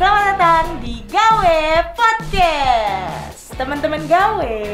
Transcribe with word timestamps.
Selamat 0.00 0.32
datang 0.32 0.80
di 0.80 1.04
Gawe 1.12 1.60
Podcast. 1.92 3.52
Teman-teman 3.52 4.00
Gawe, 4.08 4.64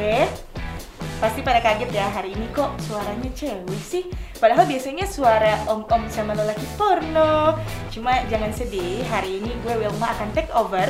pasti 1.19 1.43
pada 1.43 1.59
kaget 1.59 1.91
ya 1.91 2.07
hari 2.15 2.39
ini 2.39 2.47
kok 2.55 2.71
suaranya 2.87 3.27
cewek 3.35 3.83
sih. 3.83 4.07
Padahal 4.39 4.71
biasanya 4.71 5.03
suara 5.03 5.67
om-om 5.67 6.07
sama 6.15 6.31
lelaki 6.31 6.63
porno. 6.79 7.59
Cuma 7.91 8.23
jangan 8.31 8.55
sedih, 8.55 9.03
hari 9.11 9.43
ini 9.43 9.51
gue 9.67 9.75
Wilma 9.75 10.15
akan 10.15 10.31
take 10.31 10.47
over 10.55 10.87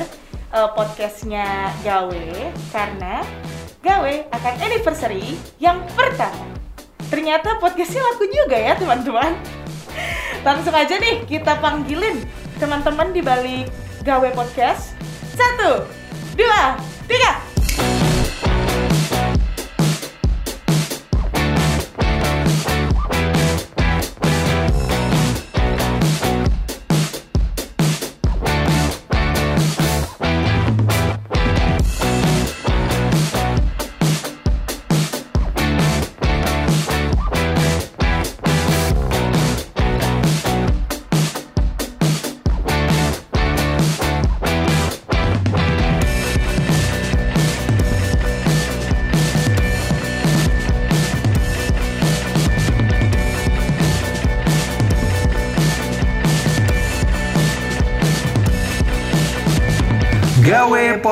uh, 0.53 0.69
podcastnya 0.77 1.73
Gawe 1.81 2.29
karena 2.77 3.25
Gawe 3.81 4.15
akan 4.37 4.55
anniversary 4.61 5.41
yang 5.57 5.81
pertama. 5.97 6.45
Ternyata 7.09 7.57
podcastnya 7.57 8.05
laku 8.05 8.29
juga 8.29 8.61
ya 8.61 8.77
teman-teman. 8.77 9.33
Langsung 10.45 10.77
aja 10.77 10.93
nih 11.01 11.25
kita 11.25 11.57
panggilin 11.57 12.21
teman-teman 12.61 13.17
di 13.17 13.25
balik 13.25 13.86
gawe 14.07 14.31
podcast. 14.31 14.95
Satu, 15.35 15.83
dua, 16.39 16.79
tiga. 17.11 17.46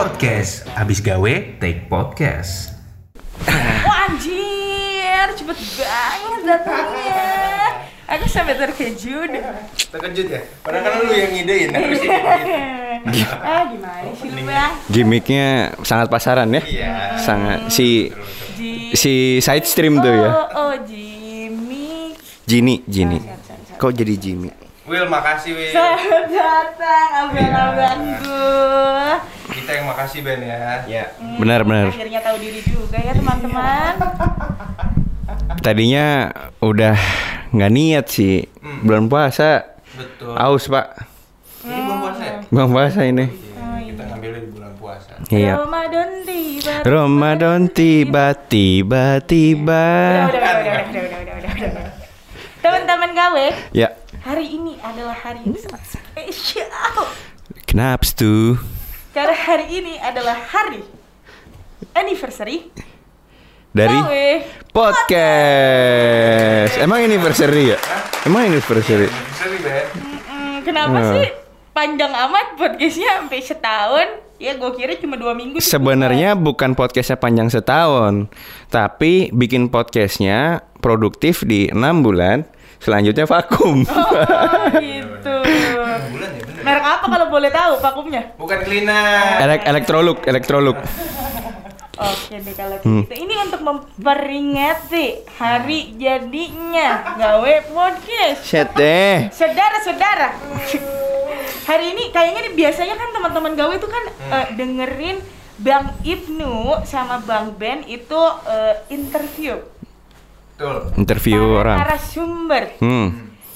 Podcast. 0.05 0.69
Abis 0.77 1.01
gawe, 1.01 1.35
take 1.57 1.89
podcast. 1.89 2.77
Wah 3.49 4.05
anjir, 4.05 5.33
cepet 5.33 5.57
banget 5.81 6.43
datangnya. 6.45 7.25
Aku 8.13 8.29
sampai 8.29 8.53
terkejut. 8.53 9.33
Terkejut 9.73 10.27
ya? 10.29 10.45
Padahal 10.61 10.85
kan 10.85 10.93
lu 11.09 11.09
yang 11.09 11.33
ngidein 11.33 11.73
harusnya. 11.73 12.21
ah 13.49 13.65
gimana 13.73 14.13
sih 14.13 14.29
lu 14.29 14.45
bang? 14.45 14.73
Gimiknya 14.93 15.73
sangat 15.81 16.13
pasaran 16.13 16.53
ya. 16.53 16.61
Iya. 16.69 16.93
Sangat 17.25 17.73
si 17.73 18.13
si 18.93 19.41
side 19.41 19.65
stream 19.65 20.05
tuh 20.05 20.13
ya. 20.21 20.29
Oh, 20.29 20.69
oh 20.69 20.75
Jimmy. 20.85 22.13
Jini, 22.45 22.85
Jini. 22.85 23.25
Kok 23.81 23.97
jadi 23.97 24.21
Jimmy? 24.21 24.64
Will 24.85 25.09
makasih 25.09 25.57
Will. 25.57 25.73
Selamat 25.73 26.29
datang 26.29 27.09
abang-abangku. 27.25 28.37
Ya. 28.37 29.17
Kita 29.49 29.71
yang 29.81 29.87
makasih 29.89 30.21
Ben 30.21 30.45
ya. 30.45 30.85
Ya. 30.85 31.05
Hmm, 31.17 31.41
benar 31.41 31.65
benar. 31.65 31.89
Akhirnya 31.89 32.21
tahu 32.21 32.37
diri 32.37 32.61
juga 32.61 33.01
ya 33.01 33.17
teman-teman. 33.17 33.97
Tadinya 35.65 36.29
udah 36.61 37.01
nggak 37.57 37.73
niat 37.73 38.07
sih 38.13 38.45
hmm. 38.45 38.85
bulan 38.85 39.09
puasa. 39.09 39.81
Betul. 39.97 40.37
Aus 40.37 40.69
pak. 40.69 41.01
Hmm. 41.65 41.73
Ini 41.73 41.81
bulan 41.81 41.99
puasa. 42.05 42.21
Ya? 42.21 42.37
Bulan 42.53 42.69
puasa 42.69 43.01
ini. 43.09 43.25
Iya. 43.25 43.33
Kita 43.33 43.65
oh, 43.65 43.77
iya. 43.81 44.05
ngambil 44.05 44.31
di 44.37 44.49
bulan 44.53 44.73
puasa. 44.77 45.13
Iya. 45.33 45.53
Ramadan 45.65 46.11
tiba. 46.29 46.75
Ramadan 46.85 47.61
tiba 47.73 48.27
tiba 48.37 49.05
tiba. 49.25 49.85
Udah 50.29 50.29
udah 50.29 50.53
udah 50.61 50.75
udah 50.77 51.03
udah 51.09 51.19
udah 51.25 51.35
udah. 51.41 51.53
udah. 51.73 51.89
Teman-teman 52.61 53.11
gawe. 53.17 53.49
Ya 53.73 54.04
hari 54.25 54.57
ini 54.57 54.81
adalah 54.81 55.13
hari 55.15 55.45
yang 55.45 55.53
sangat 55.55 55.85
spesial. 55.85 57.13
Kenapa 57.69 58.09
tuh? 58.09 58.57
Karena 59.13 59.37
hari 59.37 59.67
ini 59.71 60.01
adalah 60.01 60.35
hari 60.35 60.81
anniversary 61.93 62.73
Dari 63.71 63.95
gawe. 63.95 64.29
podcast. 64.73 65.53
Emang 66.79 67.05
anniversary 67.05 67.75
ya? 67.75 67.79
Emang 68.25 68.49
anniversary? 68.49 69.11
Kenapa 70.65 70.99
Hmm. 70.99 71.13
sih 71.13 71.29
panjang 71.71 72.09
amat 72.11 72.57
podcastnya 72.57 73.21
sampai 73.21 73.39
setahun? 73.39 74.09
Ya 74.35 74.57
gue 74.57 74.71
kira 74.75 74.97
cuma 74.97 75.15
dua 75.15 75.31
minggu. 75.31 75.61
Sebenarnya 75.61 76.35
bukan 76.35 76.75
podcastnya 76.75 77.15
panjang 77.15 77.47
setahun, 77.47 78.27
tapi 78.67 79.31
bikin 79.31 79.71
podcastnya 79.71 80.59
produktif 80.81 81.45
di 81.45 81.71
enam 81.71 82.03
bulan, 82.03 82.43
selanjutnya 82.79 83.25
vakum. 83.25 83.83
Oh 84.65 84.67
gitu. 84.77 85.37
Merek 86.61 86.85
apa 86.85 87.07
kalau 87.07 87.27
boleh 87.29 87.51
tahu 87.51 87.77
vakumnya? 87.79 88.33
Bukan 88.35 88.59
cleaner. 88.63 89.41
Elek 89.41 89.61
elektroluk, 89.65 90.19
elektroluk. 90.25 90.79
Oke 91.95 92.35
deh 92.37 92.55
kalau 92.55 92.75
Hmm. 92.83 93.05
gitu. 93.05 93.15
Ini 93.17 93.35
untuk 93.41 93.61
memperingati 93.63 95.07
hari 95.33 95.95
jadinya 95.95 97.15
gawe 97.15 97.55
podcast. 97.69 98.43
Set 98.43 98.75
deh. 98.75 99.31
Saudara-saudara, 99.31 100.35
hari 101.65 101.95
ini 101.95 102.11
kayaknya 102.11 102.41
nih 102.43 102.55
biasanya 102.57 102.95
kan 102.95 103.09
teman-teman 103.13 103.53
gawe 103.55 103.73
itu 103.73 103.87
kan 103.87 104.05
eh, 104.29 104.47
dengerin 104.55 105.19
Bang 105.55 105.95
Ibnu 106.03 106.83
sama 106.83 107.23
Bang 107.23 107.55
Ben 107.55 107.87
itu 107.87 108.21
eh, 108.45 108.75
interview 108.91 109.55
Betul. 110.55 110.95
Interview 110.95 111.41
para 111.43 111.59
orang. 111.67 111.79
narasumber. 111.83 112.65
Hmm. 112.79 113.09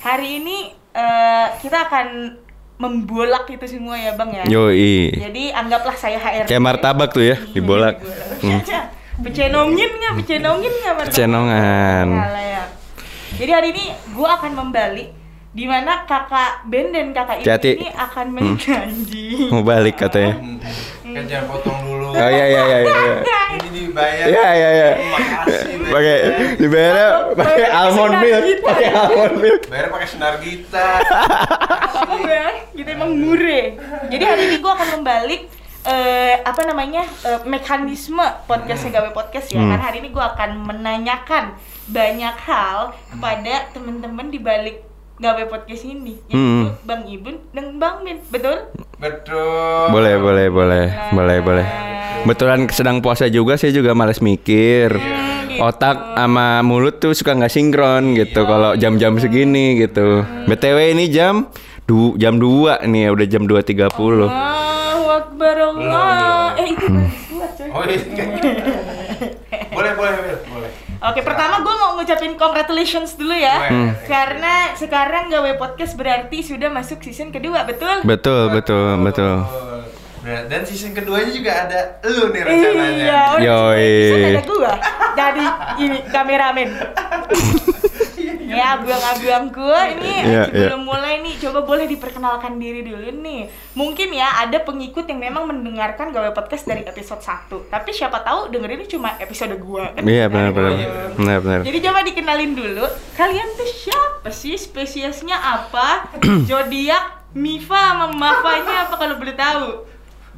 Hari 0.03 0.29
ini 0.43 0.75
eh, 0.75 1.47
kita 1.63 1.87
akan 1.87 2.07
membolak 2.79 3.47
itu 3.51 3.67
semua 3.71 3.95
ya 3.95 4.19
Bang 4.19 4.35
ya. 4.35 4.43
Yoi. 4.47 5.15
Jadi 5.15 5.55
anggaplah 5.55 5.95
saya 5.95 6.19
HRD. 6.19 6.51
Kayak 6.51 6.63
martabak 6.63 7.15
tuh 7.15 7.23
ya, 7.23 7.39
dibolak. 7.55 8.03
Hmm. 8.43 8.63
Pecenongin 9.25 9.91
nggak? 9.99 10.13
Pecenongin 10.23 10.73
nggak? 10.75 10.95
martabak? 10.95 11.15
Cenongan. 11.15 12.07
Salah 12.19 12.45
ya. 12.47 12.65
Jadi 13.39 13.51
hari 13.55 13.69
ini 13.75 13.85
gue 13.95 14.29
akan 14.29 14.53
membalik 14.59 15.09
di 15.55 15.65
mana 15.67 16.03
kakak 16.07 16.67
Ben 16.67 16.91
dan 16.91 17.11
kakak 17.15 17.43
Ibu 17.43 17.47
Hati-hati. 17.47 17.71
ini 17.79 17.89
akan 17.95 18.27
menjanji. 18.35 19.27
Mau 19.55 19.63
balik 19.63 20.03
katanya. 20.03 20.35
Hmm. 20.39 20.59
Kan 21.15 21.25
jangan 21.31 21.47
potong 21.47 21.79
dulu. 21.83 22.11
Oh 22.15 22.31
iya 22.31 22.47
iya 22.47 22.63
iya 22.63 22.79
iya. 22.83 23.15
Dibayar. 23.99 24.27
Iya 24.31 24.49
iya 24.55 24.69
iya. 24.71 24.91
Pakai 25.91 26.17
dibayarnya 26.63 27.09
pakai 27.35 27.67
almond 27.67 28.15
milk, 28.23 28.45
pakai 28.63 28.89
almond 28.95 29.35
milk. 29.43 29.61
Bayar 29.67 29.87
pakai 29.91 30.07
senar 30.07 30.35
gitar. 30.39 31.03
Iya, 32.19 32.47
kita 32.79 32.89
emang 32.95 33.11
mure. 33.19 33.75
Jadi 34.07 34.23
hari 34.23 34.43
ini 34.55 34.57
gue 34.63 34.73
akan 34.73 34.89
membalik 35.01 35.51
eh, 35.83 36.35
apa 36.47 36.63
namanya 36.63 37.03
eh, 37.27 37.41
mekanisme 37.43 38.23
podcastnya 38.47 39.03
gawe 39.03 39.11
podcast 39.11 39.51
ya. 39.51 39.59
Hmm. 39.59 39.75
Karena 39.75 39.85
hari 39.85 39.99
ini 40.07 40.09
gue 40.15 40.25
akan 40.25 40.51
menanyakan 40.63 41.59
banyak 41.91 42.37
hal 42.47 42.95
kepada 43.11 43.55
teman-teman 43.75 44.29
di 44.31 44.39
balik 44.39 44.88
gawe 45.19 45.43
podcast 45.45 45.85
ini, 45.85 46.15
yaitu 46.25 46.35
Hmm. 46.35 46.65
Bang 46.83 47.03
Ibun 47.05 47.37
dan 47.51 47.77
Bang 47.77 48.01
Min, 48.01 48.23
betul? 48.29 48.71
Betul. 48.97 49.91
Boleh, 49.91 50.15
boleh, 50.17 50.47
boleh, 50.49 50.85
boleh, 51.11 51.39
boleh. 51.41 51.67
Betulan 52.21 52.67
sedang 52.69 52.99
puasa 52.99 53.27
juga 53.27 53.55
saya 53.55 53.71
juga 53.71 53.93
males 53.93 54.19
mikir. 54.19 54.95
gitu. 54.95 55.59
Otak 55.61 56.15
sama 56.15 56.63
mulut 56.63 56.97
tuh 56.97 57.11
suka 57.13 57.35
nggak 57.35 57.51
sinkron 57.51 58.15
gitu 58.15 58.43
kalau 58.43 58.75
jam-jam 58.75 59.15
segini 59.17 59.79
gitu. 59.81 60.23
BTW 60.45 60.93
ini 60.93 61.07
jam 61.09 61.51
du 61.83 62.15
jam 62.15 62.37
2 62.37 62.85
nih 62.85 63.11
udah 63.11 63.27
jam 63.27 63.43
2.30. 63.43 63.91
Allahu 64.23 65.05
Akbar 65.09 65.57
Allah. 65.59 66.55
Eh 66.55 66.67
itu 66.69 66.87
buat 67.29 67.51
coy. 67.55 67.69
Oh 67.71 67.83
iya. 67.83 67.99
boleh, 69.69 69.93
boleh. 69.95 70.13
Boleh. 70.45 70.71
Oke, 71.01 71.23
pertama 71.23 71.59
gue 71.61 71.75
ngucapin 71.99 72.39
congratulations 72.39 73.19
dulu 73.19 73.35
ya. 73.35 73.67
Hmm. 73.67 73.91
Karena 74.07 74.79
sekarang 74.79 75.27
gawe 75.35 75.59
podcast 75.59 75.99
berarti 75.99 76.47
sudah 76.47 76.71
masuk 76.71 77.03
season 77.03 77.35
kedua, 77.35 77.67
betul? 77.67 78.07
Betul, 78.07 78.55
betul, 78.55 79.03
betul. 79.03 79.43
Dan 80.23 80.63
season 80.63 80.95
keduanya 80.95 81.33
juga 81.35 81.67
ada 81.67 81.81
lu 82.07 82.31
nih 82.31 82.43
rencananya. 82.47 82.95
Iya, 82.95 83.21
oh, 83.35 83.39
Yoi. 83.43 83.91
season 83.91 84.23
ada 84.31 84.43
gua 84.47 84.73
jadi 85.19 85.47
ini 85.83 85.99
kameramen. 86.15 86.69
ya, 88.57 88.81
abang-abang 88.81 89.45
gua 89.53 89.81
ini 89.93 90.13
Iya, 90.25 90.43
sebelum 90.49 90.83
mulai 90.85 91.21
nih 91.21 91.35
coba 91.43 91.61
boleh 91.65 91.85
diperkenalkan 91.85 92.57
diri 92.57 92.81
dulu 92.81 93.09
nih. 93.21 93.53
Mungkin 93.77 94.09
ya 94.15 94.41
ada 94.41 94.63
pengikut 94.65 95.05
yang 95.05 95.21
memang 95.21 95.45
mendengarkan 95.49 96.11
gawe 96.11 96.33
podcast 96.33 96.65
dari 96.65 96.83
episode 96.85 97.21
1. 97.21 97.69
Tapi 97.69 97.91
siapa 97.93 98.25
tahu 98.25 98.49
dengerinnya 98.49 98.89
cuma 98.89 99.15
episode 99.21 99.55
gua 99.61 99.93
kan. 99.93 100.03
Iya 100.19 100.27
benar 100.33 100.51
benar. 100.57 100.73
Benar 101.15 101.39
benar. 101.45 101.61
Jadi 101.63 101.79
coba 101.85 101.99
dikenalin 102.03 102.53
dulu, 102.57 102.85
kalian 103.15 103.49
tuh 103.55 103.69
siapa 103.69 104.29
sih? 104.33 104.57
Spesiesnya 104.57 105.37
apa? 105.37 106.09
Zodiak 106.49 107.19
Mifa 107.37 107.77
sama 107.77 108.09
Mafanya 108.09 108.89
apa 108.89 108.95
kalau 108.97 109.21
boleh 109.21 109.37
tahu? 109.37 109.85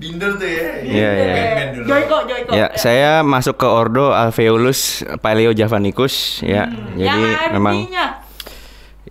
Binder 0.00 0.32
tuh 0.41 0.49
ya. 0.49 0.69
Iya, 0.81 1.11
iya. 1.12 1.35
Band-band 1.37 1.70
dulu. 1.76 1.87
Joyko, 1.93 2.17
Joyko. 2.25 2.50
Ya, 2.56 2.67
saya 2.81 3.20
masuk 3.20 3.61
ke 3.61 3.69
Ordo 3.69 4.17
Alveolus 4.17 5.05
Paleo 5.20 5.52
Javanicus 5.52 6.41
ya. 6.41 6.73
Jadi 6.97 7.05
yang 7.05 7.52
memang 7.61 7.85
artinya 7.85 8.06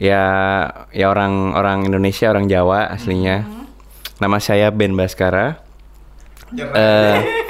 ya 0.01 0.23
ya 0.89 1.05
orang 1.13 1.53
orang 1.53 1.85
Indonesia, 1.85 2.33
orang 2.33 2.49
Jawa 2.49 2.89
aslinya. 2.89 3.45
Nama 4.17 4.37
saya 4.41 4.73
Ben 4.73 4.97
Baskara. 4.97 5.61
Jangan. 6.49 6.73
Eh. 6.73 7.45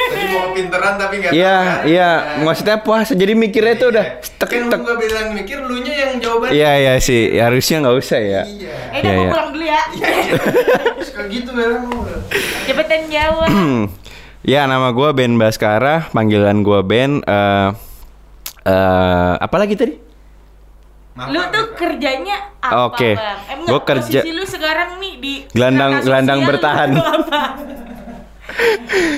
Mau 0.49 0.51
kepinteran 0.51 0.93
tapi 0.95 1.13
nggak 1.19 1.31
Iya, 1.31 1.53
tahu 1.53 1.61
kan? 1.61 1.85
iya, 1.85 2.09
Nah. 2.09 2.41
maksudnya 2.43 2.77
puasa 2.79 3.11
jadi 3.13 3.33
mikirnya 3.33 3.75
tuh 3.75 3.87
udah 3.89 4.05
tek 4.17 4.49
Kan 4.49 4.65
tek. 4.65 4.75
lu 4.75 4.83
gak 4.83 4.97
bilang 4.97 5.27
mikir, 5.31 5.57
lu 5.59 5.75
nya 5.79 5.93
yang 5.95 6.11
jawaban. 6.17 6.49
Iya, 6.49 6.71
iya 6.75 6.93
sih, 6.97 7.21
harusnya 7.33 7.77
nggak 7.79 7.95
usah 7.95 8.17
ya. 8.17 8.41
Iya. 8.43 8.73
Eh, 8.89 8.95
Iya, 8.95 8.99
dah, 8.99 9.11
mau 9.11 9.21
iya. 9.21 9.31
pulang 9.31 9.49
dulu 9.51 9.63
ya. 9.63 9.81
Iya, 9.91 10.07
iya. 10.09 10.33
Suka 10.99 11.21
gitu 11.27 11.51
kan. 11.51 11.71
Cepetan 12.65 13.01
jawab. 13.07 13.49
ya, 14.51 14.61
nama 14.65 14.87
gua 14.89 15.09
Ben 15.11 15.33
Baskara, 15.35 16.09
panggilan 16.09 16.57
gua 16.59 16.81
Ben 16.81 17.21
eh 17.21 17.67
eh 18.61 19.33
apa 19.37 19.55
lagi 19.55 19.75
tadi? 19.75 19.93
Maaf, 21.11 21.29
Lu 21.29 21.41
tuh 21.45 21.65
kerjanya 21.75 22.37
apa, 22.59 22.73
Oke. 22.87 23.11
Bang? 23.13 23.37
Eh, 23.45 23.55
Gua 23.65 23.81
kerja- 23.81 24.21
posisi 24.21 24.31
lu 24.31 24.45
sekarang 24.45 24.97
nih 24.97 25.13
di 25.15 25.33
Gelandang- 25.49 25.99
gelandang 25.99 26.39
bertahan. 26.43 26.89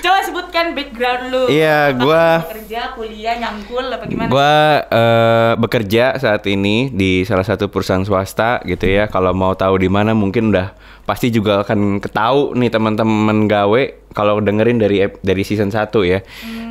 Coba 0.01 0.19
sebutkan 0.21 0.73
background 0.73 1.23
lu. 1.29 1.43
Iya, 1.47 1.91
gua- 1.93 2.43
kerja, 2.45 2.93
kuliah, 2.93 3.35
nyangkul 3.37 3.85
apa 3.87 4.05
gimana? 4.05 4.29
Gua 4.29 4.53
eh, 4.83 5.51
bekerja 5.55 6.15
saat 6.15 6.43
ini 6.45 6.87
di 6.87 7.23
salah 7.23 7.43
satu 7.43 7.67
perusahaan 7.67 8.03
swasta 8.03 8.61
gitu 8.63 8.85
ya. 8.85 9.07
Kalau 9.07 9.31
mau 9.31 9.53
tahu 9.53 9.77
di 9.77 9.87
mana 9.87 10.11
mungkin 10.11 10.51
udah 10.51 10.75
pasti 11.01 11.27
juga 11.27 11.65
akan 11.65 11.99
ketahu 11.99 12.53
nih 12.55 12.69
teman-teman 12.69 13.43
gawe 13.45 13.83
kalau 14.11 14.37
dengerin 14.37 14.77
dari 14.77 15.01
dari 15.17 15.43
season 15.43 15.67
1 15.67 15.87
ya. 16.03 16.19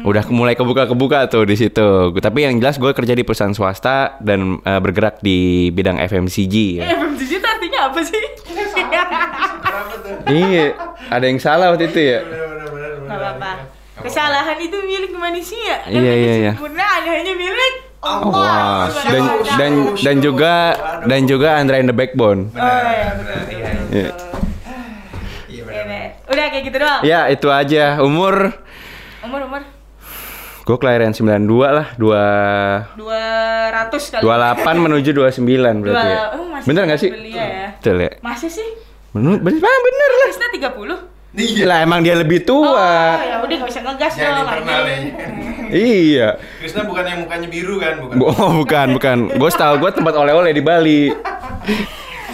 Udah 0.00 0.24
mulai 0.28 0.54
kebuka-kebuka 0.54 1.28
tuh 1.28 1.44
di 1.44 1.56
situ. 1.56 2.14
Tapi 2.14 2.38
yang 2.44 2.56
jelas 2.56 2.76
gue 2.76 2.92
kerja 2.92 3.12
di 3.12 3.24
perusahaan 3.24 3.52
swasta 3.52 4.16
dan 4.18 4.60
eh, 4.60 4.80
bergerak 4.80 5.20
di 5.20 5.68
bidang 5.70 5.98
FMCG 5.98 6.54
ya. 6.80 6.84
FMCG 6.90 7.30
itu 7.34 7.48
artinya 7.48 7.80
apa 7.88 8.00
sih? 8.00 8.24
Iya, 10.26 10.66
ada 11.10 11.24
yang 11.24 11.40
salah 11.42 11.74
waktu 11.74 11.90
itu 11.90 12.00
ya. 12.00 12.18
Gak 12.22 13.18
apa-apa. 13.18 13.50
Kesalahan 14.00 14.56
itu 14.56 14.76
milik 14.80 15.12
manusia. 15.12 15.84
Dan 15.84 16.00
Iya, 16.00 16.12
iya, 16.16 16.34
iya. 16.40 16.52
kesempurnaan 16.56 17.02
hanya 17.04 17.34
milik 17.36 17.74
Allah. 18.00 18.32
Wah, 18.32 18.84
Subhanahu 18.88 19.44
dan 19.44 19.52
dan 19.60 19.72
dan 20.00 20.16
juga 20.24 20.54
dan 21.04 21.20
juga 21.28 21.48
Andra 21.60 21.76
in 21.76 21.84
the 21.84 21.92
Backbone. 21.92 22.48
Oh, 22.56 22.60
iya, 22.64 23.08
betul, 23.20 23.38
iya. 23.52 23.68
betul. 23.76 23.92
Iya. 23.92 24.10
Udah 26.30 26.44
kayak 26.46 26.64
gitu 26.64 26.78
doang. 26.80 27.00
Ya, 27.04 27.20
itu 27.28 27.48
aja. 27.50 28.00
Umur 28.00 28.56
Umur 29.20 29.40
umur 29.44 29.62
gue 30.60 30.78
kelahiran 30.78 31.10
92 31.10 31.50
lah, 31.66 31.88
2 31.98 32.94
200 32.94 34.12
kali. 34.14 34.22
28 34.22 34.86
menuju 34.86 35.10
29 35.18 35.82
berarti 35.82 36.06
ya. 36.06 36.18
Oh, 36.38 36.46
bener 36.62 36.82
gak 36.86 37.00
sih? 37.02 37.10
belia 37.10 37.42
ya. 37.42 37.68
Betul 37.74 37.96
ya? 38.06 38.10
Masih 38.22 38.50
sih? 38.54 38.68
Bener, 39.10 39.36
bener, 39.38 39.58
bener 39.60 40.10
lah. 40.12 40.26
Krisna 40.28 40.48
30? 40.50 41.10
Iya. 41.30 41.64
Lah 41.66 41.78
emang 41.82 42.02
dia 42.02 42.14
lebih 42.14 42.42
Oh, 42.42 42.66
tua. 42.66 43.18
ya 43.18 43.38
udah 43.38 43.54
gak 43.56 43.68
bisa 43.70 43.80
ngegas 43.80 44.12
Jangan 44.14 44.42
dong. 44.46 44.66
ya. 44.66 44.98
Iya. 45.70 46.28
Krisna 46.58 46.82
bukan 46.82 47.04
yang 47.04 47.18
mukanya 47.22 47.46
biru 47.46 47.78
kan, 47.78 47.94
bukan? 48.02 48.16
Oh, 48.20 48.50
bukan, 48.58 48.86
bukan. 48.90 49.18
Gue 49.30 49.50
tahu 49.50 49.78
gue 49.78 49.90
tempat 49.92 50.14
oleh-oleh 50.16 50.50
di 50.50 50.58
Bali. 50.58 51.14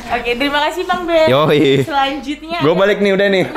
Oke, 0.06 0.38
terima 0.38 0.62
kasih 0.64 0.87
Bang 0.87 1.05
Ben. 1.05 1.26
Yoi. 1.28 1.82
Selanjutnya 1.82 2.62
Gue 2.62 2.73
balik 2.73 3.02
nih 3.02 3.12
udah 3.12 3.28
nih. 3.28 3.44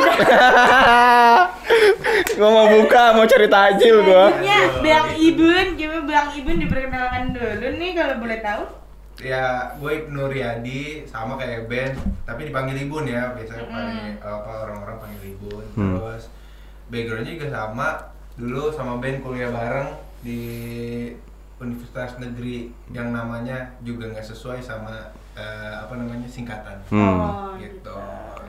gue 2.33 2.50
mau 2.50 2.68
buka, 2.69 3.13
mau 3.13 3.24
cari 3.24 3.48
tajil 3.48 3.95
gue. 4.01 4.25
Selanjutnya 4.33 4.60
Bang 4.81 5.07
Ibun, 5.13 5.66
coba 5.75 5.98
Bang 6.04 6.27
Ibun 6.33 6.56
diperkenalkan 6.57 7.24
dulu 7.31 7.68
nih 7.77 7.92
kalau 7.94 8.16
boleh 8.18 8.39
tahu. 8.42 8.63
Ya, 9.19 9.75
gue 9.75 9.92
Ibnu 10.07 10.31
Riyadi 10.31 11.04
sama 11.04 11.36
kayak 11.36 11.68
Ben, 11.68 11.92
tapi 12.24 12.48
dipanggil 12.48 12.88
Ibun 12.88 13.04
ya. 13.04 13.36
Biasanya 13.36 13.66
paling 13.68 14.16
apa 14.24 14.51
orang-orang 14.63 14.98
panggil 15.04 15.24
Ibun. 15.36 15.66
Hmm. 15.75 15.95
Terus 16.00 16.24
backgroundnya 16.88 17.33
juga 17.36 17.48
sama. 17.51 17.88
Dulu 18.39 18.71
sama 18.71 18.95
Ben 19.04 19.19
kuliah 19.19 19.51
bareng 19.51 19.92
di 20.24 20.42
universitas 21.60 22.16
negeri 22.16 22.71
yang 22.95 23.12
namanya 23.12 23.75
juga 23.83 24.07
nggak 24.07 24.24
sesuai 24.24 24.63
sama 24.63 25.12
eh, 25.36 25.75
apa 25.75 26.00
namanya 26.00 26.27
singkatan. 26.31 26.80
Hmm. 26.88 27.19
Oh, 27.19 27.51
Gitu. 27.60 27.95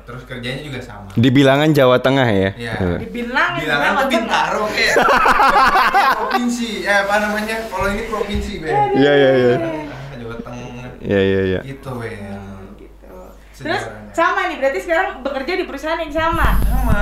Terus 0.06 0.22
kerjanya 0.22 0.62
juga 0.62 0.78
sama. 0.78 1.10
Di 1.18 1.30
bilangan 1.34 1.70
Jawa 1.74 1.98
Tengah 1.98 2.28
ya. 2.30 2.50
Iya. 2.54 2.74
Dibilang 2.98 3.58
Bilangan 3.58 3.90
tuh 3.94 4.06
Bintaro 4.06 4.64
kayak 4.70 4.94
provinsi. 6.18 6.86
Eh 6.86 6.96
apa 7.06 7.14
namanya? 7.18 7.56
Kalau 7.66 7.86
ini 7.90 8.06
provinsi, 8.06 8.52
Ben. 8.62 8.74
Iya, 8.94 9.12
iya, 9.18 9.30
iya. 9.34 9.54
Iya, 11.00 11.20
iya, 11.20 11.40
iya. 11.48 11.60
Gitu, 11.64 11.90
Ben. 11.96 12.20
gitu. 12.76 13.16
Terus 13.60 13.82
Sejarahnya. 13.82 14.12
sama 14.12 14.40
nih, 14.52 14.56
berarti 14.60 14.78
sekarang 14.84 15.06
bekerja 15.24 15.52
di 15.56 15.64
perusahaan 15.64 16.00
yang 16.00 16.12
sama. 16.12 16.48
sama 16.60 17.00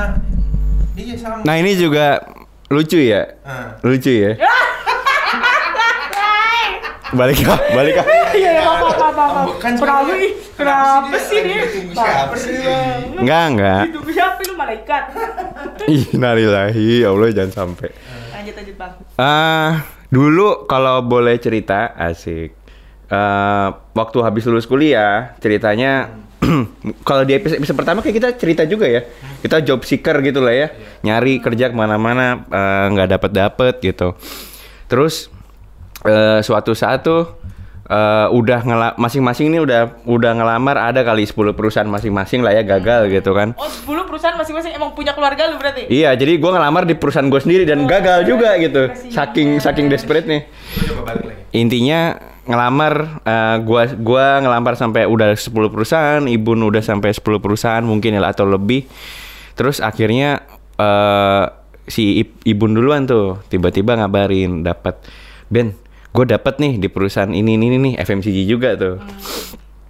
iya 0.98 1.14
sama 1.14 1.42
Nah, 1.46 1.54
ini 1.58 1.78
juga 1.78 2.22
lucu 2.70 2.98
ya. 2.98 3.38
Ah. 3.46 3.78
Lucu 3.82 4.10
ya. 4.10 4.34
Balik 7.08 7.40
ah, 7.48 7.56
balik 7.72 8.04
ah. 8.04 8.06
Iya, 8.36 8.60
iya, 8.60 8.68
apa 8.68 8.84
apa 8.92 9.06
apa. 9.08 9.24
apa. 9.24 9.40
Kenapa 9.56 10.04
sekali. 10.04 10.28
ih? 10.28 10.32
Kenapa 10.52 11.16
sih 11.16 11.38
dia? 11.40 11.64
siapa 11.96 12.34
sih? 12.36 12.52
Enggak, 13.16 13.44
enggak. 13.48 13.82
Ditunggu 13.88 14.10
siapa 14.12 14.38
lu 14.44 14.54
malaikat? 14.60 15.02
Ih, 15.96 16.04
narilahi, 16.12 17.00
ya 17.00 17.08
Allah 17.08 17.32
jangan 17.32 17.52
sampai. 17.64 17.88
Lanjut 18.36 18.54
lanjut 18.60 18.76
Bang. 18.76 18.92
Ah, 19.16 19.88
dulu 20.12 20.68
kalau 20.68 21.00
boleh 21.00 21.40
cerita 21.40 21.96
asik. 21.96 22.57
Eh, 23.08 23.68
waktu 23.96 24.18
habis 24.20 24.44
lulus 24.44 24.68
kuliah, 24.68 25.32
ceritanya 25.40 26.12
kalau 27.08 27.24
di 27.24 27.32
episode, 27.40 27.56
episode 27.64 27.78
pertama 27.80 28.04
kayak 28.04 28.16
kita 28.20 28.28
cerita 28.36 28.62
juga 28.68 28.84
ya. 28.84 29.00
Kita 29.40 29.64
job 29.64 29.80
seeker 29.80 30.20
gitu 30.20 30.44
lah 30.44 30.52
ya. 30.52 30.68
Nyari 31.00 31.40
kerja 31.40 31.72
ke 31.72 31.76
mana-mana 31.76 32.44
eh, 32.44 32.84
nggak 32.92 33.08
dapet 33.08 33.30
dapet 33.32 33.74
gitu. 33.80 34.12
Terus 34.92 35.32
eh, 36.04 36.44
suatu 36.44 36.76
saat 36.76 37.00
tuh 37.00 37.32
eh, 37.88 38.28
udah 38.28 38.60
ngela 38.60 38.88
masing-masing 39.00 39.56
ini 39.56 39.64
udah 39.64 40.04
udah 40.04 40.32
ngelamar 40.36 40.76
ada 40.76 41.00
kali 41.00 41.24
10 41.24 41.56
perusahaan 41.56 41.88
masing-masing 41.88 42.44
lah 42.44 42.60
ya 42.60 42.62
gagal 42.62 43.08
gitu 43.08 43.32
kan. 43.32 43.56
Oh, 43.56 43.72
10 43.72 44.04
perusahaan 44.04 44.36
masing-masing 44.36 44.76
emang 44.76 44.92
punya 44.92 45.16
keluarga 45.16 45.48
lu 45.48 45.56
berarti? 45.56 45.88
Iya, 45.88 46.12
jadi 46.12 46.36
gua 46.36 46.60
ngelamar 46.60 46.84
di 46.84 46.92
perusahaan 46.92 47.24
gue 47.24 47.40
sendiri 47.40 47.64
dan 47.64 47.88
gagal 47.88 48.28
juga 48.28 48.52
gitu. 48.60 48.92
Saking 49.08 49.64
saking 49.64 49.88
desperate 49.88 50.28
nih. 50.28 50.44
Intinya 51.56 52.27
ngelamar 52.48 52.94
eh, 53.22 53.56
gua 53.60 53.82
gua 53.94 54.40
ngelamar 54.40 54.74
sampai 54.74 55.04
udah 55.04 55.36
10 55.36 55.52
perusahaan, 55.68 56.22
Ibun 56.24 56.64
udah 56.64 56.80
sampai 56.80 57.12
10 57.12 57.20
perusahaan 57.38 57.84
mungkin 57.84 58.16
ya 58.16 58.24
atau 58.24 58.48
lebih. 58.48 58.88
Terus 59.52 59.78
akhirnya 59.78 60.42
eh, 60.74 61.44
si 61.84 62.24
Ib- 62.24 62.40
Ibun 62.42 62.72
duluan 62.72 63.04
tuh 63.04 63.44
tiba-tiba 63.46 63.94
ngabarin 63.94 64.60
dapat 64.60 64.96
Ben, 65.48 65.72
gue 66.10 66.24
dapat 66.24 66.56
nih 66.56 66.76
di 66.76 66.88
perusahaan 66.88 67.28
ini 67.28 67.54
ini 67.54 67.76
nih 67.76 67.94
FMCG 67.96 68.44
juga 68.44 68.76
tuh. 68.76 69.00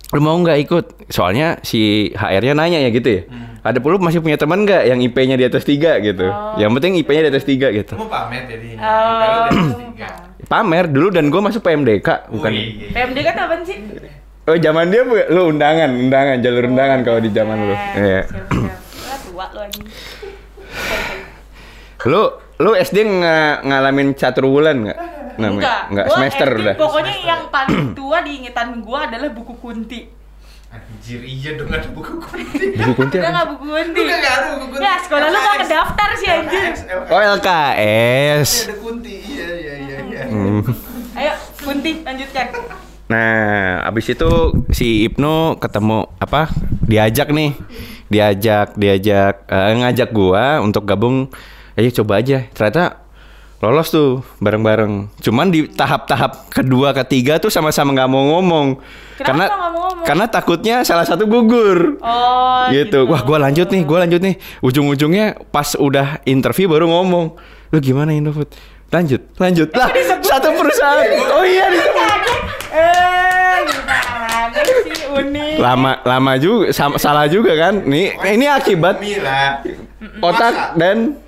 Lu 0.09 0.21
mau 0.21 0.33
nggak 0.35 0.59
ikut? 0.63 0.85
Soalnya 1.11 1.61
si 1.61 2.09
HR-nya 2.11 2.55
nanya 2.55 2.79
ya 2.81 2.89
gitu 2.89 3.09
ya. 3.11 3.23
Ada 3.61 3.77
puluh 3.77 4.01
masih 4.01 4.23
punya 4.23 4.39
teman 4.39 4.63
nggak 4.63 4.87
yang 4.87 5.03
IP-nya 5.03 5.37
di 5.37 5.45
atas 5.45 5.67
tiga 5.67 5.99
gitu. 5.99 6.25
Yang 6.57 6.71
penting 6.75 6.93
IP-nya 6.97 7.23
di 7.27 7.31
atas 7.31 7.45
tiga 7.45 7.69
gitu. 7.69 7.93
Lu 7.93 8.07
mau 8.07 8.09
pamer 8.09 8.47
jadi 8.47 8.79
Oh. 8.79 9.47
Tiga 9.93 10.28
Pamer 10.47 10.87
dulu 10.87 11.11
dan 11.11 11.35
gue 11.35 11.41
masuk 11.43 11.67
PMDK 11.67 12.31
bukan. 12.31 12.53
Wih. 12.55 12.95
PMD 12.95 13.19
kan 13.27 13.35
apaan 13.43 13.67
sih? 13.67 13.75
Oh 14.49 14.57
zaman 14.57 14.89
dia 14.89 15.03
lu 15.05 15.51
undangan, 15.51 15.91
undangan, 15.91 16.39
jalur 16.41 16.71
undangan 16.71 17.03
kalau 17.03 17.19
di 17.19 17.35
zaman 17.35 17.59
lu. 17.59 17.75
Iya. 17.75 18.23
Wah, 18.31 19.19
tua 19.27 19.47
lu 19.51 19.61
anjing. 19.67 19.87
Lu 22.07 22.23
lu 22.63 22.71
SD 22.79 23.03
nga, 23.21 23.59
ngalamin 23.67 24.15
catur 24.15 24.47
wulan 24.47 24.87
nggak? 24.87 24.99
Enggak. 25.39 25.81
Nggak 25.91 26.07
Gua 26.07 26.15
semester 26.15 26.49
SD 26.49 26.61
udah. 26.63 26.75
Pokoknya 26.79 27.15
yang 27.27 27.43
paling 27.51 27.85
tua 27.99 28.19
di 28.23 28.33
ingatan 28.43 28.69
gua 28.83 29.11
adalah 29.11 29.29
buku 29.35 29.55
kunti. 29.59 30.07
Anjir 30.69 31.21
iya 31.23 31.57
dong 31.57 31.73
ada 31.73 31.89
buku 31.89 32.21
kunti 32.21 32.77
Buku 32.77 32.93
kunti 32.95 33.17
Udah 33.17 33.25
apa? 33.25 33.35
nggak 33.35 33.47
buku 33.51 33.65
kunti? 33.67 34.01
Lu 34.03 34.13
nggak 34.13 34.35
ada 34.35 34.47
buku 34.53 34.67
kunti 34.69 34.85
Ya, 34.85 34.95
sekolah 35.01 35.25
lu 35.25 35.33
nggak 35.33 35.49
LKS. 35.51 35.63
kedaftar 35.65 36.09
sih 36.15 36.29
anjir. 36.29 36.63
Oh 37.09 37.21
LKS. 37.31 38.49
Iya, 38.53 38.65
ada 38.65 38.75
kunti 38.79 39.15
iya 39.25 39.49
iya 39.55 39.75
iya 39.79 39.97
iya 40.05 40.23
Hmm. 40.29 40.61
Ayo, 41.15 41.33
kunti 41.59 42.05
lanjutkan. 42.05 42.47
Nah, 43.09 43.81
abis 43.83 44.13
itu 44.13 44.31
si 44.69 45.09
Ibnu 45.09 45.57
ketemu 45.57 46.05
apa? 46.15 46.53
Diajak 46.85 47.33
nih, 47.33 47.57
diajak, 48.07 48.77
diajak, 48.77 49.49
eh, 49.49 49.73
ngajak 49.75 50.13
gua 50.13 50.61
untuk 50.61 50.85
gabung. 50.85 51.33
Ayo 51.75 51.89
coba 51.95 52.21
aja. 52.21 52.45
Ternyata 52.47 53.08
lolos 53.59 53.91
tuh 53.91 54.23
bareng-bareng. 54.39 55.11
Cuman 55.19 55.51
di 55.51 55.67
tahap-tahap 55.67 56.47
kedua 56.51 56.95
ketiga 56.95 57.43
tuh 57.43 57.51
sama-sama 57.51 57.91
nggak 57.91 58.11
mau 58.11 58.23
ngomong. 58.39 58.79
Kenapa 59.19 59.27
karena 59.27 59.45
ngomong? 59.51 59.95
karena 60.07 60.25
takutnya 60.31 60.77
salah 60.87 61.03
satu 61.03 61.27
gugur. 61.27 61.99
Oh, 61.99 62.71
gitu. 62.71 63.03
Wah, 63.11 63.19
gua 63.27 63.43
lanjut 63.43 63.67
nih, 63.67 63.83
gua 63.83 64.07
lanjut 64.07 64.23
nih. 64.23 64.39
Ujung-ujungnya 64.63 65.43
pas 65.51 65.75
udah 65.75 66.23
interview 66.23 66.71
baru 66.71 66.87
ngomong. 66.87 67.35
Lu 67.75 67.79
gimana 67.83 68.15
Indofood? 68.15 68.47
Lanjut, 68.89 69.21
lanjut. 69.37 69.69
Lah, 69.75 69.91
satu 70.23 70.55
perusahaan. 70.55 71.05
Oh 71.35 71.45
iya, 71.45 71.67
disebut. 71.69 72.21
Eh, 72.73 73.59
sih 74.87 75.07
unik? 75.13 75.55
Lama 75.61 75.93
lama 76.07 76.33
juga 76.39 76.71
sama, 76.71 76.97
salah 76.97 77.27
juga 77.27 77.53
kan? 77.59 77.85
Nih, 77.85 78.15
ini 78.33 78.47
akibat 78.47 79.03
otak 80.23 80.79
dan 80.79 81.19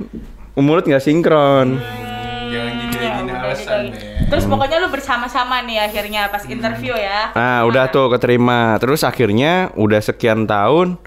mulut 0.54 0.86
nggak 0.86 1.02
sinkron. 1.02 1.80
Jangan 2.50 2.80
Ya, 2.80 2.86
jadi 2.90 3.06
udah 3.24 3.38
alasan 3.46 3.80
deh. 3.94 4.02
Terus 4.26 4.44
pokoknya 4.46 4.76
lu 4.82 4.88
bersama-sama 4.90 5.62
nih 5.62 5.78
akhirnya 5.86 6.30
pas 6.30 6.42
interview 6.46 6.94
ya. 6.94 7.30
Nah, 7.34 7.62
udah 7.66 7.90
tuh 7.90 8.10
keterima. 8.10 8.78
Terus 8.82 9.06
akhirnya 9.06 9.70
udah 9.78 10.02
sekian 10.02 10.50
tahun 10.50 10.98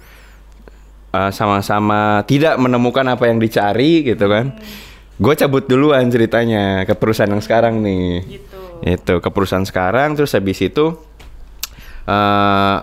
uh, 1.12 1.31
sama-sama 1.35 2.23
tidak 2.27 2.55
menemukan 2.59 3.03
apa 3.12 3.27
yang 3.27 3.43
dicari 3.43 4.07
gitu 4.07 4.27
kan. 4.31 4.55
Gue 5.19 5.35
cabut 5.38 5.67
duluan 5.67 6.07
ceritanya 6.09 6.88
ke 6.88 6.95
perusahaan 6.95 7.31
yang 7.31 7.43
sekarang 7.43 7.83
nih. 7.83 8.23
Gitu. 8.39 8.59
Itu 8.83 9.15
ke 9.19 9.29
perusahaan 9.31 9.63
sekarang 9.63 10.15
terus 10.19 10.35
habis 10.35 10.59
itu 10.59 10.95
uh, 12.07 12.77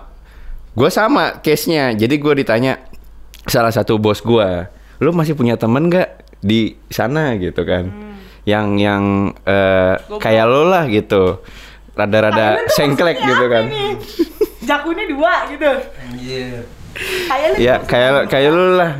gue 0.73 0.89
sama 0.89 1.41
case-nya. 1.41 1.93
Jadi 1.93 2.15
gue 2.17 2.33
ditanya 2.45 2.81
salah 3.45 3.73
satu 3.73 3.97
bos 3.97 4.21
gue, 4.21 4.49
lu 5.01 5.09
masih 5.13 5.33
punya 5.33 5.57
temen 5.57 5.89
nggak 5.89 6.41
di 6.41 6.77
sana 6.89 7.37
gitu 7.37 7.61
kan? 7.65 8.10
Yang 8.41 8.67
yang 8.81 9.03
uh, 9.45 9.93
kayak 10.17 10.45
lo 10.49 10.65
lah 10.65 10.89
gitu, 10.89 11.39
rada-rada 11.93 12.65
sengklek 12.73 13.21
gitu 13.21 13.43
apa 13.45 13.53
kan? 13.53 13.65
nih? 13.69 13.93
Jakunya 14.65 15.05
dua 15.09 15.33
gitu. 15.49 15.71
Anjir. 16.01 16.65
Kayak 17.01 17.49
Ya 17.55 17.75
kayak 17.79 18.27
kayak 18.27 18.51
lu 18.51 18.75
lah, 18.75 18.99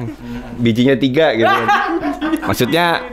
bijinya 0.56 0.96
tiga 0.96 1.36
gitu 1.36 1.52
kan. 1.52 1.68
Maksudnya 2.48 3.04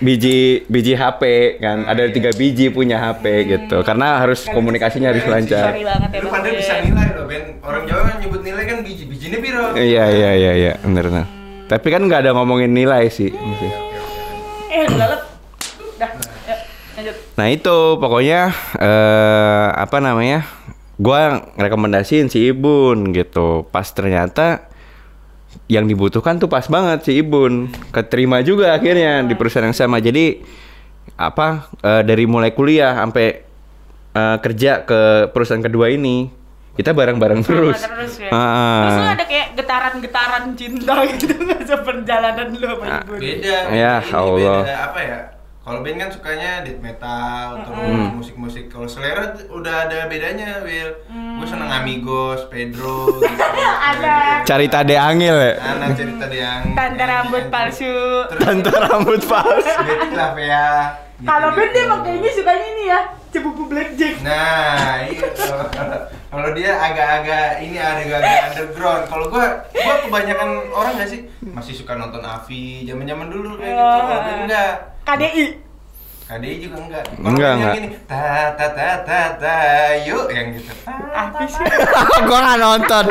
biji 0.00 0.64
biji 0.64 0.96
HP 0.96 1.22
kan, 1.60 1.84
ada 1.84 2.08
tiga 2.08 2.32
biji 2.32 2.72
punya 2.72 2.96
HP 2.98 3.24
gitu. 3.52 3.84
Karena 3.84 4.24
harus 4.24 4.48
komunikasinya 4.48 5.12
harus 5.12 5.28
lancar. 5.28 5.76
Ya 5.76 6.00
Lu 6.24 6.32
pada 6.32 6.48
Ben. 6.48 6.56
bisa 6.56 6.80
nilai 6.80 7.08
loh, 7.18 7.28
Ben. 7.28 7.60
Orang 7.60 7.84
Jawa 7.84 8.02
kan 8.08 8.16
nyebut 8.24 8.40
nilai 8.40 8.64
kan 8.64 8.78
biji. 8.80 9.04
Bijinya 9.04 9.38
piro? 9.44 9.64
Iya 9.76 10.04
iya 10.08 10.30
iya 10.34 10.52
iya, 10.56 10.72
bener 10.80 11.04
bener. 11.12 11.26
Tapi 11.68 11.86
kan 11.92 12.00
nggak 12.08 12.20
ada 12.24 12.30
ngomongin 12.32 12.72
nilai 12.72 13.12
sih. 13.12 13.28
gitu. 13.28 13.66
Eh, 14.72 14.88
lalat. 14.88 15.33
Lanjut. 16.94 17.16
Nah 17.34 17.46
itu 17.48 17.76
pokoknya 17.98 18.40
eh 18.78 19.66
apa 19.74 19.98
namanya? 19.98 20.46
Gua 20.94 21.42
rekomendasiin 21.54 22.30
si 22.30 22.48
Ibun 22.48 23.10
gitu. 23.10 23.66
Pas 23.68 23.90
ternyata 23.90 24.70
yang 25.66 25.86
dibutuhkan 25.86 26.38
tuh 26.38 26.46
pas 26.46 26.62
banget 26.66 27.02
si 27.02 27.18
Ibun. 27.18 27.66
Keterima 27.90 28.46
juga 28.46 28.72
akhirnya 28.72 29.26
di 29.26 29.34
perusahaan 29.34 29.66
yang 29.66 29.74
sama. 29.74 29.98
Jadi 29.98 30.38
apa 31.14 31.66
eh, 31.78 32.02
dari 32.02 32.24
mulai 32.24 32.54
kuliah 32.54 32.94
sampai 32.94 33.26
eh, 34.14 34.36
kerja 34.38 34.86
ke 34.86 35.00
perusahaan 35.34 35.62
kedua 35.62 35.90
ini 35.90 36.30
kita 36.74 36.90
bareng-bareng 36.90 37.42
terus. 37.42 37.78
terus 37.82 38.14
ya. 38.18 38.30
Ah. 38.30 38.82
Terus 38.82 38.94
lu 38.98 39.06
ada 39.08 39.24
kayak 39.26 39.48
getaran-getaran 39.54 40.44
cinta 40.54 40.94
gitu 41.10 41.34
nggak 41.38 41.62
seperjalanan 41.66 42.46
lu 42.50 42.66
sama 42.66 42.84
Ah. 42.86 43.02
ibu. 43.02 43.14
Beda. 43.18 43.56
Ya, 43.70 43.94
Ini 43.98 44.10
Allah. 44.14 44.58
Beda 44.62 44.78
apa 44.90 45.00
ya? 45.02 45.18
Kalau 45.64 45.80
Ben 45.80 45.96
kan 45.96 46.12
sukanya 46.12 46.60
death 46.60 46.76
metal, 46.84 47.64
terus 47.64 48.12
musik-musik. 48.12 48.68
Kalau 48.68 48.84
selera 48.84 49.32
udah 49.48 49.88
ada 49.88 50.12
bedanya, 50.12 50.60
Will. 50.60 50.92
Gue 51.08 51.46
seneng 51.48 51.72
Amigos, 51.72 52.44
Pedro, 52.52 53.16
gitu. 53.16 53.24
Ada. 53.96 54.44
Cari 54.44 54.68
tade 54.68 54.92
angil 54.92 55.32
ya. 55.32 55.56
Anak 55.56 55.96
cerita 55.96 56.28
dia 56.28 56.60
yang 56.60 56.76
Tante 56.76 57.04
rambut 57.08 57.48
palsu. 57.48 57.96
Tante 58.36 58.68
rambut 58.76 59.24
palsu. 59.24 59.72
Betty 59.88 60.12
Lavea. 60.12 61.00
gitu, 61.16 61.32
Kalau 61.32 61.48
Ben 61.56 61.68
dia 61.72 61.84
kayaknya 61.88 62.30
sukanya 62.36 62.66
ini 62.68 62.84
ya, 62.84 63.00
cebupu 63.32 63.62
blackjack. 63.64 64.20
Nah, 64.20 65.00
iya. 65.08 65.28
Kalau 66.34 66.50
dia 66.50 66.72
agak-agak 66.74 67.46
ini 67.60 67.78
agak-agak 67.78 68.22
underground. 68.50 69.02
Kalau 69.06 69.26
gua, 69.28 69.46
gua 69.70 69.94
kebanyakan 70.02 70.48
orang 70.68 70.92
nggak 70.94 71.08
sih 71.08 71.20
masih 71.46 71.72
suka 71.72 71.94
nonton 71.94 72.18
Avi, 72.20 72.82
zaman-zaman 72.82 73.26
dulu 73.28 73.54
kayak 73.54 73.70
gitu. 73.70 74.00
Kalau 74.02 74.18
dia 74.20 74.34
enggak. 74.40 74.72
KDI. 75.04 75.46
KDI 76.24 76.56
juga 76.58 76.76
enggak. 76.80 77.04
Kalau 77.06 77.28
Enggak, 77.28 77.46
yang 77.46 77.58
enggak. 77.60 77.74
gini, 77.76 77.88
ta 78.04 78.24
ta 78.50 78.66
ta 78.68 78.88
ta 78.98 79.20
ta 79.36 79.56
yuk 80.02 80.26
yang 80.26 80.46
gitu. 80.52 80.72
Habis 80.88 81.52
ya. 81.60 81.66
gua 82.24 82.38
nggak 82.42 82.58
nonton. 82.58 83.04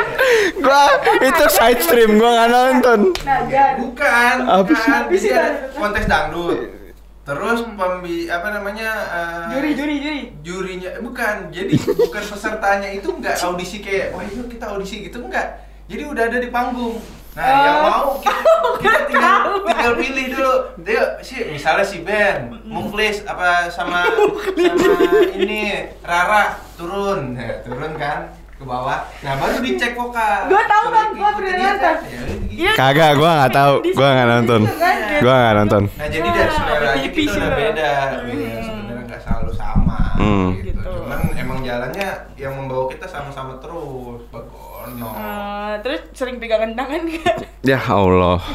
Gua 0.59 0.81
itu 1.21 1.45
side 1.47 1.79
stream 1.79 2.11
gua 2.17 2.29
nggak 2.35 2.49
nonton. 2.51 2.99
Nah. 3.23 3.39
Bukan, 3.79 4.35
Apa 4.43 4.71
sih? 4.73 4.91
bukan. 4.91 5.15
Sih, 5.15 5.31
kontes 5.71 6.05
dangdut. 6.05 6.59
Terus 7.23 7.63
pembi 7.65 8.27
apa 8.27 8.51
namanya? 8.51 8.89
eh, 9.07 9.43
Juri, 9.55 9.71
juri, 9.73 9.95
juri. 9.97 10.21
jurinya 10.43 10.89
eh, 10.91 10.99
bukan. 10.99 11.35
Jadi 11.49 11.73
bukan 11.79 12.23
pesertanya 12.25 12.89
itu 12.89 13.07
enggak 13.09 13.39
audisi 13.39 13.79
kayak 13.79 14.11
wah 14.11 14.23
yuk 14.25 14.47
kita 14.47 14.67
audisi 14.69 15.07
gitu 15.07 15.23
enggak 15.23 15.63
jadi 15.83 16.03
udah 16.05 16.23
ada 16.25 16.37
di 16.37 16.47
panggung. 16.47 16.99
Nah 17.33 17.43
yang 17.43 17.77
Oh. 17.79 17.83
mau 17.83 18.07
kita, 18.19 18.39
kita 18.83 18.99
tinggal 19.07 19.39
tinggal 19.63 19.91
pilih 19.95 20.25
dulu. 20.31 20.53
Dia 20.79 21.01
si 21.19 21.35
misalnya 21.45 21.81
si 21.81 21.99
Ben 21.99 22.51
Muklis 22.63 23.23
apa 23.23 23.67
sama 23.67 24.03
sama 24.59 24.99
ini 25.31 25.91
Rara 25.99 26.59
turun. 26.75 27.33
Ya, 27.33 27.63
turun 27.63 27.95
kan 27.95 28.31
ke 28.63 28.65
bawah 28.65 28.99
nah 29.19 29.33
baru 29.35 29.59
dicek 29.59 29.91
vokal 29.93 30.39
Gua 30.47 30.63
tahu, 30.63 30.81
Suruh 30.81 30.95
Bang. 30.95 31.09
Gua 31.13 31.29
ikuti 31.29 31.43
pernah 31.43 31.59
nonton. 31.59 31.83
kan. 31.83 31.97
Ya. 32.07 32.21
Iya. 32.53 32.71
Kagak, 32.73 33.11
gua 33.17 33.29
nggak 33.35 33.51
tahu. 33.51 33.73
Gua 33.91 34.09
nggak 34.13 34.27
nonton. 34.29 34.61
Gua 35.19 35.33
nggak 35.35 35.55
nonton. 35.57 35.83
Nah 35.89 36.07
jadi 36.07 36.27
dari 36.27 36.45
Wah, 36.45 36.55
selera 36.55 36.87
aja 36.87 37.01
TV 37.03 37.17
kita 37.17 37.27
sih 37.27 37.39
udah 37.39 37.51
beda, 37.51 37.91
Hmm. 38.13 38.29
Iya, 38.29 38.53
sebenarnya 38.61 39.03
nggak 39.03 39.21
selalu 39.21 39.51
sama. 39.53 39.97
Hmm. 40.15 40.47
Gitu. 40.53 40.61
Gitu. 40.69 40.81
Cuman 40.85 41.19
emang 41.33 41.57
jalannya 41.61 42.07
yang 42.35 42.53
membawa 42.53 42.85
kita 42.87 43.05
sama-sama 43.05 43.53
terus, 43.57 44.21
bagono. 44.29 45.09
Eh, 45.11 45.73
terus 45.81 45.99
sering 46.13 46.37
pegangan 46.37 46.71
tangan 46.73 47.01
nggak? 47.03 47.35
Ya 47.65 47.79
Allah. 47.81 48.37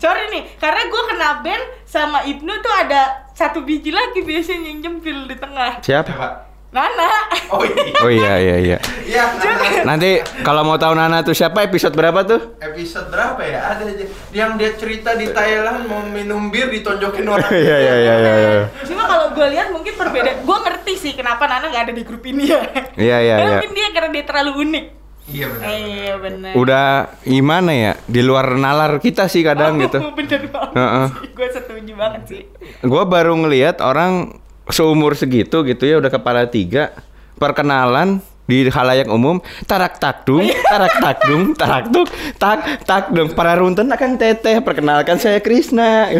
Sorry 0.00 0.22
nih, 0.28 0.42
karena 0.56 0.80
gue 0.84 1.02
kena 1.08 1.28
band 1.40 1.64
sama 1.84 2.18
Ibnu 2.22 2.52
tuh 2.60 2.74
ada 2.74 3.24
satu 3.32 3.60
biji 3.60 3.88
lagi 3.88 4.20
biasanya 4.20 4.66
yang 4.66 4.78
jempil 4.80 5.24
di 5.24 5.34
tengah. 5.34 5.80
Siapa? 5.80 6.53
Nana. 6.74 7.10
Oh 7.54 7.62
iya. 7.62 7.94
Oh 8.02 8.10
iya 8.10 8.34
iya 8.42 8.56
iya. 8.58 8.78
Iya. 9.06 9.24
Nana. 9.38 9.94
Nanti 9.94 10.18
kalau 10.42 10.66
mau 10.66 10.74
tahu 10.74 10.98
Nana 10.98 11.22
tuh 11.22 11.30
siapa 11.30 11.62
episode 11.62 11.94
berapa 11.94 12.26
tuh? 12.26 12.58
Episode 12.58 13.14
berapa 13.14 13.38
ya? 13.46 13.78
Ada 13.78 13.94
aja 13.94 14.06
yang 14.34 14.58
dia 14.58 14.74
cerita 14.74 15.14
di 15.14 15.30
Thailand 15.30 15.86
mau 15.86 16.02
minum 16.02 16.50
bir 16.50 16.74
ditonjokin 16.74 17.30
orang. 17.30 17.46
Iya 17.54 17.76
iya 17.78 17.94
iya 18.02 18.14
iya. 18.18 18.34
iya. 18.34 18.64
Cuma 18.82 19.06
kalau 19.06 19.30
gue 19.30 19.46
lihat 19.54 19.70
mungkin 19.70 19.94
berbeda. 19.94 20.42
Gue 20.42 20.58
ngerti 20.66 20.92
sih 20.98 21.12
kenapa 21.14 21.46
Nana 21.46 21.70
nggak 21.70 21.84
ada 21.86 21.94
di 21.94 22.02
grup 22.02 22.26
ini 22.26 22.50
ya. 22.50 22.66
Iya 22.98 23.16
iya 23.22 23.34
Karena 23.38 23.46
iya. 23.46 23.54
Mungkin 23.54 23.72
dia 23.78 23.88
karena 23.94 24.10
dia 24.10 24.24
terlalu 24.26 24.52
unik. 24.66 24.84
Iya 25.24 25.46
benar. 25.48 25.70
Iya 25.70 26.14
benar. 26.18 26.52
Udah 26.58 26.86
gimana 27.22 27.70
ya? 27.70 27.92
Di 28.10 28.20
luar 28.26 28.58
nalar 28.58 28.98
kita 28.98 29.30
sih 29.30 29.46
kadang 29.46 29.78
gitu. 29.78 30.02
bener 30.10 30.42
banget 30.50 30.74
Heeh. 30.74 31.06
sih. 31.06 31.30
Gue 31.38 31.48
setuju 31.54 31.92
banget 31.94 32.22
sih. 32.26 32.42
Gua 32.82 33.06
baru 33.06 33.38
ngelihat 33.38 33.78
orang 33.78 34.42
seumur 34.70 35.12
segitu 35.18 35.60
gitu 35.64 35.84
ya 35.84 36.00
udah 36.00 36.08
kepala 36.12 36.48
tiga 36.48 36.94
perkenalan 37.36 38.22
di 38.44 38.68
halayak 38.68 39.08
umum 39.08 39.40
tarak 39.64 39.96
takdung 39.96 40.44
tarak 40.70 41.00
takdung 41.00 41.56
tarak 41.56 41.88
tuk 41.88 42.08
tak 42.36 42.84
takdung 42.84 43.32
para 43.32 43.56
runtun 43.56 43.88
akan 43.88 44.20
teteh 44.20 44.60
perkenalkan 44.60 45.16
saya 45.16 45.40
Krisna 45.40 46.12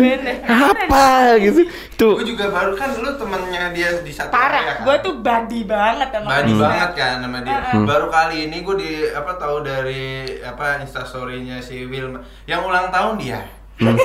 apa 0.48 1.36
gitu 1.36 1.68
tuh 2.00 2.24
Gue 2.24 2.32
juga 2.32 2.48
baru 2.48 2.72
kan 2.72 2.96
lu 2.96 3.12
temennya 3.20 3.76
dia 3.76 4.00
di 4.00 4.08
satu 4.08 4.32
Parah. 4.32 4.62
kan? 4.64 4.76
Gue 4.88 4.96
tuh 5.04 5.14
badi 5.20 5.68
banget 5.68 6.08
sama 6.16 6.28
Badi 6.32 6.52
Krisna. 6.56 6.64
banget 6.64 6.90
kan 6.96 7.14
sama 7.20 7.38
dia. 7.44 7.58
Hmm. 7.60 7.84
Baru 7.84 8.06
kali 8.08 8.36
ini 8.48 8.56
gue 8.64 8.76
di 8.80 8.92
apa 9.12 9.32
tahu 9.36 9.56
dari 9.60 10.24
apa 10.40 10.80
instastorynya 10.80 11.60
si 11.60 11.84
Wilma. 11.84 12.24
Yang 12.48 12.60
ulang 12.64 12.88
tahun 12.88 13.14
dia. 13.20 13.40
Hmm. 13.74 13.98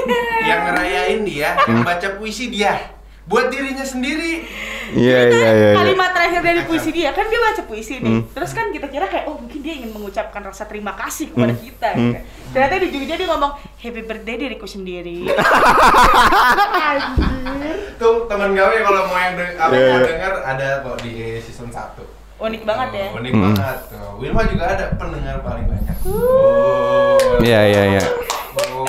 yang 0.49 0.59
ngerayain 0.65 1.21
dia, 1.23 1.53
yang 1.65 1.85
baca 1.85 2.17
puisi 2.17 2.49
dia. 2.49 2.98
Buat 3.29 3.47
dirinya 3.47 3.85
sendiri. 3.85 4.41
iya 4.89 5.21
iya 5.23 5.37
iya 5.37 5.51
iya. 5.53 5.71
kalimat 5.75 6.09
terakhir 6.09 6.41
dari 6.41 6.65
puisi 6.65 6.89
dia 6.89 7.13
kan 7.13 7.21
dia 7.23 7.37
baca 7.37 7.61
puisi 7.61 8.01
nih 8.01 8.09
Hmm. 8.09 8.25
terus 8.27 8.51
kan 8.51 8.73
kita 8.73 8.89
kira 8.89 9.05
kayak 9.05 9.29
oh 9.29 9.37
mungkin 9.37 9.61
dia 9.61 9.77
ingin 9.77 9.93
mengucapkan 9.93 10.41
rasa 10.41 10.65
terima 10.65 10.97
kasih 10.97 11.29
kepada 11.29 11.53
Hmm. 11.53 11.61
kita 11.61 11.89
Hmm. 11.91 12.01
gitu. 12.09 12.17
ternyata 12.49 12.73
di 12.75 12.85
ujungnya 12.89 13.15
dia 13.15 13.27
ngomong 13.27 13.51
happy 13.77 14.01
birthday 14.01 14.35
diriku 14.39 14.65
sendiri 14.65 15.29
Anjir. 16.81 17.77
Tuh 17.95 18.25
teman 18.25 18.51
gawe 18.51 18.75
kalau 18.79 19.01
mau 19.05 19.19
yang 19.19 19.35
de- 19.35 19.55
apa 19.55 19.71
Iya, 19.71 19.85
mau 19.85 19.93
iya. 19.95 20.07
denger 20.07 20.33
ada 20.41 20.67
kok 20.81 20.95
di 20.99 21.11
season 21.39 21.69
1. 21.69 22.01
unik 22.39 22.61
banget 22.63 22.89
ya 22.95 23.07
Unik 23.13 23.31
Hmm. 23.31 23.43
banget 23.53 23.77
tuh. 23.85 24.09
Wilma 24.17 24.41
juga 24.43 24.65
ada 24.69 24.85
pendengar 24.95 25.37
paling 25.39 25.65
banyak. 25.67 25.95
Oh. 26.01 27.13
Iya 27.39 27.61
iya 27.67 27.83
iya. 27.93 28.03
Oh. 28.57 28.87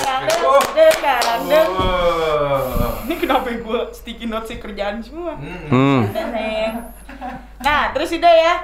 Dengarang, 0.70 1.42
dengarang, 1.44 2.79
deng. 3.12 3.30
Oh. 3.30 3.42
gue 3.42 3.80
sticky 3.90 4.26
notes 4.26 4.52
kerjaan 4.52 5.02
semua. 5.02 5.34
Hmm, 5.34 6.06
Hmm. 6.06 6.72
Nah, 7.60 7.90
terus 7.90 8.14
udah 8.14 8.34
ya. 8.34 8.54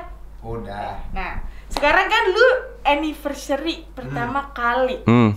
Udah. 0.41 0.95
Nah, 1.11 1.43
sekarang 1.67 2.07
kan 2.07 2.23
lu 2.31 2.47
anniversary 2.83 3.83
pertama 3.91 4.53
kali. 4.53 5.03
Hmm. 5.03 5.35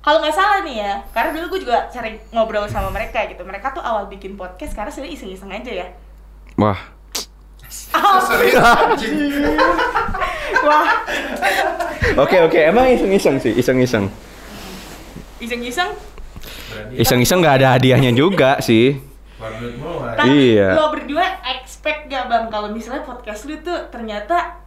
Kalau 0.00 0.24
nggak 0.24 0.32
salah 0.32 0.64
nih 0.64 0.80
ya, 0.80 0.92
karena 1.12 1.36
dulu 1.36 1.56
gue 1.56 1.68
juga 1.68 1.88
sering 1.88 2.16
ngobrol 2.30 2.64
sama 2.64 2.88
mereka 2.88 3.24
gitu. 3.28 3.44
Mereka 3.44 3.76
tuh 3.76 3.84
awal 3.84 4.08
bikin 4.08 4.32
podcast 4.34 4.72
karena 4.72 4.88
sebenarnya 4.88 5.16
iseng-iseng 5.16 5.52
aja 5.52 5.72
ya. 5.72 5.86
Wah. 6.56 6.80
Anjing. 7.90 9.14
Wah, 10.60 10.92
Oke 12.18 12.36
oke, 12.42 12.58
emang 12.58 12.90
iseng-iseng 12.90 13.38
sih, 13.38 13.54
iseng-iseng. 13.54 14.10
iseng-iseng. 15.38 15.88
Iseng-iseng 16.94 17.40
nggak 17.40 17.56
ada 17.60 17.68
hadiahnya 17.74 18.10
juga 18.12 18.58
sih. 18.60 18.96
Tapi 19.40 20.28
Iya. 20.52 20.76
lo 20.76 20.92
berdua 20.92 21.24
expect 21.50 22.06
gak 22.06 22.28
bang 22.28 22.52
kalau 22.52 22.68
misalnya 22.68 23.02
podcast 23.02 23.48
lu 23.48 23.56
tuh 23.58 23.88
ternyata 23.88 24.60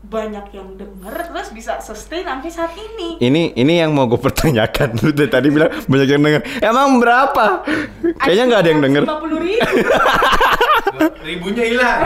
banyak 0.00 0.56
yang 0.56 0.80
denger 0.80 1.12
terus 1.28 1.52
bisa 1.52 1.76
sustain 1.76 2.24
sampai 2.24 2.48
saat 2.48 2.72
ini. 2.72 3.20
Ini 3.20 3.52
ini 3.52 3.74
yang 3.76 3.92
mau 3.92 4.08
gue 4.08 4.16
pertanyakan. 4.16 4.96
Lu 5.04 5.12
dari 5.12 5.28
tadi 5.28 5.52
bilang 5.52 5.68
banyak 5.84 6.08
yang 6.08 6.22
denger. 6.22 6.42
Emang 6.62 6.96
berapa? 6.96 7.68
Kayaknya 8.16 8.44
nggak 8.48 8.60
ada 8.64 8.70
yang 8.70 8.80
denger. 8.80 9.02
Lima 9.04 9.18
puluh 9.20 9.38
ribu. 9.38 9.60
Ribunya 11.28 11.64
hilang. 11.68 12.00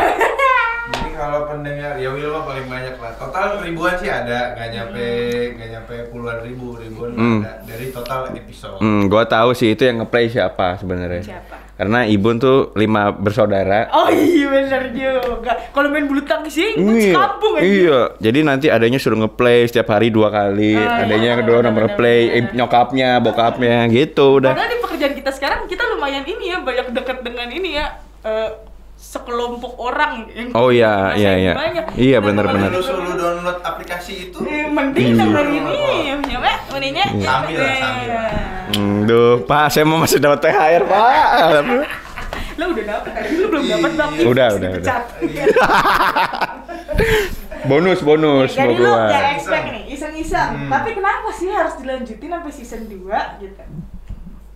Kalau 1.24 1.48
pendengar 1.48 1.96
ya 1.96 2.08
Will 2.10 2.28
mah 2.28 2.44
paling 2.44 2.66
banyak 2.66 2.94
lah. 2.94 3.12
Total 3.16 3.56
ribuan 3.58 3.96
sih 3.96 4.06
ada, 4.06 4.52
nggak 4.52 4.68
nyampe 4.70 5.06
nggak 5.54 5.68
nyampe 5.70 5.94
puluhan 6.08 6.38
ribu, 6.40 6.76
ribuan 6.76 7.10
Hmm. 7.10 7.40
ada 7.40 7.64
dari 7.64 7.88
total 7.88 8.28
episode. 8.30 8.76
Hmm, 8.76 9.08
gue 9.08 9.24
tahu 9.26 9.50
sih 9.52 9.72
itu 9.72 9.82
yang 9.82 9.98
ngeplay 9.98 10.28
siapa 10.28 10.76
sebenarnya. 10.76 11.24
Siapa? 11.24 11.56
Karena 11.74 12.04
Ibun 12.04 12.36
tuh 12.36 12.58
lima 12.74 13.10
bersaudara. 13.10 13.88
Oh 13.90 14.06
iya 14.06 14.46
bener 14.46 14.92
juga. 14.92 15.58
Kalau 15.72 15.88
main 15.88 16.04
bulu 16.04 16.22
tangkis 16.22 16.54
sih, 16.54 16.70
gue 16.72 16.86
Iya, 16.86 17.10
sekampung 17.10 17.52
aja. 17.56 17.64
iya. 17.64 18.00
Jadi 18.20 18.38
nanti 18.40 18.66
adanya 18.68 18.94
suruh 18.96 19.18
ngeplay 19.18 19.64
setiap 19.64 19.88
hari 19.88 20.06
dua 20.08 20.28
kali. 20.28 20.76
Oh, 20.76 20.86
adanya 21.00 21.18
iya, 21.18 21.30
yang 21.30 21.40
kedua 21.40 21.58
benar, 21.58 21.66
nomor 21.66 21.84
benar, 21.88 21.96
play, 21.96 22.20
benar. 22.22 22.36
eh, 22.36 22.54
nyokapnya, 22.54 23.10
bokapnya, 23.18 23.76
gitu 23.88 24.38
udah. 24.38 24.52
Padahal 24.52 24.70
di 24.70 24.78
pekerjaan 24.78 25.14
kita 25.14 25.30
sekarang 25.32 25.60
kita 25.66 25.82
lumayan 25.88 26.22
ini 26.22 26.44
ya 26.46 26.58
banyak 26.60 26.86
deket 26.92 27.18
dengan 27.22 27.48
ini 27.48 27.70
ya 27.72 27.86
eh, 28.22 28.50
sekelompok 29.14 29.78
orang 29.78 30.26
yang 30.28 30.50
Oh 30.52 30.68
iya, 30.68 31.14
iya, 31.14 31.32
iya. 31.36 31.52
banyak. 31.54 31.84
Iya, 31.94 32.18
Kenapa 32.18 32.26
benar-benar. 32.26 32.68
Kalau 32.68 32.74
lu- 32.74 32.82
lu 32.82 32.90
suruh 33.06 33.14
download 33.14 33.58
aplikasi 33.60 34.12
itu, 34.26 34.38
Eh, 34.42 34.66
mending 34.66 35.08
Iya. 35.08 35.20
dengerin 35.20 35.50
ini 35.54 35.78
ya 36.04 36.14
Mbak, 36.18 36.56
mendingnya 36.68 37.06
Iya. 37.08 37.22
Sambil 37.24 37.56
lah, 37.56 37.74
sambil 37.76 38.08
lah. 38.10 38.30
Hmm, 38.68 38.96
duh, 39.04 39.34
Pak, 39.40 39.64
saya 39.68 39.84
mau 39.84 39.98
masih 39.98 40.18
dapat 40.18 40.38
THR, 40.40 40.82
Pak. 40.84 41.10
Lo 42.58 42.70
udah 42.70 42.84
dapet, 42.88 43.10
lu 43.32 43.46
belum 43.48 43.64
dapet 43.64 43.90
bang. 43.92 44.10
Iya. 44.12 44.24
Udah, 44.24 44.48
udah, 44.52 44.70
Dipecat. 44.72 45.02
bonus, 47.64 48.00
bonus 48.00 48.50
Jadi 48.52 48.60
mau 48.60 48.70
lu 48.70 48.78
keluar. 48.78 49.08
gak 49.08 49.24
expect 49.34 49.66
nih, 49.68 49.82
iseng-iseng. 49.90 50.50
Hmm. 50.56 50.70
Tapi 50.70 50.90
kenapa 50.92 51.28
sih 51.30 51.48
harus 51.48 51.74
dilanjutin 51.76 52.28
sampai 52.28 52.52
season 52.52 52.82
2 52.86 53.40
gitu? 53.40 53.62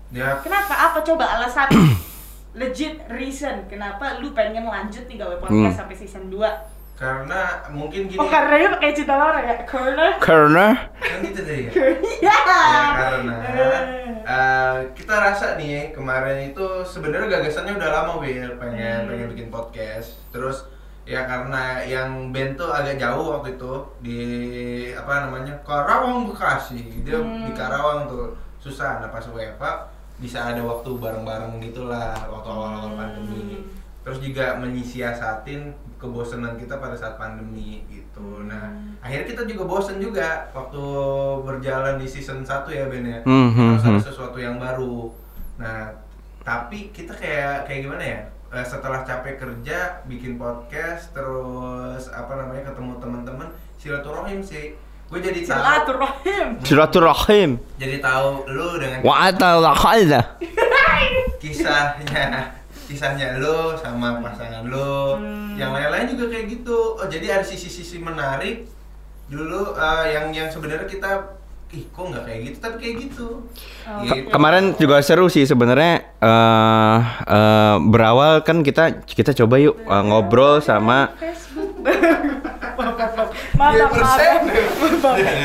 ya 0.09 0.41
Kenapa? 0.41 0.73
Apa 0.73 0.99
coba 1.03 1.25
alasan 1.37 1.69
legit 2.59 2.99
reason 3.09 3.63
kenapa 3.65 4.19
lu 4.19 4.31
pengen 4.31 4.67
lanjut 4.67 5.07
nih 5.07 5.17
gawe 5.17 5.39
podcast 5.39 5.55
Hmm. 5.65 5.79
sampai 5.79 5.97
season 5.97 6.27
2? 6.29 6.43
karena 6.99 7.63
mungkin 7.71 8.11
gini. 8.11 8.19
Oh 8.19 8.27
karena 8.27 8.59
dia 8.59 8.71
pakai 8.75 8.91
cita 8.91 9.15
Laura 9.15 9.39
ya? 9.39 9.63
Karena 9.63 10.19
Karena 10.19 10.67
Kan 10.99 11.23
gitu 11.23 11.47
deh 11.47 11.59
ya. 11.65 11.71
Iya. 12.19 12.27
Ya, 12.27 12.37
karena 12.93 13.35
eh, 14.27 14.77
kita 14.93 15.15
rasa 15.15 15.55
nih 15.55 15.69
ya, 15.71 15.83
kemarin 15.95 16.51
itu 16.51 16.67
sebenarnya 16.83 17.31
gagasannya 17.31 17.79
udah 17.79 17.91
lama 17.95 18.19
Will 18.19 18.51
pengen 18.59 19.07
Hmm. 19.07 19.09
pengen 19.09 19.27
bikin 19.31 19.49
podcast 19.49 20.19
terus 20.29 20.67
ya 21.07 21.23
karena 21.23 21.81
yang 21.81 22.35
band 22.35 22.59
tuh 22.59 22.69
agak 22.69 22.99
jauh 22.99 23.31
waktu 23.31 23.55
itu 23.55 23.73
di 24.03 24.21
apa 24.93 25.25
namanya 25.25 25.55
Karawang 25.63 26.27
Bekasi 26.27 26.83
dia 27.01 27.15
Hmm. 27.15 27.47
di 27.47 27.55
Karawang 27.55 28.05
tuh 28.05 28.35
susah 28.59 28.99
nah 28.99 29.07
pas 29.07 29.23
WFA 29.23 29.87
bisa 30.19 30.51
ada 30.55 30.61
waktu 30.67 30.91
bareng-bareng 30.99 31.63
gitulah 31.63 32.15
waktu 32.27 32.49
awal-awal 32.51 32.91
Hmm. 32.95 32.99
pandemi. 32.99 33.63
Terus 34.03 34.19
juga 34.25 34.57
menyisiasatin 34.59 35.69
kebosanan 35.99 36.55
kita 36.57 36.79
pada 36.79 36.95
saat 36.95 37.19
pandemi 37.19 37.83
gitu. 37.91 38.43
Nah 38.47 38.71
akhirnya 39.03 39.27
kita 39.31 39.43
juga 39.47 39.63
bosen 39.67 39.99
juga 40.03 40.49
waktu 40.55 40.83
berjalan 41.43 41.99
di 41.99 42.07
season 42.07 42.43
1 42.43 42.71
ya 42.71 42.87
Ben 42.91 43.05
ya. 43.07 43.21
Hmm, 43.23 43.51
hmm, 43.55 43.69
harus 43.79 43.85
ada 43.85 43.99
hmm. 44.01 44.09
sesuatu 44.11 44.39
yang 44.39 44.57
baru. 44.59 45.11
Nah 45.59 45.93
tapi 46.43 46.91
kita 46.91 47.13
kayak 47.15 47.69
kayak 47.69 47.81
gimana 47.85 48.05
ya? 48.05 48.21
Eh, 48.49 48.65
setelah 48.65 49.05
capek 49.05 49.37
kerja 49.37 50.01
bikin 50.09 50.41
podcast 50.41 51.13
terus 51.13 52.09
apa 52.09 52.33
namanya 52.33 52.73
ketemu 52.73 52.97
teman-teman 52.97 53.49
silaturahim 53.77 54.41
sih 54.41 54.73
gue 55.09 55.21
jadi 55.23 55.41
tahu 55.43 55.57
Silaturahim. 55.57 56.47
silaturahim. 56.61 57.51
jadi 57.77 57.97
tahu 57.99 58.29
lu 58.47 58.77
dengan 58.77 59.01
Wa 59.01 59.29
atalaqaida. 59.29 60.21
kisahnya 61.43 62.53
kisahnya 62.85 63.37
lo 63.37 63.73
sama 63.75 64.19
pasangan 64.19 64.65
lo 64.65 65.17
Hmm. 65.17 65.55
yang 65.55 65.71
lain-lain 65.71 66.09
juga 66.09 66.29
kayak 66.31 66.47
gitu 66.51 66.77
oh 66.95 67.07
jadi 67.07 67.35
ada 67.35 67.45
sisi-sisi 67.45 67.99
menarik 67.99 68.65
dulu 69.27 69.73
eh, 69.75 70.05
yang 70.11 70.29
yang 70.31 70.49
sebenarnya 70.49 70.85
kita 70.85 71.37
ih 71.69 71.85
kok 71.87 72.01
nggak 72.03 72.25
kayak 72.25 72.41
gitu 72.45 72.57
tapi 72.59 72.77
kayak 72.79 72.97
gitu 73.03 73.29
Oh. 73.85 74.01
Ke- 74.03 74.13
Gitu. 74.15 74.29
kemarin 74.29 74.73
juga 74.75 75.01
seru 75.01 75.27
sih 75.27 75.45
sebenarnya 75.45 75.93
eh 76.19 76.99
eh, 77.27 77.77
berawal 77.83 78.41
kan 78.41 78.61
kita 78.61 79.01
kita 79.03 79.33
coba 79.35 79.57
yuk 79.59 79.77
eh, 79.79 80.03
ngobrol 80.03 80.61
sama 80.61 81.13
Facebook. 81.15 81.68
Maaf, 82.79 82.95
maaf, 82.95 83.31
maaf. 83.59 83.91
persen. 83.91 84.39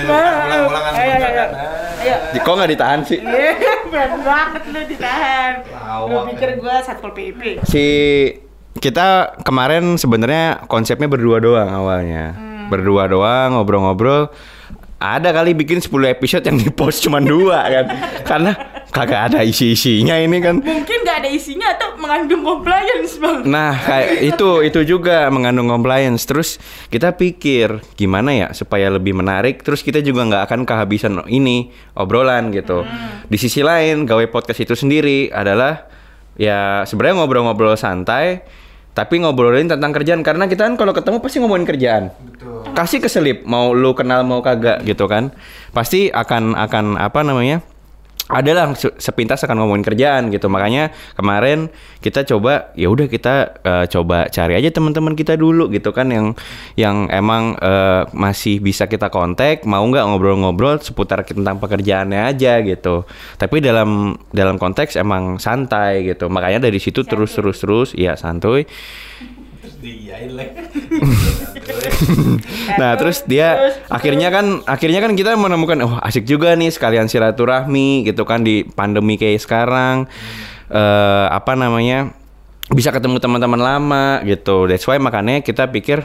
Maaf, 0.05 0.69
maaf. 0.69 0.93
Ayo, 0.93 1.13
ayo, 1.13 1.17
ayo. 1.17 1.17
sebentar. 1.17 1.47
Ayo. 1.97 2.15
Di- 2.29 2.39
kok 2.39 2.53
nggak 2.53 2.69
ditahan 2.69 2.99
sih 3.01 3.19
Iya, 3.19 3.51
berat 3.87 4.11
banget 4.19 4.63
lu 4.67 4.79
ditahan. 4.85 5.51
Lu 6.05 6.17
pikir 6.29 6.49
gua 6.57 6.75
satpol 6.79 7.11
PP. 7.11 7.63
si 7.63 7.85
kita 8.75 9.07
kemarin 9.41 9.95
sebenarnya 9.95 10.65
konsepnya 10.65 11.05
berdua 11.05 11.37
doang 11.37 11.69
awalnya 11.69 12.33
berdua 12.67 13.05
doang 13.05 13.53
ngobrol-ngobrol 13.53 14.33
ada 14.97 15.29
kali 15.29 15.53
bikin 15.53 15.77
10 15.77 15.89
episode 16.09 16.41
yang 16.41 16.57
di 16.57 16.71
post 16.71 17.01
cuma 17.01 17.19
dua 17.19 17.59
kan 17.63 17.85
karena 18.23 18.51
kagak 18.89 19.21
ada 19.29 19.39
isi-isinya 19.41 20.15
ini 20.15 20.37
kan 20.39 20.57
Mungkin 20.57 20.92
gak 21.03 21.23
ada 21.23 21.29
isinya 21.29 21.67
atau 21.75 21.99
mengandung 21.99 22.41
compliance, 22.41 23.19
Bang. 23.21 23.45
Nah, 23.45 23.75
kayak 23.77 24.23
itu 24.33 24.49
itu 24.65 24.79
juga 24.95 25.29
mengandung 25.29 25.69
compliance. 25.69 26.25
Terus 26.25 26.57
kita 26.89 27.13
pikir 27.13 27.83
gimana 27.99 28.33
ya 28.33 28.47
supaya 28.55 28.89
lebih 28.89 29.13
menarik. 29.13 29.61
Terus 29.61 29.83
kita 29.83 30.01
juga 30.01 30.25
nggak 30.25 30.43
akan 30.49 30.59
kehabisan 30.63 31.13
ini 31.29 31.69
obrolan 31.93 32.49
gitu. 32.49 32.87
Di 33.27 33.37
sisi 33.37 33.61
lain, 33.61 34.07
gawe 34.07 34.25
podcast 34.31 34.63
itu 34.63 34.73
sendiri 34.73 35.29
adalah 35.29 35.87
ya 36.39 36.81
sebenarnya 36.87 37.21
ngobrol-ngobrol 37.21 37.77
santai, 37.77 38.41
tapi 38.93 39.21
ngobrolin 39.21 39.69
tentang 39.69 39.89
kerjaan 39.89 40.21
karena 40.21 40.45
kita 40.45 40.69
kan 40.69 40.75
kalau 40.77 40.93
ketemu 40.93 41.17
pasti 41.21 41.37
ngomongin 41.41 41.65
kerjaan. 41.65 42.03
betul 42.13 42.61
Kasih 42.73 42.99
keselip 43.01 43.45
mau 43.45 43.73
lu 43.73 43.93
kenal 43.93 44.25
mau 44.25 44.41
kagak 44.41 44.81
gitu 44.85 45.05
kan. 45.05 45.33
Pasti 45.73 46.09
akan 46.09 46.57
akan 46.57 46.97
apa 46.97 47.21
namanya? 47.21 47.61
Adalah 48.31 48.71
se- 48.71 48.95
sepintas 48.95 49.43
akan 49.43 49.59
ngomongin 49.59 49.83
kerjaan 49.83 50.31
gitu. 50.31 50.47
Makanya 50.47 50.95
kemarin 51.19 51.67
kita 51.99 52.23
coba 52.23 52.71
ya 52.79 52.87
udah 52.87 53.11
kita 53.11 53.59
eh, 53.59 53.85
coba 53.91 54.31
cari 54.31 54.55
aja 54.55 54.71
teman-teman 54.71 55.11
kita 55.11 55.35
dulu 55.35 55.67
gitu 55.67 55.91
kan 55.91 56.07
yang 56.07 56.31
yang 56.79 57.11
emang 57.11 57.59
eh, 57.59 58.07
masih 58.15 58.63
bisa 58.63 58.87
kita 58.87 59.11
kontak 59.11 59.67
mau 59.67 59.83
nggak 59.83 60.07
ngobrol-ngobrol 60.07 60.79
seputar 60.79 61.27
tentang 61.27 61.59
pekerjaannya 61.59 62.31
aja 62.31 62.63
gitu. 62.63 63.03
Tapi 63.35 63.59
dalam 63.59 64.15
dalam 64.31 64.55
konteks 64.55 64.95
emang 64.95 65.35
santai 65.43 66.07
gitu. 66.07 66.31
Makanya 66.31 66.63
dari 66.63 66.79
situ 66.79 67.03
terus 67.03 67.35
terus 67.35 67.59
terus 67.59 67.89
ya 67.91 68.15
santuy 68.15 68.63
terus 69.63 69.79
diiyain 69.79 70.31
lah 70.35 70.47
Nah, 72.79 72.99
terus 72.99 73.23
dia 73.23 73.79
akhirnya 73.87 74.27
kan 74.27 74.59
akhirnya 74.67 74.99
kan 74.99 75.15
kita 75.15 75.39
menemukan 75.39 75.79
oh 75.87 75.95
asik 76.03 76.27
juga 76.27 76.51
nih 76.59 76.67
sekalian 76.67 77.07
silaturahmi 77.07 78.03
gitu 78.03 78.27
kan 78.27 78.43
di 78.43 78.67
pandemi 78.67 79.15
kayak 79.15 79.39
sekarang. 79.39 80.11
eh 80.67 81.25
apa 81.31 81.55
namanya? 81.55 82.11
bisa 82.71 82.89
ketemu 82.95 83.19
teman-teman 83.19 83.59
lama 83.59 84.05
gitu. 84.23 84.65
That's 84.67 84.87
why 84.87 84.97
makanya 84.97 85.43
kita 85.43 85.69
pikir 85.69 86.03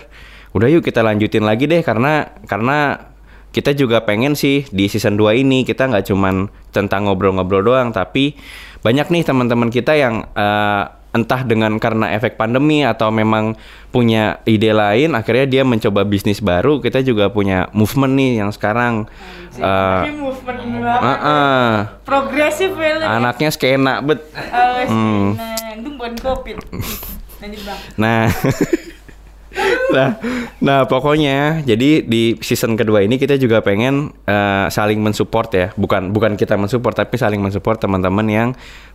udah 0.52 0.68
yuk 0.68 0.84
kita 0.84 1.06
lanjutin 1.06 1.46
lagi 1.46 1.70
deh 1.70 1.80
karena 1.86 2.34
karena 2.44 3.08
kita 3.54 3.72
juga 3.72 4.04
pengen 4.04 4.36
sih 4.36 4.66
di 4.68 4.90
season 4.90 5.16
2 5.16 5.40
ini 5.40 5.64
kita 5.64 5.88
nggak 5.88 6.10
cuman 6.12 6.52
tentang 6.74 7.08
ngobrol-ngobrol 7.08 7.64
doang 7.64 7.94
tapi 7.94 8.36
banyak 8.84 9.08
nih 9.08 9.22
teman-teman 9.24 9.72
kita 9.72 9.96
yang 9.96 10.26
eh, 10.36 10.84
entah 11.18 11.42
dengan 11.42 11.76
karena 11.76 12.12
efek 12.12 12.35
pandemi 12.35 12.81
atau 12.81 13.11
memang 13.11 13.59
punya 13.88 14.38
ide 14.44 14.70
lain 14.70 15.12
akhirnya 15.12 15.44
dia 15.44 15.62
mencoba 15.62 16.02
bisnis 16.02 16.38
baru 16.38 16.78
kita 16.78 17.00
juga 17.00 17.26
punya 17.28 17.66
movement 17.72 18.14
nih 18.14 18.33
yang 18.38 18.50
sekarang 18.50 19.11
eh, 19.54 20.00
Tapi 20.04 20.12
movement 20.14 20.61
banget. 20.78 21.02
ah, 21.02 21.18
ah. 21.18 21.72
Progresif 22.02 22.70
ya 22.72 23.02
anaknya 23.11 23.50
skena 23.50 23.98
bet 23.98 24.22
Oh, 24.31 24.74
Hmm. 24.87 25.35
nah, 25.35 25.74
itu 25.74 25.88
bukan 25.90 26.14
covid. 26.16 26.57
Lanjut 27.40 27.61
bang. 27.62 27.78
Nah, 27.94 28.22
nah, 29.94 30.11
nah 30.61 30.79
pokoknya 30.85 31.64
jadi 31.64 32.05
di 32.05 32.37
season 32.38 32.77
kedua 32.77 33.03
ini 33.03 33.16
kita 33.16 33.40
juga 33.40 33.64
pengen 33.64 34.12
eh, 34.29 34.66
saling 34.68 35.01
mensupport 35.01 35.48
ya, 35.55 35.66
bukan 35.74 36.12
bukan 36.12 36.37
kita 36.37 36.55
mensupport 36.61 37.05
tapi 37.05 37.16
saling 37.16 37.40
mensupport 37.40 37.81
teman-teman 37.81 38.27
yang 38.29 38.48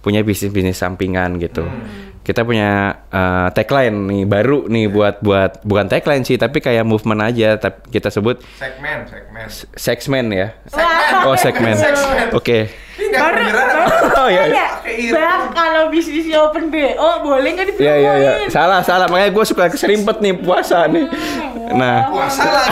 punya 0.04 0.22
bisnis-bisnis 0.22 0.78
sampingan 0.78 1.40
gitu. 1.40 1.64
Kita 2.24 2.48
punya 2.48 3.04
eh, 3.12 3.48
tagline 3.52 3.98
nih 4.08 4.24
baru 4.30 4.70
nih 4.70 4.86
buat 4.88 5.20
buat 5.20 5.66
bukan 5.66 5.90
tagline 5.90 6.24
sih 6.24 6.38
tapi 6.38 6.62
kayak 6.62 6.86
movement 6.86 7.26
aja, 7.26 7.58
tapi 7.58 7.90
kita 7.90 8.14
sebut 8.14 8.40
segmen 8.56 9.10
segmen 9.10 9.48
sexman 9.76 10.26
ya. 10.30 10.48
Wah. 10.72 11.32
Oh 11.32 11.36
segmen. 11.40 11.76
Oke. 12.36 12.70
nggak 12.93 12.93
Baru, 13.12 13.44
baru 13.44 13.86
Oh, 14.24 14.28
iya, 14.30 14.44
iya. 14.48 14.68
bang 15.10 15.42
kalau 15.52 15.90
bisnisnya 15.90 16.40
open 16.42 16.70
BO 16.70 17.10
boleh 17.22 17.50
nggak 17.52 17.76
Iya 17.76 17.94
iya 17.94 18.14
iya. 18.14 18.32
dipromoin? 18.40 18.50
Salah 18.50 18.80
salah 18.80 19.08
makanya 19.08 19.32
gue 19.32 19.46
suka 19.46 19.68
keserimpet 19.68 20.18
nih 20.20 20.34
puasa 20.36 20.88
nih. 20.88 21.10
Nah. 21.74 22.08
puasa 22.08 22.44
lagi 22.46 22.72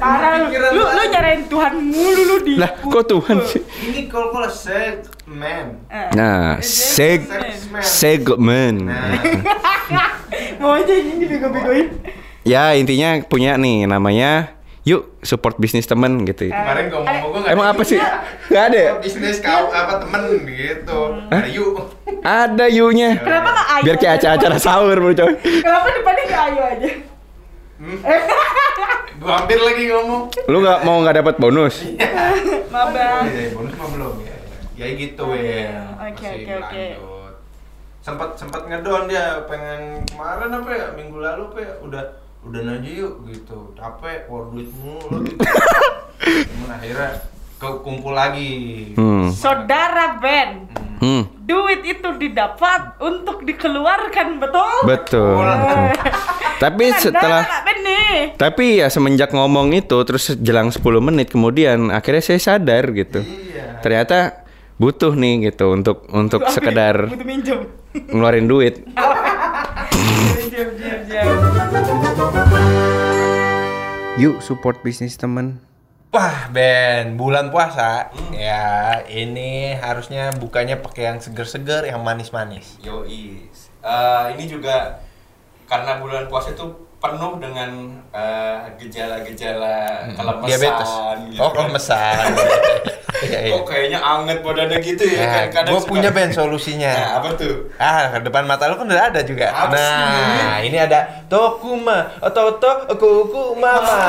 Parah 0.00 0.48
lu, 0.48 0.80
lu, 0.80 1.02
nyarain 1.06 1.44
Tuhan 1.44 1.76
mulu 1.76 2.22
lu 2.24 2.36
di. 2.40 2.54
Lah, 2.56 2.72
kok 2.72 3.04
Tuhan 3.04 3.36
sih? 3.44 3.60
ini 3.84 4.08
kalau 4.08 4.32
kalau 4.32 4.48
segmen 4.48 5.76
Eh, 5.86 6.08
Nah, 6.16 6.56
seg 6.64 7.20
Segmen. 7.84 8.88
nah 8.88 9.12
Mau 10.60 10.72
aja 10.72 10.92
ini 10.92 11.20
dibego-begoin. 11.20 12.00
Ya 12.42 12.72
intinya 12.72 13.20
punya 13.24 13.60
nih 13.60 13.84
namanya 13.84 14.56
yuk 14.90 15.02
support 15.22 15.54
bisnis 15.56 15.86
temen 15.86 16.26
gitu. 16.26 16.50
kemarin 16.50 16.90
gue 16.90 16.98
ngomong 16.98 17.30
gue 17.30 17.40
nggak 17.40 17.54
Emang 17.54 17.66
ada 17.66 17.74
apa 17.78 17.82
sih? 17.86 17.98
Gak 18.50 18.64
ada. 18.68 18.78
ya? 18.80 18.92
bisnis 18.98 19.38
kau 19.38 19.70
apa 19.70 20.02
temen 20.02 20.22
gitu 20.42 21.00
ada 21.30 21.46
yuk 21.46 21.78
Ada 22.20 22.66
yuknya. 22.68 23.10
Kenapa 23.16 23.48
nggak 23.48 23.68
ayo? 23.70 23.82
Biar 23.86 23.96
kayak 23.96 24.14
acara-acara 24.18 24.56
sahur 24.58 24.96
bro 24.98 25.14
coy. 25.14 25.32
Kenapa 25.38 25.86
depannya 25.88 26.22
nggak 26.26 26.42
ayo 26.44 26.62
aja? 26.66 26.90
gue 29.16 29.30
hampir 29.30 29.56
lagi 29.56 29.88
ngomong 29.88 30.22
Lu 30.46 30.58
nggak 30.60 30.78
mau 30.82 31.00
nggak 31.00 31.16
dapat 31.20 31.34
bonus? 31.38 31.80
Maaf 32.72 32.88
bang. 32.92 33.24
Iya, 33.26 33.48
bonus 33.52 33.72
mah 33.74 33.88
belum 33.88 34.14
ya 34.20 34.36
ya 34.76 34.86
gitu 34.96 35.24
ya 35.36 35.92
Oke, 36.00 36.24
oke, 36.40 36.52
oke. 36.58 36.84
sempet 38.00 38.32
sempet 38.32 38.64
ngedon 38.64 39.04
dia 39.06 39.44
pengen 39.44 40.00
kemarin 40.08 40.56
apa 40.56 40.70
ya 40.72 40.86
minggu 40.96 41.20
lalu 41.20 41.52
apa 41.52 41.58
ya 41.60 41.72
udah 41.84 42.04
udah 42.40 42.60
aja 42.72 42.88
yuk 42.88 43.26
gitu 43.26 43.74
capek 43.74 44.24
war 44.26 44.48
duit 44.48 44.70
mulu 44.74 45.22
gitu 45.22 45.38
Cuman 46.20 46.68
akhirnya 46.72 47.08
kekumpul 47.56 48.12
lagi 48.12 48.52
Hmm. 48.92 49.28
Saudara 49.30 50.16
Ben, 50.16 50.64
Hmm. 50.96 51.24
duit 51.40 51.80
itu 51.82 52.06
didapat 52.14 52.94
untuk 52.98 53.42
dikeluarkan, 53.42 54.36
betul? 54.36 54.74
Betul. 54.84 55.32
betul. 55.36 55.84
Tapi 56.60 56.84
Benar, 56.86 56.98
setelah 56.98 57.42
Kak 57.42 57.60
Ben 57.62 57.78
nih. 57.80 58.14
tapi 58.36 58.64
ya 58.76 58.86
semenjak 58.88 59.30
ngomong 59.30 59.72
itu 59.72 59.96
terus 60.04 60.28
jelang 60.36 60.68
10 60.68 61.00
menit 61.00 61.28
kemudian 61.28 61.88
akhirnya 61.88 62.22
saya 62.22 62.36
sadar 62.36 62.90
gitu. 62.90 63.20
iya 63.20 63.78
Ternyata 63.80 64.44
butuh 64.76 65.12
nih 65.12 65.48
gitu 65.48 65.70
untuk 65.70 66.04
untuk 66.10 66.42
Butuh 66.42 66.52
sekedar? 66.52 66.94
Butuh 67.06 67.64
ngeluarin 68.12 68.44
duit. 68.44 68.84
Yuk 74.18 74.42
support 74.42 74.82
bisnis 74.82 75.14
temen. 75.14 75.62
Wah 76.10 76.50
Ben, 76.50 77.14
bulan 77.14 77.54
puasa 77.54 78.10
ya 78.34 78.98
ini 79.06 79.78
harusnya 79.78 80.34
bukanya 80.34 80.82
pakai 80.82 81.06
yang 81.06 81.22
seger-seger, 81.22 81.86
yang 81.86 82.02
manis-manis. 82.02 82.74
Yoi. 82.82 83.46
Eh, 83.78 84.26
ini 84.34 84.44
juga 84.50 84.98
karena 85.70 86.02
bulan 86.02 86.26
puasa 86.26 86.50
itu 86.50 86.89
penuh 87.00 87.32
dengan 87.40 87.70
eh, 88.12 88.56
gejala-gejala 88.76 89.76
kelemesan. 90.12 90.46
Diabetes. 90.46 90.90
gitu 91.32 91.40
Oh, 91.40 91.48
kan. 91.48 91.54
kelemesan. 91.56 92.24
Iya, 93.20 93.38
iya. 93.44 93.52
Kok 93.52 93.64
kayaknya 93.68 93.98
anget 94.00 94.38
badannya 94.40 94.78
gitu 94.80 95.04
ya? 95.04 95.20
Nah, 95.28 95.44
Kadang 95.52 95.72
gue 95.76 95.80
punya 95.84 96.08
Ben 96.08 96.32
solusinya. 96.32 96.88
Nah, 96.88 97.10
apa 97.20 97.28
tuh? 97.36 97.68
Ah, 97.76 98.16
ke 98.16 98.24
depan 98.24 98.48
mata 98.48 98.64
lu 98.64 98.80
kan 98.80 98.88
udah 98.88 99.12
ada 99.12 99.20
juga. 99.20 99.52
Apa 99.52 99.76
sih? 99.76 99.92
nah, 100.40 100.56
ini 100.64 100.76
ada 100.80 101.00
Tokuma, 101.28 102.16
atau 102.16 102.56
to 102.56 102.72
Kuku 102.96 103.60
Mama. 103.60 104.00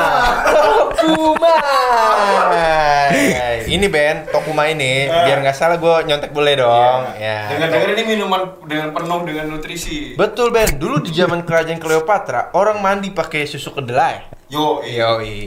Tokuma. 0.48 1.56
ini 3.74 3.86
Ben, 3.86 4.26
Tokuma 4.28 4.66
ini 4.68 5.06
biar 5.06 5.44
nggak 5.44 5.56
salah 5.56 5.76
gue 5.76 5.94
nyontek 6.08 6.32
boleh 6.32 6.58
dong. 6.58 7.00
Ya. 7.20 7.52
Dengar-dengar 7.52 7.88
ini 7.92 8.02
minuman 8.16 8.40
dengan 8.64 8.96
penuh 8.96 9.20
dengan 9.28 9.44
nutrisi. 9.52 10.16
Betul 10.16 10.50
Ben, 10.50 10.80
dulu 10.80 11.04
di 11.04 11.12
zaman 11.12 11.44
kerajaan 11.44 11.78
Cleopatra 11.78 12.50
orang 12.56 12.80
mandi 12.82 13.14
pakai 13.14 13.46
susu 13.46 13.70
kedelai. 13.70 14.26
Yo. 14.50 14.82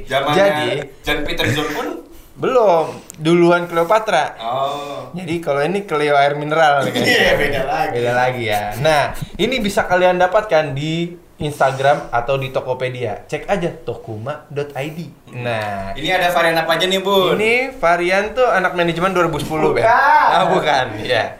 Zamannya 0.07 0.33
Jadi 0.33 0.67
Jan 1.03 1.19
Peter 1.27 1.45
John 1.51 1.67
pun 1.75 1.87
belum 2.35 2.85
duluan 3.19 3.63
Cleopatra. 3.63 4.35
Oh. 4.39 5.07
Jadi 5.15 5.39
kalau 5.39 5.63
ini 5.63 5.87
Cleo 5.87 6.15
air 6.15 6.35
mineral. 6.35 6.83
Iya, 6.91 7.39
beda 7.39 7.61
lagi. 7.63 7.91
Beda 7.95 8.11
lagi 8.11 8.43
ya. 8.47 8.61
Nah, 8.83 9.15
ini 9.39 9.63
bisa 9.63 9.87
kalian 9.87 10.19
dapatkan 10.19 10.75
di 10.75 11.15
Instagram 11.35 12.11
atau 12.11 12.39
di 12.39 12.51
Tokopedia. 12.51 13.27
Cek 13.27 13.47
aja 13.47 13.67
tokuma.id. 13.83 14.99
Nah, 15.35 15.91
Ini 15.95 16.09
ada 16.15 16.31
varian 16.31 16.55
apa 16.59 16.79
aja 16.79 16.87
nih, 16.87 17.03
Bun? 17.03 17.35
ini 17.35 17.75
varian 17.75 18.31
tuh 18.31 18.47
anak 18.47 18.71
manajemen 18.71 19.11
2010, 19.11 19.75
Ben. 19.75 19.83
Bukan. 19.83 19.83
Ah, 19.83 20.47
bukan. 20.47 20.85
Ya. 21.03 21.35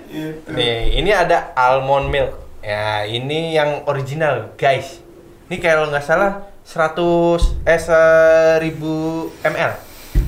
Nih, 0.52 1.00
ini 1.00 1.12
ada 1.16 1.56
almond 1.56 2.12
milk. 2.12 2.36
Ya, 2.60 3.08
ini 3.08 3.56
yang 3.56 3.88
original, 3.88 4.52
guys. 4.60 5.05
Ini 5.46 5.58
kalau 5.62 5.94
nggak 5.94 6.02
salah 6.02 6.42
100 6.66 7.70
eh 7.70 7.78
1000 7.78 9.46
ml. 9.46 9.72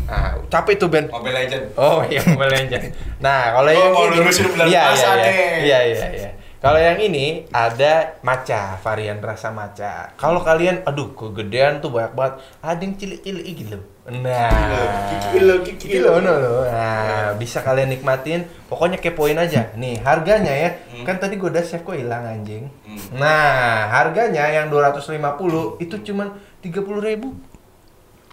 Nah, 0.07 0.39
capek 0.47 0.79
tuh, 0.79 0.87
Ben. 0.87 1.09
Mobile 1.11 1.35
Legend. 1.35 1.73
Oh 1.75 1.99
iya 2.05 2.21
Mobile 2.23 2.53
Legends. 2.53 2.95
Nah 3.19 3.51
kalau 3.51 3.67
Oh, 3.67 3.75
yang 3.75 3.91
mau 3.91 4.05
ini, 4.07 4.15
lurusin 4.21 4.45
bulan 4.53 4.67
iya, 4.69 4.81
puasa 4.87 5.03
iya, 5.03 5.11
iya. 5.11 5.25
nih. 5.25 5.35
Iya 5.65 5.79
iya 5.83 6.07
iya. 6.15 6.29
Kalau 6.57 6.81
yang 6.81 6.97
ini 6.97 7.45
ada 7.53 8.17
maca, 8.25 8.81
varian 8.81 9.21
rasa 9.21 9.53
maca. 9.53 10.17
Kalau 10.17 10.41
kalian, 10.41 10.81
aduh 10.89 11.13
kegedean 11.13 11.77
tuh 11.77 11.93
banyak 11.93 12.17
banget. 12.17 12.33
Ada 12.65 12.81
yang 12.81 12.93
cilik-cilik 12.97 13.45
gitu. 13.53 13.77
Nah, 14.07 15.11
Kiki 15.11 15.43
lo, 15.43 15.61
kiki 15.61 15.77
Kiki 15.77 15.99
lo, 15.99 16.17
no. 16.17 16.63
Nah, 16.65 17.35
bisa 17.37 17.61
kalian 17.61 17.93
nikmatin. 17.93 18.49
Pokoknya 18.71 18.97
kepoin 18.97 19.37
aja. 19.37 19.69
Nih, 19.77 20.01
harganya 20.01 20.49
ya. 20.49 20.69
Hmm. 20.89 21.05
Kan 21.05 21.21
tadi 21.21 21.37
gue 21.37 21.45
udah 21.45 21.61
save 21.61 21.85
kok 21.85 21.93
hilang 21.93 22.25
anjing. 22.25 22.71
Hmm. 22.87 23.21
Nah, 23.21 23.93
harganya 23.93 24.49
yang 24.49 24.73
250 24.73 25.77
itu 25.77 25.95
cuman 26.09 26.33
30.000 26.63 27.05
ribu. 27.05 27.37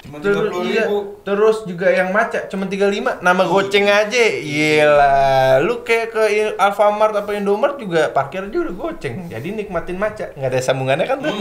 Cuma 0.04 0.20
Terus, 0.20 0.52
30 0.52 0.68
iya, 0.68 0.84
terus 1.24 1.56
juga 1.64 1.86
yang 1.88 2.10
maca 2.10 2.44
cuma 2.46 2.64
35 2.64 3.18
nama 3.18 3.42
goceng 3.42 3.84
aja 3.84 4.22
gila 4.36 5.16
lu 5.58 5.80
kayak 5.80 6.06
ke 6.10 6.22
Alfamart 6.54 7.12
apa 7.16 7.30
Indomart 7.32 7.74
juga 7.76 8.08
parkir 8.08 8.44
aja 8.44 8.56
udah 8.60 8.74
goceng 8.74 9.26
jadi 9.26 9.46
nikmatin 9.50 9.96
maca 9.96 10.30
nggak 10.30 10.46
ada 10.46 10.58
sambungannya 10.60 11.04
kan 11.04 11.16
tuh 11.18 11.32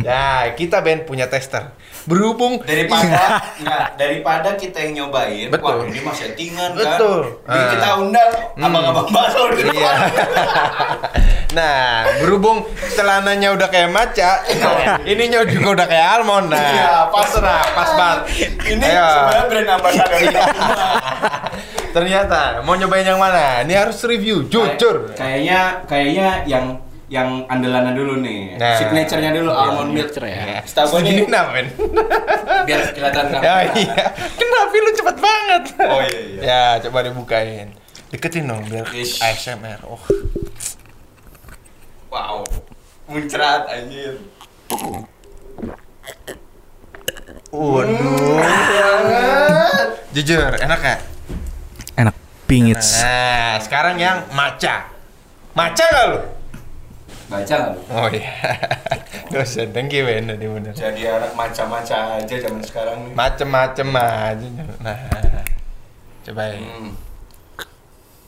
nah 0.00 0.46
kita 0.54 0.78
Ben 0.78 1.02
punya 1.02 1.26
tester 1.26 1.74
berhubung 2.06 2.62
daripada 2.62 3.42
enggak 3.58 3.86
daripada 3.96 4.48
kita 4.54 4.78
yang 4.80 5.04
nyobain 5.04 5.50
Betul. 5.50 5.74
wah 5.74 5.84
ini 5.84 5.98
settingan 6.06 6.70
Betul. 6.72 7.18
kan 7.42 7.50
Jadi 7.50 7.60
Ah. 7.60 7.68
kita 7.68 7.88
undang 7.98 8.30
Hmm. 8.50 8.66
abang-abang 8.66 9.08
bakso 9.08 9.42
di. 9.56 9.62
Iya. 9.72 9.92
nah, 11.50 12.06
berhubung 12.20 12.62
celananya 12.92 13.50
udah 13.50 13.66
kayak 13.66 13.88
maca, 13.88 14.44
ininya 15.02 15.42
juga 15.44 15.68
udah 15.80 15.86
kayak 15.88 16.06
almond. 16.18 16.52
Nah, 16.52 16.59
Iya, 16.62 16.92
pas 17.08 17.30
lah, 17.36 17.62
pas 17.72 17.90
banget. 17.92 18.20
ini 18.66 18.84
sebenarnya 18.84 19.44
brand 19.46 19.70
ambassador 19.72 20.18
kita 20.18 20.42
Ternyata 21.96 22.40
mau 22.62 22.74
nyobain 22.74 23.02
yang 23.02 23.18
mana? 23.18 23.66
Ini 23.66 23.74
harus 23.76 23.98
review, 24.04 24.46
jujur. 24.46 25.10
kayaknya 25.12 25.82
kayaknya 25.84 26.28
yang 26.46 26.66
yang 27.10 27.42
andalannya 27.44 27.90
dulu 27.90 28.22
nih 28.22 28.54
Nah. 28.54 28.78
signaturenya 28.78 29.34
dulu 29.34 29.50
almond 29.50 29.90
milk 29.90 30.14
Ya. 30.22 30.62
setahu 30.62 30.86
gue 30.86 30.98
Segini 31.02 31.26
nih 31.26 31.26
nah, 31.26 31.50
men. 31.50 31.66
biar 32.70 32.80
kelihatan 32.94 33.24
kan 33.34 33.40
ya 33.42 33.56
iya. 33.74 34.04
Kenapa 34.38 34.76
lu 34.76 34.90
cepet 34.94 35.16
banget? 35.18 35.62
Oh, 35.82 36.00
iya, 36.00 36.18
iya. 36.22 36.40
Ya, 36.40 36.86
coba 36.86 37.02
dibukain. 37.02 37.74
Deketin 38.10 38.46
dong 38.46 38.62
biar 38.70 38.86
Ish. 38.94 39.18
ASMR. 39.18 39.82
Oh. 39.82 39.98
wow 42.10 42.42
muncrat 43.06 43.66
anjir 43.66 44.18
Waduh. 47.50 48.42
Jujur, 50.10 50.52
enak 50.58 50.78
gak? 50.82 51.00
Enak 51.96 52.14
pingit. 52.50 52.78
Nah, 52.78 53.58
sekarang 53.62 53.96
yang 53.98 54.26
maca. 54.34 54.90
Maca 55.54 55.84
gak 55.90 56.04
lu? 56.10 56.18
baca 57.30 57.54
nggak 57.54 57.72
lu 57.78 57.80
Oh 57.94 58.08
iya. 58.10 58.34
Dosen, 59.32 59.70
thank 59.70 59.94
you 59.94 60.02
Ben, 60.02 60.26
tadi 60.26 60.50
bener. 60.50 60.74
jadi 60.74 61.14
anak 61.14 61.32
maca-maca 61.38 62.18
aja 62.18 62.34
zaman 62.42 62.62
sekarang 62.66 63.06
nih 63.06 63.14
Macem-macem 63.14 63.88
aja. 63.94 64.48
Nah, 64.82 64.98
cobain. 66.26 66.58
hmm. 66.58 66.90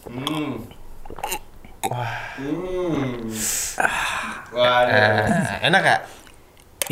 Hmm. 0.06 0.50
Waduh. 4.54 4.86
Eh, 4.86 5.66
enak 5.66 5.80
gak? 5.82 6.00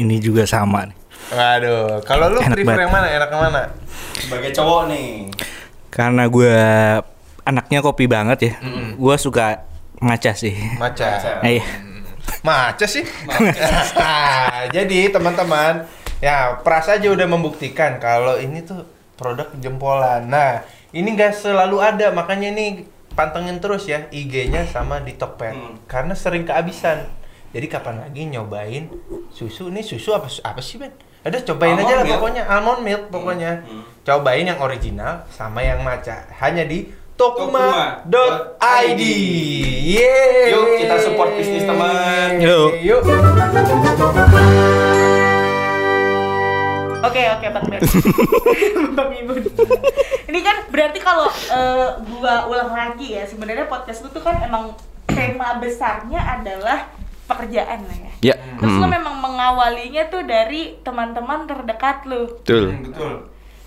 Ini 0.03 0.19
juga 0.19 0.43
sama 0.51 0.91
nih. 0.91 1.00
Waduh, 1.31 2.03
kalau 2.03 2.27
lu 2.35 2.43
Enak 2.43 2.59
prefer 2.59 2.75
banget. 2.75 2.85
yang 2.87 2.93
mana? 2.93 3.07
Enak 3.07 3.29
yang 3.31 3.43
mana? 3.47 3.63
Sebagai 4.19 4.51
cowok 4.51 4.83
nih. 4.91 5.11
Karena 5.91 6.23
gue 6.27 6.55
anaknya 7.47 7.79
kopi 7.83 8.05
banget 8.11 8.39
ya. 8.51 8.53
Gue 8.99 9.15
suka 9.15 9.63
maca 10.03 10.33
sih. 10.35 10.55
Maca. 10.79 11.41
Eh, 11.47 11.63
iya. 11.63 11.65
Maca 12.43 12.87
sih. 12.87 13.07
Nah, 13.95 14.67
jadi 14.75 15.13
teman-teman, 15.15 15.87
ya 16.19 16.59
Pras 16.67 16.91
aja 16.91 17.07
udah 17.11 17.27
membuktikan 17.31 18.03
kalau 18.03 18.35
ini 18.39 18.67
tuh 18.67 18.83
produk 19.15 19.47
jempolan. 19.61 20.27
Nah, 20.27 20.67
ini 20.91 21.15
nggak 21.15 21.37
selalu 21.37 21.79
ada, 21.79 22.11
makanya 22.11 22.51
ini 22.51 22.89
pantengin 23.15 23.61
terus 23.61 23.87
ya 23.87 24.09
IG-nya 24.11 24.67
sama 24.67 24.99
di 24.99 25.15
Tokped. 25.15 25.87
Karena 25.87 26.15
sering 26.17 26.43
kehabisan. 26.43 27.07
Jadi 27.51 27.67
kapan 27.67 27.99
lagi 28.07 28.31
nyobain 28.31 28.87
susu? 29.35 29.75
Ini 29.75 29.83
susu 29.83 30.15
apa 30.15 30.31
apa 30.47 30.63
sih, 30.63 30.79
Ben? 30.79 30.95
Ada 31.21 31.37
cobain 31.53 31.77
Almond 31.77 31.85
aja 31.85 31.95
lah 32.01 32.05
milk. 32.09 32.17
pokoknya 32.17 32.43
almond 32.49 32.81
milk 32.81 33.03
pokoknya. 33.13 33.51
Cobain 34.01 34.45
yang 34.49 34.61
original 34.65 35.29
sama 35.29 35.61
yang 35.61 35.85
maca. 35.85 36.25
Hanya 36.41 36.65
di 36.65 36.89
tokuma.id. 37.21 39.03
Yeay. 39.85 40.49
Yuk, 40.49 40.81
kita 40.81 40.97
support 40.97 41.37
bisnis, 41.37 41.69
teman. 41.69 42.41
Yuk. 42.41 42.73
Yuk. 42.81 43.01
Oke 47.01 47.23
oke 47.33 47.47
Bang 47.53 47.65
Ben. 47.69 47.81
Bang 48.97 49.11
Ibun. 49.13 49.41
Ini 50.25 50.41
kan 50.41 50.57
berarti 50.73 50.99
kalau 51.05 51.29
eh, 51.29 51.89
gua 52.17 52.49
ulang 52.49 52.73
lagi 52.73 53.17
ya 53.17 53.29
sebenarnya 53.29 53.69
podcast 53.69 54.05
lu 54.05 54.09
tuh 54.09 54.25
kan 54.25 54.41
emang 54.41 54.73
tema 55.09 55.61
besarnya 55.61 56.21
adalah 56.41 56.89
pekerjaan 57.31 57.79
lah 57.87 57.97
ya. 57.97 58.13
Ya. 58.21 58.35
Terus 58.59 58.75
lu 58.75 58.87
mm, 58.91 58.95
memang 58.99 59.17
mengawalinya 59.23 60.03
tuh 60.11 60.23
dari 60.27 60.77
teman-teman 60.83 61.47
terdekat 61.47 62.05
lu. 62.11 62.27
Betul. 62.43 62.65
Hmm, 62.75 62.83
betul. 62.91 63.15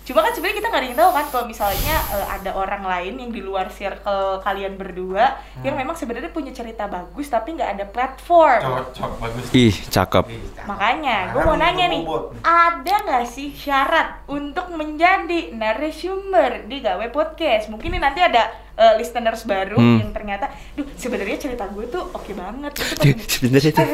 Cuma 0.04 0.20
kan 0.20 0.30
sebenarnya 0.30 0.54
kita 0.54 0.66
nggak 0.66 0.78
ada 0.78 0.86
yang 0.86 0.98
tahu 0.98 1.10
kan 1.10 1.24
kalau 1.26 1.44
misalnya 1.44 1.94
eh, 2.12 2.26
ada 2.30 2.50
orang 2.52 2.82
lain 2.82 3.12
yang 3.18 3.30
di 3.30 3.40
luar 3.40 3.66
circle 3.68 4.38
kalian 4.38 4.74
berdua 4.74 5.34
yang 5.58 5.74
memang 5.74 5.92
sebenarnya 5.92 6.28
punya 6.28 6.50
cerita 6.50 6.84
bagus 6.84 7.26
tapi 7.26 7.52
nggak 7.52 7.68
ada 7.72 7.82
platform. 7.86 8.60
Cocok 8.60 9.10
bagus. 9.18 9.44
Ih, 9.50 9.72
cakep. 9.86 10.22
Makanya, 10.64 11.30
gue 11.30 11.40
mau 11.42 11.54
nanya 11.54 11.86
nih, 11.86 12.02
bobot. 12.02 12.30
ada 12.38 12.92
nggak 13.00 13.24
sih 13.26 13.50
syarat 13.50 14.22
untuk 14.26 14.70
menjadi 14.70 15.50
narasumber 15.50 16.62
di 16.64 16.78
Gawe 16.78 17.04
Podcast? 17.08 17.68
Mungkin 17.68 17.88
ini 17.88 17.98
nanti 17.98 18.20
ada 18.20 18.48
eh, 18.74 18.92
listeners 18.96 19.44
baru 19.44 19.74
Hmm. 19.74 19.98
yang 20.00 20.10
ternyata, 20.10 20.50
duh 20.74 20.82
sebenarnya 20.92 21.38
cerita 21.38 21.62
gue 21.66 21.86
tuh 21.86 22.02
oke 22.06 22.30
banget. 22.34 22.70
Itu 22.74 22.92
Tuh, 22.92 23.14
pas- 23.14 23.26
Sebentar 23.30 23.62
itu. 23.62 23.80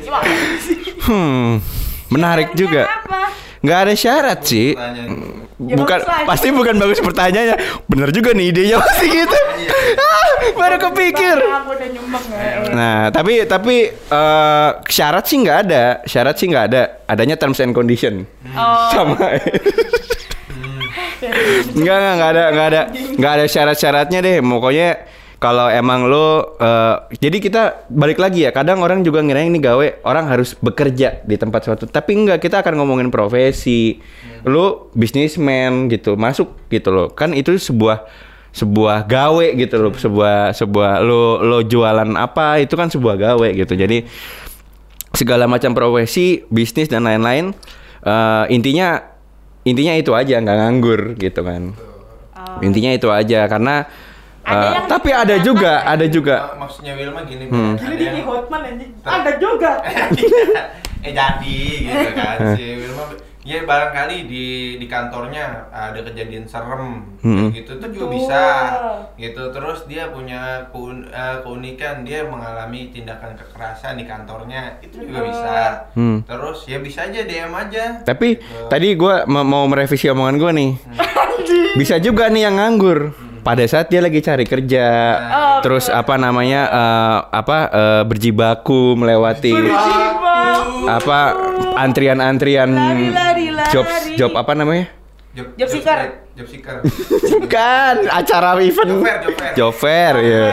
Gimana 0.00 0.24
sih? 0.58 0.78
Hmm. 1.02 1.60
Menarik 2.10 2.52
Syaratnya 2.52 2.60
juga. 2.60 2.82
Apa? 2.86 3.20
Nggak 3.60 3.78
ada 3.84 3.92
syarat 3.92 4.40
sih. 4.40 4.72
Ya, 5.60 5.76
Bukan 5.76 6.00
pasti 6.24 6.48
bukan 6.48 6.80
bagus 6.80 7.04
pertanyaannya. 7.04 7.84
Bener 7.84 8.08
juga 8.08 8.32
nih 8.32 8.48
idenya 8.48 8.80
pasti 8.84 9.06
gitu. 9.12 9.38
Ah, 10.00 10.28
baru 10.56 10.76
kepikir. 10.80 11.36
Ya. 11.36 12.72
Nah, 12.72 13.00
tapi 13.12 13.44
tapi 13.44 13.92
eh, 13.92 14.70
syarat 14.88 15.24
sih 15.28 15.36
nggak 15.44 15.58
ada. 15.68 15.84
Syarat 16.08 16.34
sih 16.40 16.48
nggak 16.48 16.64
ada. 16.72 16.82
Adanya 17.04 17.36
terms 17.36 17.60
and 17.60 17.76
condition. 17.76 18.24
Oh, 18.56 18.88
Sama. 18.88 19.16
Enggak, 21.20 21.96
enggak, 22.00 22.14
enggak 22.16 22.30
ada, 22.32 22.44
enggak 22.48 22.66
ada, 22.72 22.82
enggak 23.12 23.32
ada 23.36 23.44
syarat-syaratnya 23.44 24.18
deh. 24.24 24.36
Pokoknya 24.40 24.88
kalau 25.40 25.72
emang 25.72 26.04
lo, 26.04 26.52
eh, 26.60 27.16
jadi 27.16 27.40
kita 27.40 27.62
balik 27.88 28.20
lagi 28.20 28.44
ya. 28.44 28.52
Kadang 28.52 28.84
orang 28.84 29.00
juga 29.00 29.24
ngira 29.24 29.40
ini 29.40 29.56
gawe, 29.56 30.04
orang 30.04 30.28
harus 30.28 30.52
bekerja 30.60 31.24
di 31.24 31.40
tempat 31.40 31.64
suatu. 31.64 31.88
Tapi 31.88 32.12
enggak, 32.12 32.44
kita 32.44 32.60
akan 32.60 32.76
ngomongin 32.76 33.08
profesi. 33.08 34.04
Lo 34.44 34.92
bisnismen 34.92 35.88
gitu, 35.88 36.20
masuk 36.20 36.68
gitu 36.68 36.92
loh. 36.92 37.08
Kan 37.16 37.32
itu 37.32 37.56
sebuah 37.56 38.04
sebuah 38.52 39.08
gawe 39.08 39.46
gitu 39.56 39.80
loh, 39.80 39.96
sebuah 39.96 40.52
sebuah 40.52 41.00
lo 41.00 41.40
lo 41.40 41.64
jualan 41.64 42.20
apa 42.20 42.60
itu 42.60 42.76
kan 42.76 42.92
sebuah 42.92 43.16
gawe 43.16 43.48
gitu. 43.56 43.72
Jadi 43.72 44.04
segala 45.16 45.48
macam 45.48 45.72
profesi, 45.72 46.44
bisnis 46.52 46.92
dan 46.92 47.08
lain-lain 47.08 47.56
eh, 48.04 48.44
intinya 48.52 49.00
intinya 49.64 49.96
itu 49.96 50.12
aja 50.12 50.36
nggak 50.36 50.58
nganggur 50.60 51.00
gitu 51.16 51.40
kan. 51.40 51.72
Intinya 52.60 52.92
itu 52.92 53.08
aja 53.08 53.48
karena 53.48 53.88
Ada 54.42 54.56
eh, 54.58 54.72
yang 54.72 54.86
tapi 54.86 55.10
ada 55.12 55.36
juga, 55.38 55.72
nggak? 55.76 55.92
ada 55.92 56.06
juga. 56.06 56.36
Mak- 56.40 56.56
Maksudnya 56.60 56.92
Wilma 56.94 57.20
gini, 57.22 57.44
Hmm. 57.46 57.74
Gila 57.74 57.86
ada 57.86 58.00
yang- 58.00 58.14
di 58.14 58.22
Hotman 58.22 58.60
anjing. 58.64 58.92
Ada 59.00 59.30
juga. 59.36 59.72
eh 61.00 61.12
jadi 61.12 61.56
gitu 61.80 62.10
kan 62.12 62.36
si 62.52 62.64
Wilma 62.76 63.04
ya 63.40 63.64
barangkali 63.64 64.28
di 64.28 64.46
di 64.76 64.84
kantornya 64.84 65.64
ada 65.70 65.96
kejadian 65.98 66.44
serem 66.44 67.08
Hmm. 67.18 67.48
kayak 67.48 67.56
gitu 67.56 67.70
itu 67.74 67.86
juga 67.90 68.04
Betul. 68.04 68.12
bisa 68.12 68.42
gitu 69.16 69.42
terus 69.48 69.78
dia 69.86 70.04
punya 70.06 70.40
keun- 70.68 71.08
eh, 71.08 71.40
keunikan 71.40 72.04
dia 72.04 72.20
mengalami 72.22 72.92
tindakan 72.92 73.32
kekerasan 73.32 73.96
di 73.96 74.04
kantornya 74.04 74.76
itu 74.80 75.00
juga 75.00 75.18
Betul. 75.18 75.28
bisa 75.30 75.56
Hmm. 75.90 76.18
terus 76.22 76.58
ya 76.64 76.78
bisa 76.78 77.00
aja 77.02 77.20
DM 77.22 77.48
aja 77.50 77.84
Tapi 78.02 78.36
Gitu. 78.36 78.68
tadi 78.68 78.88
gua 78.92 79.24
ma- 79.24 79.40
mau 79.42 79.64
merevisi 79.64 80.04
omongan 80.06 80.36
gua 80.36 80.52
nih. 80.52 80.76
Bisa 81.80 81.96
juga 81.96 82.28
nih 82.28 82.44
yang 82.44 82.56
nganggur. 82.56 83.16
Pada 83.40 83.64
saat 83.64 83.88
dia 83.88 84.00
lagi 84.00 84.20
cari 84.20 84.44
kerja, 84.44 84.86
Oh, 85.30 85.58
terus 85.60 85.88
betul. 85.88 85.96
apa 85.96 86.14
namanya 86.14 86.62
eh, 86.68 87.18
apa 87.32 87.58
eh, 87.68 88.02
berjibaku 88.04 88.94
melewati 88.94 89.56
apa 90.84 91.18
antrian-antrian 91.76 92.68
job 93.70 93.86
job 94.14 94.32
apa 94.34 94.52
namanya? 94.52 94.86
job, 95.30 95.46
Job 95.54 95.68
seeker. 95.68 95.98
job 96.34 96.46
seeker 96.46 96.76
Bukan 97.38 97.94
acara 98.08 98.58
event. 98.58 98.88
Job 98.90 99.00
fair, 99.00 99.18
job 99.22 99.34
fair. 99.34 99.52
Job 99.54 99.72
fair, 99.72 100.14
ya. 100.20 100.44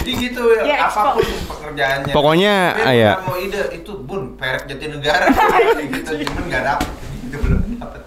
Jadi 0.00 0.12
gitu 0.22 0.42
ya, 0.62 0.86
apa 0.86 1.14
pun 1.14 1.24
pekerjaannya. 1.24 2.12
Pokoknya, 2.14 2.54
ah, 2.78 2.94
ya. 2.94 3.12
mau 3.20 3.34
ide 3.36 3.58
itu 3.74 3.92
bun, 4.00 4.38
perek 4.38 4.64
Jatinegara 4.66 5.28
gitu, 5.82 6.10
cuman 6.24 6.42
nggak 6.46 6.62
dapet, 6.64 6.88
gitu 7.26 7.36
belum 7.42 7.60
dapet. 7.76 8.02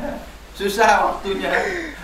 Susah 0.58 0.90
waktunya. 1.12 1.52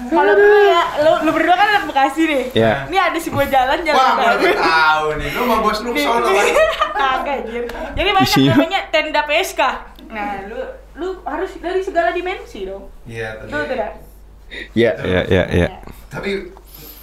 Kalau 0.08 0.32
gue 0.34 0.62
ya, 0.66 0.82
lu, 1.04 1.12
lu 1.28 1.30
berdua 1.36 1.56
kan 1.56 1.68
anak 1.68 1.84
Bekasi 1.88 2.22
nih. 2.24 2.44
Ya. 2.52 2.72
Ini 2.88 2.98
ada 2.98 3.18
sebuah 3.18 3.46
jalan 3.48 3.78
jalan 3.84 3.96
Wah, 3.96 4.12
baru 4.16 4.52
tahu 4.56 5.06
nih, 5.20 5.28
lu 5.36 5.42
mau 5.44 5.58
bos 5.60 5.78
lu 5.84 5.90
ke 5.92 6.00
sono 6.04 6.28
kali. 6.28 6.50
Kagak 6.98 7.36
anjir. 7.44 7.64
Jadi 7.94 8.10
banyak 8.10 8.36
namanya 8.52 8.80
tenda 8.90 9.22
PSK. 9.24 9.60
Nah, 10.08 10.30
lu 10.48 10.58
lu 10.98 11.08
harus 11.22 11.50
dari 11.62 11.80
segala 11.80 12.10
dimensi 12.10 12.66
dong. 12.66 12.90
Iya, 13.06 13.38
tapi, 13.38 13.48
Betul 13.48 13.62
tidak? 13.70 13.92
Ya, 14.72 14.92
ya, 15.04 15.20
ya, 15.28 15.44
ya. 15.52 15.68
tapi 16.08 16.50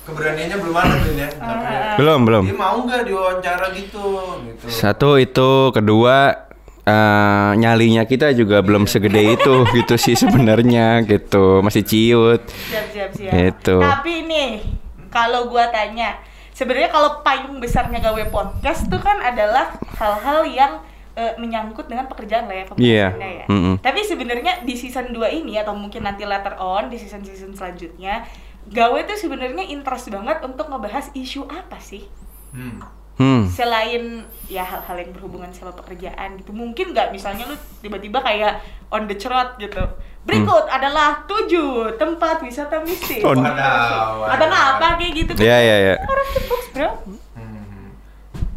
keberaniannya 0.06 0.58
belum 0.62 0.76
ada 0.78 0.96
tuh 1.02 1.14
ya. 1.14 1.30
Tapi 1.30 1.64
Belum, 1.98 2.20
belum. 2.26 2.44
Dia 2.46 2.58
mau 2.58 2.78
nggak 2.86 3.02
diwawancara 3.06 3.68
gitu, 3.74 4.08
gitu. 4.50 4.64
Satu 4.70 5.18
itu, 5.18 5.72
kedua 5.74 6.45
eh, 6.86 7.52
nyalinya 7.58 8.06
kita 8.06 8.32
juga 8.32 8.62
belum 8.62 8.86
segede 8.86 9.36
itu 9.36 9.54
gitu 9.78 9.98
sih 9.98 10.14
sebenarnya 10.14 11.02
gitu, 11.04 11.60
masih 11.60 11.84
ciut. 11.84 12.42
Siap, 12.46 12.86
siap, 12.94 13.10
siap. 13.12 13.34
Gitu. 13.34 13.78
Tapi 13.82 14.14
nih, 14.24 14.62
kalau 15.10 15.50
gua 15.50 15.68
tanya, 15.70 16.22
sebenarnya 16.54 16.94
kalau 16.94 17.20
payung 17.22 17.58
besarnya 17.58 18.00
gawe 18.00 18.24
podcast 18.30 18.86
tuh 18.88 19.02
kan 19.02 19.18
adalah 19.20 19.76
hal-hal 19.98 20.46
yang 20.46 20.74
eh, 21.16 21.34
menyangkut 21.36 21.88
dengan 21.88 22.06
pekerjaan 22.06 22.46
lah 22.46 22.56
ya 22.56 22.64
Iya, 22.64 22.68
pembahasannya 22.70 23.30
ya. 23.32 23.46
mm-mm. 23.48 23.76
Tapi 23.80 24.00
sebenarnya 24.04 24.54
di 24.62 24.76
season 24.76 25.10
2 25.10 25.40
ini 25.42 25.56
atau 25.56 25.72
mungkin 25.72 26.04
nanti 26.04 26.28
later 26.28 26.60
on 26.60 26.92
di 26.92 27.00
season-season 27.00 27.56
selanjutnya, 27.56 28.28
gawe 28.68 29.00
tuh 29.08 29.16
sebenarnya 29.16 29.64
interest 29.64 30.12
banget 30.12 30.44
untuk 30.44 30.68
ngebahas 30.68 31.10
isu 31.16 31.48
apa 31.48 31.80
sih? 31.80 32.04
Hmm. 32.52 32.84
Hmm. 33.16 33.48
Selain 33.48 34.04
ya 34.46 34.60
hal-hal 34.62 34.98
yang 34.98 35.12
berhubungan 35.12 35.48
sama 35.50 35.72
pekerjaan 35.72 36.36
gitu. 36.36 36.52
Mungkin 36.52 36.92
nggak 36.92 37.10
misalnya 37.10 37.48
lu 37.48 37.56
tiba-tiba 37.80 38.20
kayak 38.20 38.60
on 38.90 39.06
the 39.06 39.16
trot 39.16 39.56
gitu. 39.56 39.80
Berikut 40.22 40.66
adalah 40.68 41.24
tujuh 41.24 41.96
tempat 41.96 42.42
wisata 42.42 42.82
mistis. 42.82 43.22
On- 43.22 43.40
Wadaw, 43.40 44.26
Atau 44.28 44.46
nggak 44.46 44.66
apa 44.76 44.88
kayak 44.98 45.14
gitu 45.16 45.32
kan? 45.32 45.46
Ya, 45.46 45.58
ya, 45.58 45.76
ya. 45.86 45.96
Orang 46.02 46.28
tips 46.30 46.68
bro. 46.72 46.90
Hmm. 47.08 47.88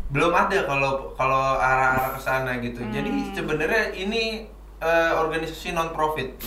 Belum 0.08 0.32
ada 0.32 0.58
kalau 0.64 1.12
kalau 1.14 1.54
arah-arah 1.54 2.16
ke 2.16 2.20
sana 2.20 2.56
gitu. 2.58 2.80
Jadi 2.88 3.08
Hmm. 3.08 3.30
sebenarnya 3.30 3.92
ini 3.94 4.48
eh, 4.78 5.12
organisasi 5.12 5.70
non 5.70 5.90
profit, 5.90 6.38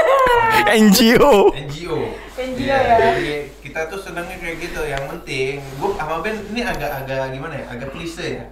NGO. 0.76 1.52
NGO. 1.52 1.98
NGO 2.32 2.58
Iya, 2.58 2.76
ya. 2.76 2.96
Jadi 3.12 3.28
kita 3.60 3.86
tuh 3.86 3.98
senangnya 3.98 4.36
kayak 4.36 4.56
gitu. 4.60 4.80
Yang 4.82 5.04
penting, 5.10 5.52
gua 5.76 5.90
sama 5.94 6.20
Ben 6.20 6.36
ini 6.46 6.60
agak-agak 6.60 7.32
gimana 7.32 7.54
ya? 7.54 7.64
Agak 7.68 7.90
klise 7.90 8.26
ya. 8.36 8.46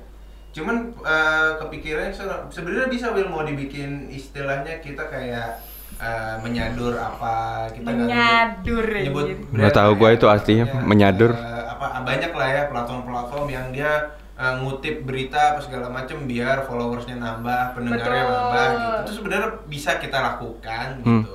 Cuman 0.51 0.77
eh, 0.97 1.51
kepikirannya 1.59 2.11
se- 2.11 2.47
sebenarnya 2.51 2.89
bisa 2.89 3.11
Will 3.11 3.27
mau 3.27 3.43
dibikin 3.43 4.09
istilahnya 4.09 4.79
kita 4.79 5.05
kayak 5.05 5.61
eh, 5.97 6.37
menyadur 6.41 6.95
apa 6.95 7.67
kita 7.71 7.87
Menyadur, 7.87 8.85
nyebut 8.89 9.27
brand 9.45 9.59
Nggak 9.61 9.75
tahu 9.75 9.91
gua 9.95 10.09
ya. 10.09 10.17
itu 10.17 10.27
artinya, 10.27 10.65
Pokoknya, 10.65 10.87
menyadur. 10.87 11.31
eh, 11.33 11.65
apa 11.69 11.87
banyak 12.01 12.33
lah 12.33 12.49
ya 12.49 12.63
platform-platform 12.69 13.47
yang 13.49 13.67
dia 13.71 13.93
eh, 14.35 14.55
ngutip 14.59 15.03
berita 15.03 15.55
apa 15.55 15.61
segala 15.61 15.87
macem 15.87 16.25
biar 16.25 16.65
followersnya 16.65 17.15
nambah 17.15 17.73
pendengarnya 17.73 18.23
Betul. 18.23 18.35
nambah 18.35 18.67
gitu 18.67 18.97
itu 18.99 19.13
sebenarnya 19.15 19.51
bisa 19.65 19.91
kita 19.97 20.19
lakukan 20.21 20.87
Hmm. 21.01 21.23
gitu 21.23 21.35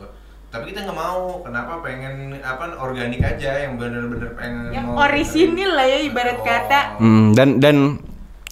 tapi 0.50 0.74
kita 0.74 0.82
nggak 0.82 0.98
mau 0.98 1.40
kenapa 1.40 1.78
pengen 1.80 2.34
apa 2.40 2.74
organik 2.76 3.22
aja 3.22 3.62
yang 3.62 3.78
bener-bener 3.78 4.34
pengen 4.34 4.74
Yang 4.74 4.86
mau- 4.88 4.98
orisinil 5.00 5.72
lah 5.72 5.86
ya 5.86 6.00
ibarat 6.02 6.38
Betul. 6.38 6.50
kata. 6.50 6.82
Hmm, 6.98 7.26
dan 7.32 7.50
dan 7.58 7.76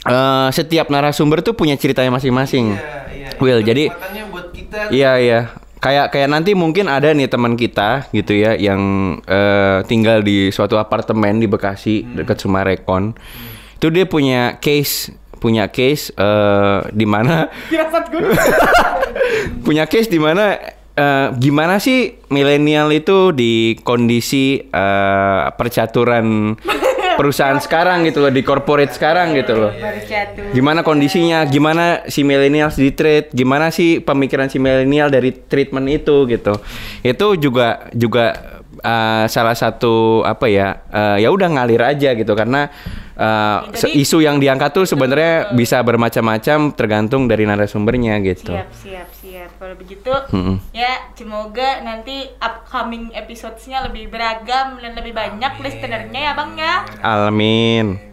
eh, 0.05 0.49
setiap 0.51 0.88
narasumber 0.88 1.41
tuh 1.41 1.51
punya 1.51 1.73
ceritanya 1.73 2.13
masing-masing. 2.13 2.71
Iya, 2.71 3.01
iya. 3.10 3.29
Will, 3.36 3.60
Itu 3.60 3.67
jadi 3.67 3.83
buat 4.29 4.47
kita 4.53 4.77
Iya 4.88 5.12
iya. 5.17 5.39
Kayak 5.77 6.10
kayak 6.10 6.29
nanti 6.29 6.53
mungkin 6.53 6.86
ada 6.86 7.10
nih 7.12 7.25
teman 7.25 7.53
kita 7.53 8.05
gitu 8.10 8.31
ya 8.31 8.53
yang 8.53 8.77
eh, 9.19 9.81
tinggal 9.83 10.21
di 10.21 10.49
suatu 10.49 10.77
apartemen 10.77 11.38
di 11.38 11.45
Bekasi 11.45 12.05
dekat 12.13 12.38
Sumarekon. 12.38 13.17
Itu 13.78 13.94
dia 13.94 14.10
punya 14.10 14.58
case 14.58 15.13
punya 15.38 15.70
case 15.70 16.10
eh, 16.18 16.80
di 16.90 17.06
mana 17.06 17.46
Firasat 17.72 18.10
gue. 18.10 18.26
punya 19.66 19.86
case 19.86 20.10
di 20.10 20.18
mana 20.18 20.58
eh, 20.98 21.28
gimana 21.38 21.78
sih 21.78 22.18
milenial 22.34 22.90
itu 22.90 23.30
di 23.32 23.78
kondisi 23.86 24.66
eh, 24.66 25.44
percaturan 25.54 26.58
perusahaan 27.22 27.58
sekarang 27.58 28.06
gitu 28.06 28.22
loh 28.22 28.30
di 28.30 28.46
corporate 28.46 28.94
sekarang 28.94 29.34
gitu 29.34 29.58
loh. 29.58 29.72
Gimana 30.54 30.86
kondisinya? 30.86 31.50
Gimana 31.50 32.06
si 32.06 32.22
millennials 32.22 32.78
di 32.78 32.94
treat? 32.94 33.34
Gimana 33.34 33.74
sih 33.74 33.98
pemikiran 34.06 34.54
si 34.54 34.62
milenial 34.62 35.10
dari 35.10 35.34
treatment 35.34 35.90
itu 35.90 36.30
gitu? 36.30 36.62
Itu 37.02 37.34
juga 37.42 37.90
juga 37.94 38.57
uh, 38.82 39.26
salah 39.30 39.56
satu 39.56 40.22
apa 40.24 40.46
ya? 40.50 40.82
uh, 40.90 41.18
ya 41.18 41.30
udah 41.30 41.48
ngalir 41.50 41.82
aja 41.82 42.13
gitu 42.13 42.34
karena 42.34 42.70
uh, 43.18 43.68
Jadi- 43.74 43.98
isu 44.02 44.22
yang 44.22 44.38
diangkat 44.38 44.72
tuh 44.74 44.86
sebenarnya 44.86 45.52
bisa 45.54 45.82
bermacam-macam 45.82 46.74
tergantung 46.74 47.26
dari 47.26 47.44
narasumbernya 47.46 48.20
gitu. 48.22 48.54
Siap, 48.54 48.70
siap, 48.74 49.10
siap. 49.18 49.50
Kalau 49.58 49.76
begitu, 49.78 50.13
Mm-mm. 50.34 50.62
ya 50.72 51.12
semoga 51.18 51.82
nanti 51.82 52.30
upcoming 52.38 53.10
episodesnya 53.13 53.86
lebih 53.90 54.12
beragam 54.12 54.78
dan 54.78 54.94
lebih 54.94 55.13
banyak 55.18 55.54
listenernya 55.62 56.22
ya 56.22 56.34
bang 56.38 56.52
ya. 56.58 56.76
Amin. 57.02 58.08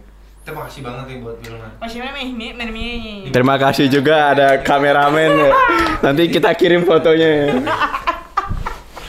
Terima 0.45 0.61
kasih 0.69 0.85
banget 0.85 1.05
nih 1.09 1.17
buat 1.25 1.37
mana 1.41 2.21
ini. 2.21 3.33
Terima 3.33 3.57
kasih 3.57 3.89
juga 3.89 4.29
ada 4.29 4.61
kameramen 4.61 5.31
ya. 5.41 5.51
Nanti 6.05 6.29
kita 6.29 6.53
kirim 6.53 6.85
fotonya. 6.85 7.29
ya. 7.33 7.45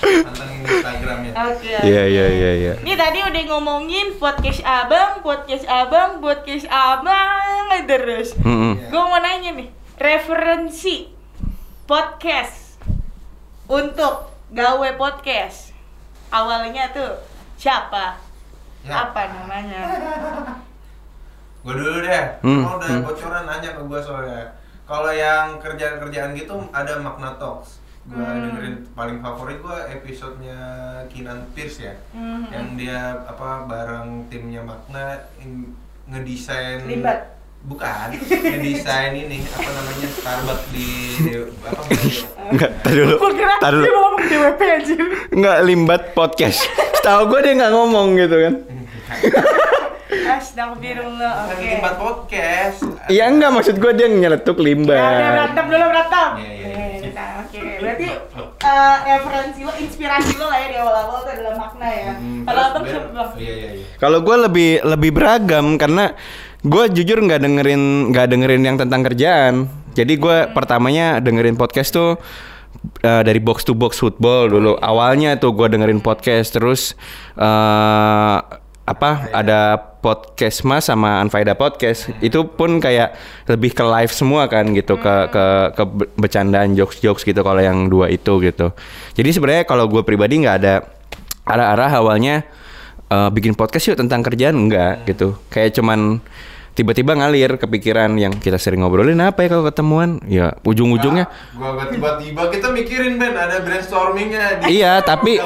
Instagramnya. 0.05 1.33
Oke. 1.33 1.75
Iya 1.87 2.03
iya 2.07 2.27
iya 2.29 2.51
iya. 2.57 2.73
Ini 2.83 2.95
tadi 2.99 3.19
udah 3.25 3.43
ngomongin 3.55 4.17
podcast 4.21 4.61
abang, 4.67 5.25
podcast 5.25 5.65
abang, 5.69 6.21
podcast 6.21 6.67
abang 6.69 7.71
terus. 7.87 8.37
Mm-mm. 8.41 8.91
Gue 8.91 9.03
mau 9.03 9.21
nanya 9.21 9.57
nih, 9.57 9.69
referensi 9.97 11.09
podcast 11.87 12.81
untuk 13.67 14.31
gawe 14.53 14.91
podcast 14.99 15.73
awalnya 16.31 16.91
tuh 16.93 17.19
siapa? 17.57 18.19
Ya. 18.87 19.11
Apa 19.11 19.23
namanya? 19.35 19.81
Gue 21.67 21.75
dulu 21.75 21.99
deh. 22.07 22.25
Hmm, 22.47 22.63
Kalau 22.63 22.79
udah 22.79 22.91
hmm. 22.95 23.03
bocoran 23.03 23.45
nanya 23.51 23.71
ke 23.75 23.83
gue 23.83 24.01
soalnya. 24.01 24.47
Kalau 24.87 25.11
yang 25.11 25.59
kerjaan-kerjaan 25.59 26.31
gitu 26.39 26.55
ada 26.71 27.03
Magna 27.03 27.35
Talks. 27.35 27.83
Gue 28.07 28.17
Hmm. 28.17 28.39
dengerin 28.41 28.75
paling 28.93 29.19
favorit 29.19 29.59
gue 29.59 29.79
episodenya 29.93 30.61
Kinan 31.07 31.43
Pierce 31.51 31.83
ya. 31.83 31.95
Hmm. 32.11 32.47
Yang 32.49 32.67
dia 32.77 32.99
apa 33.21 33.65
bareng 33.65 34.09
timnya 34.27 34.63
Magna 34.63 35.07
in- 35.37 35.75
ngedesain 36.07 36.83
Limbat. 36.83 37.35
Bukan, 37.63 38.15
ngedesain 38.15 39.11
ini 39.11 39.43
apa 39.45 39.67
namanya 39.67 40.07
Starbucks 40.09 40.71
di, 40.71 40.87
di 41.19 41.31
apa 41.35 41.83
Enggak, 42.47 42.71
tar 42.79 42.95
dulu. 42.95 43.17
Tar 43.59 43.73
dia 43.73 43.81
dulu. 43.81 43.91
mau 43.91 44.03
ngomong 44.07 44.23
DWP 44.25 44.61
anjir. 44.71 45.01
Enggak 45.33 45.59
limbat 45.65 46.03
podcast. 46.13 46.63
Tahu 47.03 47.27
gue 47.27 47.41
dia 47.43 47.53
nggak 47.57 47.73
ngomong 47.73 48.07
gitu 48.15 48.37
kan. 48.39 48.55
Astagfirullah. 50.37 51.33
Oke. 51.49 51.67
Limbat 51.75 51.95
podcast. 51.97 52.79
Iya 53.07 53.25
enggak 53.29 53.51
maksud 53.51 53.77
gue 53.77 53.93
dia 53.93 54.07
nyeletuk 54.07 54.55
Ya 54.55 54.63
udah 54.63 54.67
limbat. 54.69 55.11
berantem 55.29 55.65
dulu 55.67 55.85
berantem. 55.89 56.31
Iya, 56.37 56.51
iya, 56.53 56.86
Oke, 57.57 57.65
Oke, 57.65 57.73
berarti 57.81 58.07
eh, 58.61 58.97
referensi 59.09 59.61
lo, 59.65 59.73
inspirasi 59.81 60.33
lo 60.37 60.47
lah 60.53 60.59
ya 60.61 60.69
di 60.69 60.77
awal-awal 60.77 61.19
tuh 61.25 61.33
adalah 61.33 61.55
makna 61.57 61.89
ya. 61.89 62.13
Hmm, 62.21 62.45
Kalau 62.45 62.63
abang? 62.69 62.85
Iya 63.41 63.53
iya 63.53 63.69
iya. 63.81 63.85
Kalau 63.97 64.19
gue 64.21 64.37
lebih 64.45 64.71
lebih 64.85 65.11
beragam 65.17 65.81
karena 65.81 66.13
gue 66.61 66.85
jujur 66.93 67.19
nggak 67.25 67.41
dengerin 67.41 67.83
nggak 68.13 68.27
dengerin 68.29 68.63
yang 68.63 68.77
tentang 68.77 69.01
kerjaan. 69.01 69.55
Jadi 69.97 70.13
gue 70.21 70.37
pertamanya 70.53 71.25
dengerin 71.25 71.57
podcast 71.57 71.97
tuh 71.97 72.21
eh, 73.01 73.23
dari 73.25 73.41
box 73.41 73.65
to 73.65 73.73
box 73.73 73.97
football 73.97 74.53
dulu. 74.53 74.77
Awalnya 74.77 75.41
tuh 75.41 75.57
gue 75.57 75.67
dengerin 75.73 76.05
podcast 76.05 76.53
terus 76.53 76.93
eh 77.41 78.39
apa 78.87 79.11
ada 79.35 79.83
podcast 80.07 80.63
mas 80.63 80.87
sama 80.87 81.19
Anfaida 81.19 81.59
podcast 81.59 82.15
itu 82.23 82.47
pun 82.47 82.79
kayak 82.79 83.19
lebih 83.51 83.75
ke 83.75 83.83
live 83.83 84.15
semua 84.15 84.47
kan 84.47 84.71
gitu 84.71 84.95
ke 84.95 85.15
ke 85.35 85.45
ke 85.75 85.83
be- 85.83 86.11
bercandaan 86.15 86.79
jokes 86.79 87.03
jokes 87.03 87.27
gitu 87.27 87.43
kalau 87.43 87.59
yang 87.59 87.91
dua 87.91 88.07
itu 88.07 88.39
gitu. 88.39 88.71
Jadi 89.19 89.29
sebenarnya 89.35 89.67
kalau 89.67 89.91
gue 89.91 90.07
pribadi 90.07 90.39
nggak 90.39 90.57
ada 90.63 90.75
arah-arah 91.43 91.91
awalnya 91.99 92.47
eh, 93.11 93.31
bikin 93.35 93.59
podcast 93.59 93.91
yuk 93.91 93.99
tentang 93.99 94.23
kerjaan 94.23 94.55
enggak 94.55 95.03
gitu. 95.11 95.35
Kayak 95.51 95.75
cuman 95.75 96.23
tiba-tiba 96.77 97.17
ngalir 97.17 97.57
kepikiran 97.57 98.13
yang 98.21 98.37
kita 98.37 98.61
sering 98.61 98.85
ngobrolin 98.85 99.17
apa 99.19 99.43
ya 99.43 99.49
kalau 99.49 99.65
ketemuan? 99.65 100.21
Ya 100.29 100.53
ujung-ujungnya 100.61 101.25
Gua 101.57 101.73
gua 101.73 101.89
tiba-tiba. 101.89 102.53
Kita 102.53 102.69
mikirin 102.69 103.17
Ben 103.17 103.33
ada 103.33 103.65
brainstormingnya 103.65 104.61
di 104.61 104.77
Iya, 104.79 105.01
tapi- 105.01 105.41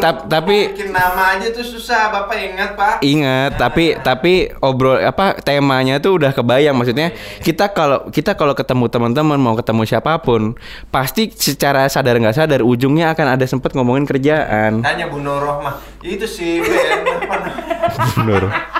tap- 0.00 0.24
tapi- 0.26 0.72
bikin 0.72 0.90
nama 0.90 1.36
aja 1.36 1.52
tuh 1.52 1.62
susah 1.62 2.08
bapak 2.08 2.36
ingat 2.40 2.70
pak? 2.74 2.94
Ingat, 3.04 3.60
tapi 3.60 3.92
tapi 4.00 4.32
obrol 4.58 4.96
apa 4.98 5.36
temanya 5.36 6.00
tuh 6.00 6.16
udah 6.16 6.32
kebayang. 6.32 6.72
Maksudnya 6.72 7.12
kita 7.44 7.68
kalau 7.70 8.08
kita 8.08 8.32
kalau 8.32 8.56
ketemu 8.56 8.88
teman-teman 8.88 9.36
mau 9.36 9.52
ketemu 9.52 9.84
siapa 9.84 10.16
pun 10.18 10.56
pasti 10.88 11.28
secara 11.28 11.84
sadar 11.86 12.16
nggak 12.16 12.32
sadar 12.34 12.64
ujungnya 12.64 13.12
akan 13.12 13.36
ada 13.36 13.44
sempet 13.44 13.76
ngomongin 13.76 14.08
kerjaan. 14.08 14.80
tanya 14.80 15.12
Bu 15.12 15.20
Noroh 15.20 15.60
mah 15.60 15.76
itu 16.00 16.24
sih 16.24 16.64
Ben. 16.64 17.04
Apa 17.20 17.36
namanya? 17.36 18.79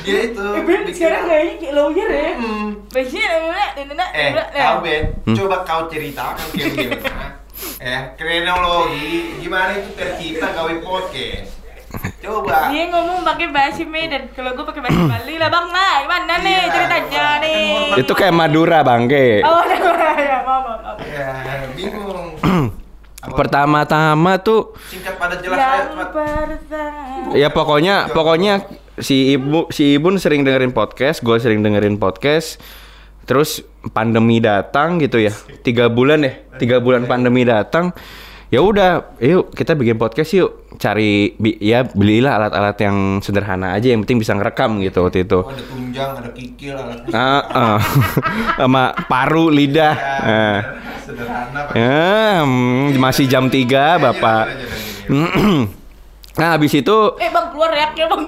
Dia 0.00 0.18
itu 0.26 0.44
Eh, 0.44 0.62
Ben, 0.62 0.80
bikin 0.82 0.94
sekarang 0.94 1.22
kayaknya 1.24 1.54
kayak 1.58 1.74
lawyer 1.74 2.08
ya. 2.08 2.30
Hmm. 2.34 2.68
Nenek, 3.74 4.08
eh 4.14 4.30
kau 4.54 4.78
Ben 4.80 5.02
Hmm? 5.24 5.34
coba 5.34 5.56
kau 5.62 5.82
ceritakan 5.86 6.46
kayak 6.52 6.70
gimana 6.72 7.26
eh 7.84 8.00
kronologi 8.14 9.10
gimana 9.38 9.72
itu 9.74 9.90
tercipta 9.92 10.48
gawe 10.50 10.74
podcast 10.80 11.50
coba 12.18 12.68
Dia 12.68 12.84
ngomong 12.88 13.22
pakai 13.22 13.46
bahasa 13.48 13.82
Medan, 13.84 14.26
kalau 14.30 14.50
gue 14.52 14.64
pakai 14.64 14.82
bahasa 14.82 15.00
Bali 15.00 15.34
lah 15.36 15.48
bang 15.48 15.68
lah, 15.68 15.94
gimana 16.02 16.34
nih 16.36 16.54
Iya, 16.56 16.72
ceritanya 16.72 17.22
Bang. 17.24 17.40
nih? 17.40 18.02
Itu 18.02 18.12
kayak 18.12 18.34
Madura 18.34 18.78
bangke. 18.80 19.28
Oh, 19.40 19.62
ya, 19.62 20.38
maaf, 20.42 20.62
maaf, 20.76 20.96
ya 21.00 21.30
bingung 21.72 22.34
Pertama-tama 23.24 24.36
tuh 24.36 24.76
singkat 24.84 25.16
pada 25.16 25.34
jelas 25.36 25.56
Yang 25.56 25.86
ya 25.88 26.06
pertama. 26.12 27.32
ya 27.32 27.48
pokoknya 27.48 27.94
pokoknya 28.10 28.54
si 28.98 29.34
ibu 29.34 29.66
si 29.70 29.98
ibun 29.98 30.18
sering 30.20 30.46
dengerin 30.46 30.70
podcast, 30.70 31.22
gue 31.22 31.36
sering 31.38 31.62
dengerin 31.62 31.98
podcast. 31.98 32.60
Terus 33.24 33.64
pandemi 33.96 34.36
datang 34.36 35.00
gitu 35.00 35.16
ya, 35.16 35.32
tiga 35.64 35.88
bulan 35.88 36.28
deh, 36.28 36.34
tiga 36.60 36.76
bulan 36.78 37.08
pandemi 37.08 37.40
datang. 37.42 37.96
Ya 38.52 38.60
udah, 38.62 39.16
yuk 39.18 39.50
kita 39.56 39.74
bikin 39.74 39.96
podcast 39.96 40.30
yuk. 40.36 40.62
Cari 40.78 41.32
bi- 41.40 41.58
ya 41.58 41.82
belilah 41.88 42.36
alat-alat 42.38 42.76
yang 42.84 42.96
sederhana 43.24 43.74
aja, 43.74 43.90
yang 43.90 44.04
penting 44.04 44.20
bisa 44.20 44.36
ngerekam 44.36 44.78
gitu 44.84 45.02
waktu 45.02 45.24
itu. 45.24 45.40
Oh, 45.40 45.50
ada 45.50 45.64
tunjang, 45.64 46.10
ada 46.20 46.30
kikil, 46.30 46.74
alat. 46.76 47.08
Ah, 47.10 47.42
ah. 47.50 47.80
sama 48.60 48.92
paru 49.08 49.48
lidah. 49.48 49.94
Ah. 50.20 50.58
Sederhana 51.02 51.60
Pak. 51.66 51.74
Ya, 51.74 52.44
hmm, 52.44 53.00
masih 53.00 53.26
jam 53.26 53.48
3 53.48 53.98
Bapak. 53.98 54.44
Nah, 56.34 56.58
habis 56.58 56.74
itu 56.74 56.96
Eh 57.16 57.30
bang, 57.30 57.46
keluar 57.54 57.70
reaknya 57.70 58.04
bang. 58.10 58.22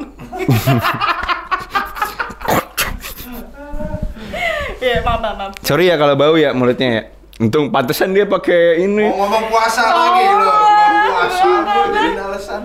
Iya, 4.77 5.03
maaf, 5.03 5.19
maaf, 5.19 5.35
maaf. 5.35 5.53
sorry 5.67 5.91
ya 5.91 5.97
kalau 5.97 6.15
bau 6.15 6.37
ya 6.39 6.55
mulutnya 6.55 6.89
ya. 6.89 7.03
Untung 7.37 7.69
pantesan 7.69 8.15
dia 8.15 8.25
pakai 8.25 8.81
ini. 8.81 9.03
Mau 9.11 9.27
ngomong 9.27 9.45
puasa 9.51 9.83
lagi 9.83 10.23
Oh, 10.25 10.37
loh. 10.39 10.55
Ngomong 10.57 11.05
puasa 11.11 11.49
jadi 11.91 12.21
alasan. 12.23 12.63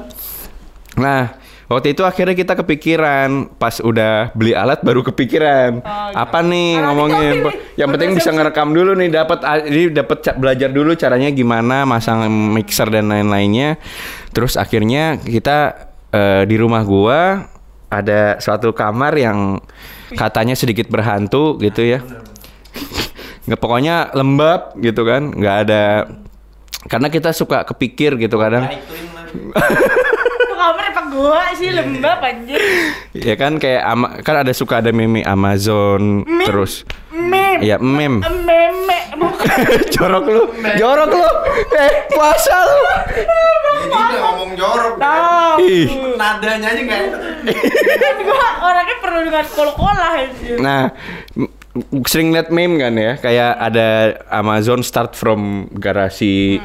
Nah, 0.95 1.23
Waktu 1.71 1.95
itu 1.95 2.03
akhirnya 2.03 2.35
kita 2.35 2.53
kepikiran 2.53 3.29
pas 3.55 3.79
udah 3.79 4.35
beli 4.35 4.51
alat 4.51 4.83
baru 4.83 4.99
kepikiran 5.01 5.79
Oh, 5.79 5.87
gitu. 6.11 6.19
apa 6.19 6.39
nih 6.41 6.69
Alatnya 6.75 6.83
ngomongin. 6.83 7.35
apa 7.37 7.49
ini? 7.49 7.79
Yang 7.79 7.89
penting 7.89 8.09
bisa 8.11 8.29
ngerekam 8.29 8.69
dulu 8.71 8.91
nih 8.93 9.09
dapat 9.09 9.39
jadi 9.63 9.83
dapat 9.95 10.17
belajar 10.35 10.69
dulu 10.69 10.91
caranya 10.93 11.29
gimana 11.29 11.87
masang 11.87 12.27
mixer 12.51 12.91
dan 12.91 13.07
lain-lainnya. 13.07 13.79
Terus 14.29 14.53
akhirnya 14.53 15.15
kita 15.15 15.57
eh, 16.11 16.43
di 16.43 16.55
rumah 16.55 16.83
gua 16.83 17.47
ada 17.87 18.35
suatu 18.37 18.71
kamar 18.71 19.15
yang 19.15 19.59
katanya 20.11 20.53
sedikit 20.53 20.87
berhantu 20.87 21.55
gitu 21.57 21.87
ya. 21.87 22.03
Nggak 23.41 23.57
pokoknya 23.57 24.11
lembab 24.11 24.75
gitu 24.77 25.01
kan, 25.01 25.31
nggak 25.31 25.55
ada 25.65 25.83
karena 26.83 27.07
kita 27.07 27.31
suka 27.31 27.63
kepikir 27.63 28.15
gitu 28.17 28.35
kadang. 28.35 28.65
Naik 28.67 28.83
twin 28.85 29.07
lah. 29.11 29.25
Itu 30.41 30.55
kamar 30.55 30.83
apa 30.87 31.00
gua 31.11 31.51
sih 31.53 31.69
lembab 31.69 32.19
anjir. 32.19 32.57
Ya 33.11 33.35
kan 33.35 33.55
kayak 33.55 33.83
ama, 33.83 34.07
kan 34.21 34.41
ada 34.41 34.51
suka 34.51 34.79
ada 34.79 34.89
meme 34.89 35.21
Amazon 35.21 36.23
Meme? 36.23 36.45
terus 36.45 36.87
Meme. 37.11 37.59
ya 37.61 37.75
meme 37.77 38.23
Meme 38.23 38.99
bukan. 39.13 39.57
jorok 39.93 40.25
lu 40.25 40.43
jorok 40.73 41.11
lu 41.11 41.27
eh 41.75 41.91
puasa 42.09 42.55
lu 42.57 42.81
Jadi 43.81 43.91
udah 43.91 44.19
ngomong 44.23 44.51
jorok. 44.55 44.93
Tahu. 44.95 45.57
ih 45.61 45.87
Nadanya 46.15 46.67
aja 46.69 46.81
nggak 46.81 46.99
enak. 47.03 47.21
Kan 47.97 48.15
gua 48.23 48.45
orangnya 48.63 48.95
perlu 48.97 49.19
dengan 49.21 49.45
kol-kolah 49.47 50.11
anjir. 50.17 50.57
nah 50.57 50.83
sering 52.03 52.31
liat 52.31 52.49
meme 52.49 52.75
kan 52.77 52.93
ya 52.93 53.15
kayak 53.15 53.51
ada 53.55 53.87
Amazon 54.29 54.81
start 54.81 55.13
from 55.13 55.71
garasi 55.73 56.59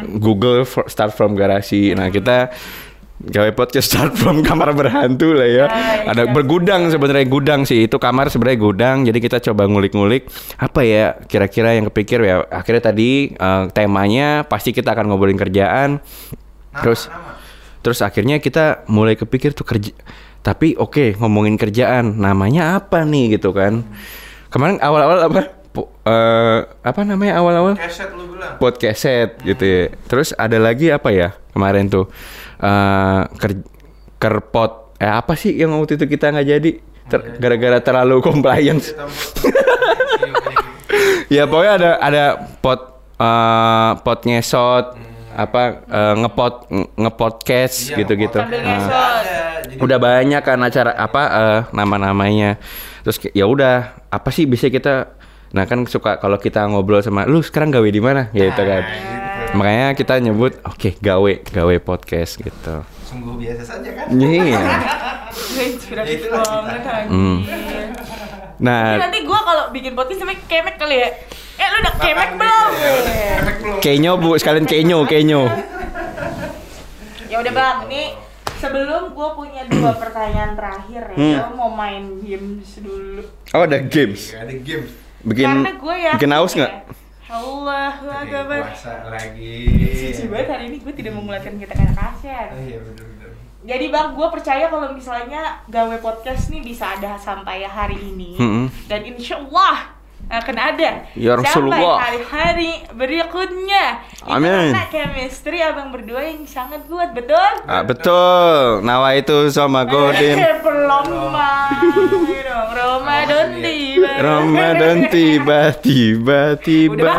Google 0.00 0.64
for- 0.64 0.84
start 0.84 1.12
from 1.12 1.32
garasi 1.32 1.92
nah 1.92 2.08
kita 2.08 2.52
gawe 3.20 3.52
podcast 3.52 3.92
start 3.92 4.16
from 4.16 4.40
kamar 4.48 4.72
berhantu 4.72 5.36
lah 5.36 5.44
ya. 5.44 5.64
Ah, 5.68 6.16
Ada 6.16 6.24
iya. 6.24 6.32
bergudang 6.32 6.88
sebenarnya 6.88 7.28
gudang 7.28 7.68
sih. 7.68 7.84
Itu 7.84 8.00
kamar 8.00 8.32
sebenarnya 8.32 8.58
gudang. 8.58 8.96
Jadi 9.04 9.18
kita 9.20 9.36
coba 9.44 9.68
ngulik-ngulik 9.68 10.24
apa 10.56 10.80
ya 10.80 11.20
kira-kira 11.28 11.76
yang 11.76 11.92
kepikir 11.92 12.24
ya. 12.24 12.48
Akhirnya 12.48 12.88
tadi 12.88 13.36
eh, 13.36 13.64
temanya 13.70 14.48
pasti 14.48 14.72
kita 14.72 14.96
akan 14.96 15.12
ngobrolin 15.12 15.36
kerjaan. 15.36 16.00
Nama, 16.00 16.80
terus 16.80 17.12
nama. 17.12 17.36
terus 17.80 18.00
akhirnya 18.00 18.40
kita 18.40 18.88
mulai 18.88 19.14
kepikir 19.14 19.52
tuh 19.52 19.68
kerja. 19.68 19.92
Tapi 20.40 20.72
oke 20.80 21.20
ngomongin 21.20 21.60
kerjaan, 21.60 22.16
namanya 22.16 22.80
apa 22.80 23.04
nih 23.04 23.36
gitu 23.36 23.52
kan? 23.52 23.84
Kemarin 24.48 24.80
awal-awal 24.80 25.28
apa? 25.28 25.40
Po- 25.70 25.92
eh, 26.02 26.64
apa 26.64 27.00
namanya 27.04 27.38
awal-awal? 27.38 27.76
Keset 27.76 28.10
lu 28.16 28.34
bilang. 28.34 28.56
podcast 28.56 29.04
set 29.04 29.30
gitu 29.44 29.60
ya. 29.62 29.82
Terus 30.08 30.32
ada 30.34 30.56
lagi 30.56 30.88
apa 30.88 31.12
ya 31.12 31.36
kemarin 31.52 31.86
tuh 31.86 32.08
eh 32.60 33.20
ker 33.34 33.52
kerpot. 34.16 34.94
Eh 34.96 35.08
apa 35.08 35.32
sih 35.32 35.56
yang 35.56 35.72
waktu 35.74 35.96
itu 35.96 36.04
kita 36.06 36.28
nggak 36.30 36.48
jadi? 36.48 36.70
Ter- 37.10 37.26
gara-gara 37.40 37.78
terlalu 37.80 38.20
compliance. 38.22 38.92
Kita 38.92 39.02
buat- 39.02 39.38
ya 41.28 41.46
pokoknya 41.46 41.72
ada 41.74 41.90
ada 41.98 42.24
pot 42.58 42.80
eh 43.16 43.90
pot 44.02 44.20
ngesot 44.22 44.86
apa 45.30 45.62
eh, 45.86 46.14
ngepot 46.18 46.54
nge- 46.68 46.90
ngepodcast 46.98 47.76
Iya, 47.88 47.96
gitu-gitu. 48.02 48.38
Nah. 48.38 48.50
Jadi 49.62 49.78
udah 49.78 49.98
banyak 49.98 50.42
kan 50.42 50.58
acara 50.60 50.92
apa 50.92 51.22
eh, 51.30 51.58
nama-namanya. 51.70 52.58
Terus 53.00 53.16
ya 53.30 53.46
udah 53.46 53.74
apa 54.06 54.28
sih 54.28 54.44
bisa 54.44 54.68
kita 54.68 55.16
nah 55.50 55.66
kan 55.66 55.82
suka 55.82 56.14
kalau 56.18 56.38
kita 56.38 56.62
ngobrol 56.62 57.02
sama 57.02 57.26
lu 57.26 57.42
sekarang 57.42 57.70
gawe 57.70 57.88
di 57.88 57.98
mana? 57.98 58.30
Gitu 58.30 58.54
kan 58.54 58.82
makanya 59.52 59.88
kita 59.92 60.14
nyebut 60.16 60.52
oke 60.62 60.96
gawe 60.96 61.32
gawe 61.42 61.76
podcast 61.80 62.36
gitu 62.36 62.82
sungguh 63.02 63.34
biasa 63.36 63.62
saja 63.64 63.90
kan. 63.92 64.06
iya 64.12 64.62
Gue 65.30 65.64
inspiratif 65.68 66.20
Ya, 66.22 66.30
banget. 66.32 67.06
Ini 67.06 67.42
nah 68.60 69.00
nanti 69.00 69.18
gua 69.22 69.40
kalau 69.40 69.64
bikin 69.70 69.92
podcast 69.92 70.20
sampai 70.20 70.36
kemek 70.42 70.76
kali 70.76 70.96
ya. 70.96 71.08
Eh 71.56 71.66
lu 71.66 71.76
udah 71.78 71.94
kemek 71.96 72.30
belum? 72.34 72.68
deh, 72.70 72.86
ya. 73.08 73.34
Kemek 73.36 73.56
belum. 73.58 73.78
kenyo 73.80 74.12
bu 74.16 74.30
sekalian 74.36 74.64
kenyo 74.64 74.98
kenyo 75.04 75.42
Ya 77.26 77.36
udah 77.38 77.52
bang, 77.52 77.78
nih 77.86 78.08
sebelum 78.56 79.10
gue 79.10 79.28
punya 79.32 79.62
dua 79.64 79.94
pertanyaan 79.94 80.52
terakhir 80.52 81.02
ya, 81.08 81.16
Hmm. 81.16 81.54
Mau 81.54 81.70
main 81.70 82.18
games 82.20 82.68
dulu. 82.76 83.22
oh 83.48 83.62
ada 83.62 83.78
games 83.80 84.30
Ada 84.30 84.50
game. 84.52 84.86
bikin 85.20 85.46
Karena 85.48 85.72
gue 85.72 85.94
ya. 85.96 86.12
bikin 86.14 86.30
haus 86.30 86.52
nggak 86.52 86.72
Allah 87.30 87.94
Akbar. 87.94 88.60
puasa 88.66 89.06
lagi. 89.06 89.70
Suci 89.94 90.26
banget 90.26 90.48
hari 90.50 90.64
ini 90.68 90.76
gue 90.78 90.92
tidak 90.92 91.14
mengulatkan 91.14 91.54
kita 91.54 91.72
kata 91.72 91.94
kasihan. 91.94 92.48
Oh, 92.50 92.58
Iya 92.58 92.78
benar-benar. 92.82 93.30
Jadi 93.60 93.84
bang, 93.86 94.08
gue 94.16 94.26
percaya 94.32 94.64
kalau 94.66 94.88
misalnya 94.90 95.42
gawe 95.68 95.96
podcast 96.00 96.48
nih 96.48 96.64
bisa 96.64 96.96
ada 96.96 97.14
sampai 97.14 97.60
hari 97.62 98.00
ini 98.00 98.34
Mm-mm. 98.34 98.66
dan 98.88 99.04
insya 99.04 99.36
Allah 99.36 99.99
akan 100.30 100.56
ada 100.56 100.90
Ya 101.12 101.34
Rasulullah. 101.34 101.98
sampai 101.98 102.00
hari-hari 102.00 102.72
berikutnya. 102.92 103.84
Itu 104.14 104.30
Amin. 104.30 104.70
karena 104.70 104.86
chemistry 104.86 105.58
abang 105.58 105.90
berdua 105.90 106.22
yang 106.22 106.46
sangat 106.46 106.86
kuat, 106.86 107.10
betul? 107.10 107.50
ah, 107.66 107.82
betul 107.82 108.80
nawa 108.80 109.14
itu 109.14 109.50
sama 109.50 109.82
Godin 109.82 110.38
Eh, 110.38 110.62
dong. 110.62 111.10
Ramadan 112.70 113.58
tiba. 113.58 114.10
Ramadan 114.16 114.96
tiba 115.12 115.60
tiba 115.74 116.40
tiba 116.56 117.12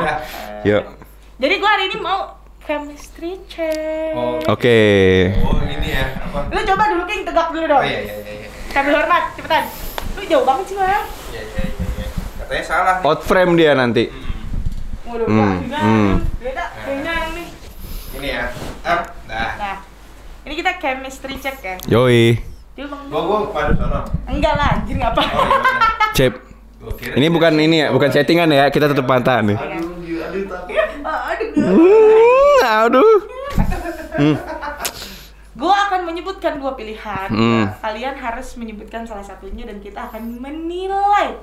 yuk 0.62 0.84
Jadi 1.36 1.54
gue 1.58 1.70
hari 1.70 1.84
ini 1.88 1.98
mau 1.98 2.38
chemistry 2.62 3.42
check. 3.46 4.14
Oh. 4.14 4.38
Oke. 4.48 4.80
Oh 5.42 5.58
ini 5.60 5.90
ya 5.90 6.06
apa? 6.22 6.48
Lu 6.48 6.60
coba 6.64 6.84
dulu 6.88 7.04
King 7.04 7.26
tegak 7.26 7.50
dulu 7.50 7.66
dong. 7.66 7.82
Oh 7.82 7.84
iya 7.84 8.00
iya 8.06 8.16
iya. 8.22 8.48
Sambil 8.70 8.94
hormat, 8.96 9.34
cepetan. 9.34 9.66
Lu 10.14 10.22
jauh 10.24 10.46
banget 10.46 10.66
sih, 10.70 10.76
Bang. 10.78 10.88
Iya 10.88 11.02
iya. 11.34 11.42
iya. 11.42 11.81
Katanya 12.52 12.68
salah. 12.68 12.96
nih. 13.00 13.08
Out 13.08 13.22
frame 13.24 13.52
dia 13.56 13.72
nanti. 13.72 14.04
Waduh, 15.08 15.24
Hmm, 15.24 15.40
hmm, 15.40 15.72
hmm. 15.72 16.12
Beda, 16.44 16.64
kayaknya 16.84 17.14
yang 17.16 17.32
nih. 17.32 17.48
Ini 18.20 18.28
ya. 18.28 18.44
Up. 18.84 19.02
Nah. 19.24 19.52
Nah, 19.56 19.76
ini 20.44 20.54
kita 20.60 20.72
chemistry 20.76 21.40
check 21.40 21.64
ya. 21.64 21.76
Yoi. 21.88 22.44
Coba 22.76 22.88
Bang. 22.92 23.04
Gua 23.08 23.22
gua 23.24 23.40
padu 23.56 23.72
sono. 23.80 24.04
Enggak 24.28 24.60
lah, 24.60 24.84
anjir 24.84 25.00
ngapa? 25.00 25.24
Oh 25.24 25.48
iya. 25.48 25.60
benar. 25.64 26.12
Cep. 26.20 26.34
Ini 27.16 27.28
bukan 27.32 27.56
ini 27.56 27.76
ya, 27.80 27.88
bukan 27.96 28.12
settingan 28.12 28.52
ya. 28.52 28.68
Kita 28.68 28.92
tetap 28.92 29.08
pantahan 29.08 29.48
nih. 29.48 29.56
Aduh, 29.56 30.20
aduh 30.20 30.44
takut. 30.44 30.76
Ah, 31.08 31.32
Aduh. 31.32 31.56
Hmm, 31.56 32.60
aduh. 32.84 33.16
Gua 35.56 35.76
akan 35.88 36.04
menyebutkan 36.04 36.60
dua 36.60 36.76
pilihan. 36.76 37.32
Hmm. 37.32 37.72
Kalian 37.80 38.20
harus 38.20 38.60
menyebutkan 38.60 39.08
salah 39.08 39.24
satunya 39.24 39.64
dan 39.64 39.80
kita 39.80 40.12
akan 40.12 40.36
menilai 40.36 41.40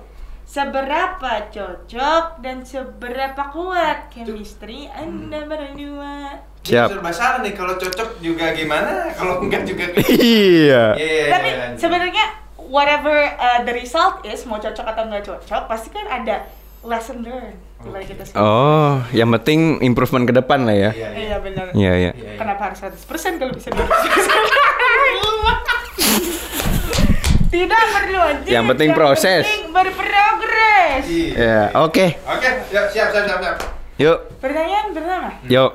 seberapa 0.49 1.53
cocok 1.53 2.41
dan 2.41 2.65
seberapa 2.65 3.53
kuat 3.53 4.09
chemistry 4.09 4.89
Anda 4.89 5.45
berdua. 5.45 6.41
Ini 6.65 6.65
Siap. 6.65 6.89
serba 6.89 7.13
salah 7.13 7.45
nih 7.45 7.53
kalau 7.53 7.77
cocok 7.77 8.25
juga 8.25 8.57
gimana, 8.57 9.13
kalau 9.13 9.45
enggak 9.45 9.69
juga 9.69 9.85
Iya. 10.09 10.97
Iya, 10.97 10.97
iya, 10.97 11.29
Tapi 11.29 11.49
iya. 11.53 11.77
sebenarnya 11.77 12.25
whatever 12.57 13.13
uh, 13.37 13.61
the 13.69 13.77
result 13.77 14.25
is 14.25 14.41
mau 14.49 14.57
cocok 14.57 14.89
atau 14.89 15.05
nggak 15.09 15.25
cocok 15.29 15.63
pasti 15.69 15.93
kan 15.93 16.09
ada 16.09 16.49
lesson 16.81 17.21
learned 17.21 17.61
gimana 17.85 18.05
kita 18.09 18.25
sih. 18.25 18.35
Oh, 18.35 19.05
yang 19.13 19.29
penting 19.39 19.85
improvement 19.85 20.25
ke 20.25 20.33
depan 20.33 20.65
lah 20.65 20.75
ya. 20.75 20.91
Iya, 20.97 20.99
iya. 21.13 21.13
Iya 21.13 21.37
benar. 21.45 21.67
Iya, 21.77 21.93
iya. 21.93 22.11
Iya, 22.17 22.17
iya. 22.17 22.33
Kenapa 22.41 22.73
harus 22.73 22.81
100% 22.81 23.37
kalau 23.37 23.53
bisa 23.53 23.69
200%? 23.69 23.85
Tidak 27.49 27.83
perlu 27.91 28.19
anjing. 28.21 28.53
Yang 28.53 28.65
penting 28.69 28.91
proses. 28.93 29.45
penting 29.45 29.73
berprogres. 29.73 31.05
Iya. 31.05 31.33
Ya, 31.35 31.61
oke. 31.79 32.07
Oke, 32.29 32.49
ya, 32.69 32.83
siap, 32.87 33.09
siap, 33.09 33.25
siap, 33.25 33.39
siap. 33.41 33.57
Yuk, 33.99 34.19
Pertanyaan 34.39 34.95
pertama, 34.95 35.29
yuk. 35.45 35.71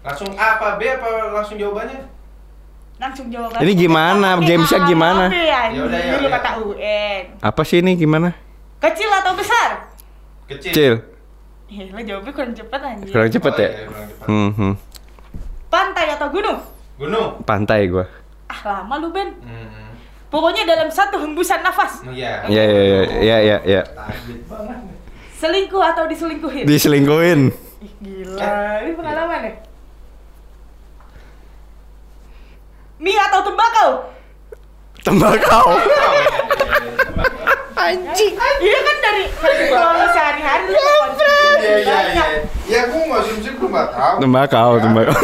Langsung 0.00 0.30
A 0.34 0.56
apa 0.56 0.78
B 0.78 0.86
apa 0.86 1.08
langsung 1.34 1.58
jawabannya? 1.58 1.98
langsung 3.00 3.32
jawaban. 3.32 3.58
Ini 3.58 3.72
gimana? 3.74 4.36
Gamesnya 4.38 4.76
A, 4.76 4.86
gimana? 4.86 5.24
Ya 5.32 5.72
udah, 5.80 5.98
ya, 5.98 6.12
Lu 6.20 6.28
ya. 6.28 6.30
kata 6.30 6.50
UN. 6.60 7.22
Apa 7.40 7.64
sih 7.64 7.80
ini 7.80 7.96
gimana? 7.96 8.36
Kecil 8.76 9.08
atau 9.08 9.32
besar? 9.32 9.88
Kecil. 10.46 10.72
Cil. 10.72 10.94
Eh, 11.70 11.88
lo 11.88 11.96
jawabnya 11.96 12.32
kurang 12.34 12.52
cepat 12.52 12.80
anjing. 12.82 13.08
Kurang 13.08 13.32
cepet 13.32 13.52
Oh, 13.52 13.56
ya? 13.56 13.68
iya, 13.68 13.82
kurang 13.88 14.06
cepat. 14.06 14.26
Hmm, 14.28 14.50
hmm. 14.52 14.72
Pantai 15.66 16.06
atau 16.12 16.28
gunung? 16.28 16.60
Gunung. 17.00 17.30
Pantai 17.40 17.88
gua. 17.88 18.04
Ah, 18.46 18.60
lama 18.84 18.94
lu, 19.00 19.08
Ben. 19.08 19.32
Hmm. 19.40 19.79
Pokoknya 20.30 20.62
dalam 20.62 20.88
satu 20.94 21.18
hembusan 21.18 21.58
nafas. 21.60 22.06
Iya. 22.06 22.46
Iya, 22.46 22.62
iya, 22.64 22.82
iya, 22.82 23.02
iya, 23.02 23.36
iya, 23.42 23.56
iya. 23.66 23.82
Banget. 24.46 24.78
Selingkuh 25.42 25.82
atau 25.82 26.04
diselingkuhin? 26.06 26.64
Diselingkuhin. 26.70 27.40
Ih, 27.80 27.92
gila, 27.98 28.84
ini 28.84 28.92
pengalaman 28.94 29.40
ya? 29.42 29.52
Mie 33.00 33.16
atau 33.16 33.40
tembakau? 33.42 33.90
Tembakau. 35.00 35.68
Anjing. 37.80 38.34
Iya 38.60 38.78
kan 38.78 38.96
dari 39.00 39.22
uang 39.66 39.98
sehari-hari 40.12 40.64
lu 40.68 40.76
Iya, 40.76 40.92
iya, 41.60 41.76
iya. 41.80 41.98
Ya 42.12 42.24
Iya, 42.70 42.80
gua 42.86 43.02
mau 43.02 43.18
konsumsi. 43.18 43.50
Tembakau, 44.20 44.70
Ya. 44.72 44.80
tembakau. 44.84 45.16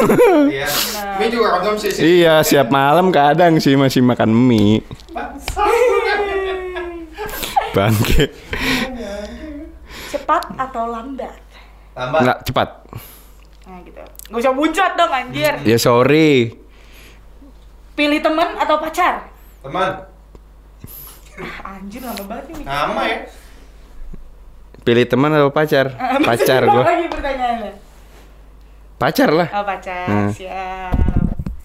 Iya. 0.48 0.66
Mie 1.16 1.28
juga 1.32 1.48
konsumsi 1.56 1.88
sih. 1.88 2.00
iya, 2.20 2.40
siap 2.40 2.68
malam 2.68 3.08
kadang 3.08 3.56
sih 3.56 3.72
masih 3.72 4.00
makan 4.00 4.32
mie. 4.32 4.80
Bangke. 7.74 8.32
Cepat 10.08 10.44
atau 10.56 10.84
lambat? 10.88 11.36
Tambah. 11.92 12.18
Nggak 12.20 12.38
cepat. 12.44 12.68
Nah 13.64 13.78
gitu. 13.80 14.02
Gak 14.28 14.38
usah 14.40 14.52
buncot 14.52 14.92
dong 14.96 15.12
anjir. 15.12 15.54
Ya 15.64 15.76
sorry. 15.76 16.52
Pilih 17.92 18.20
temen 18.20 18.48
atau 18.56 18.76
pacar? 18.76 19.35
Teman. 19.66 19.92
Ah, 21.36 21.74
anjir 21.74 22.00
lama 22.00 22.22
banget 22.24 22.44
nih. 22.48 22.64
Sama 22.64 23.02
ya. 23.04 23.18
Pilih 24.80 25.04
teman 25.04 25.30
atau 25.30 25.50
pacar? 25.50 25.90
Pacar 26.22 26.62
Apa 26.62 26.72
gua. 26.72 26.82
lagi 26.86 27.06
pertanyaannya? 27.10 27.72
Pacar 28.96 29.30
lah. 29.30 29.48
Oh 29.52 29.64
pacar, 29.66 30.06
Hmm. 30.06 30.30
siap. 30.30 30.94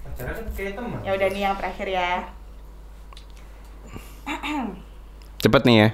Pacaran 0.03 0.33
kan 0.33 0.45
kayak 0.51 0.73
teman. 0.73 0.99
Ya 1.01 1.11
udah 1.13 1.27
nih 1.29 1.41
yang 1.41 1.55
terakhir 1.55 1.87
ya. 1.87 2.11
Cepet 5.37 5.61
nih 5.63 5.77
ya. 5.77 5.89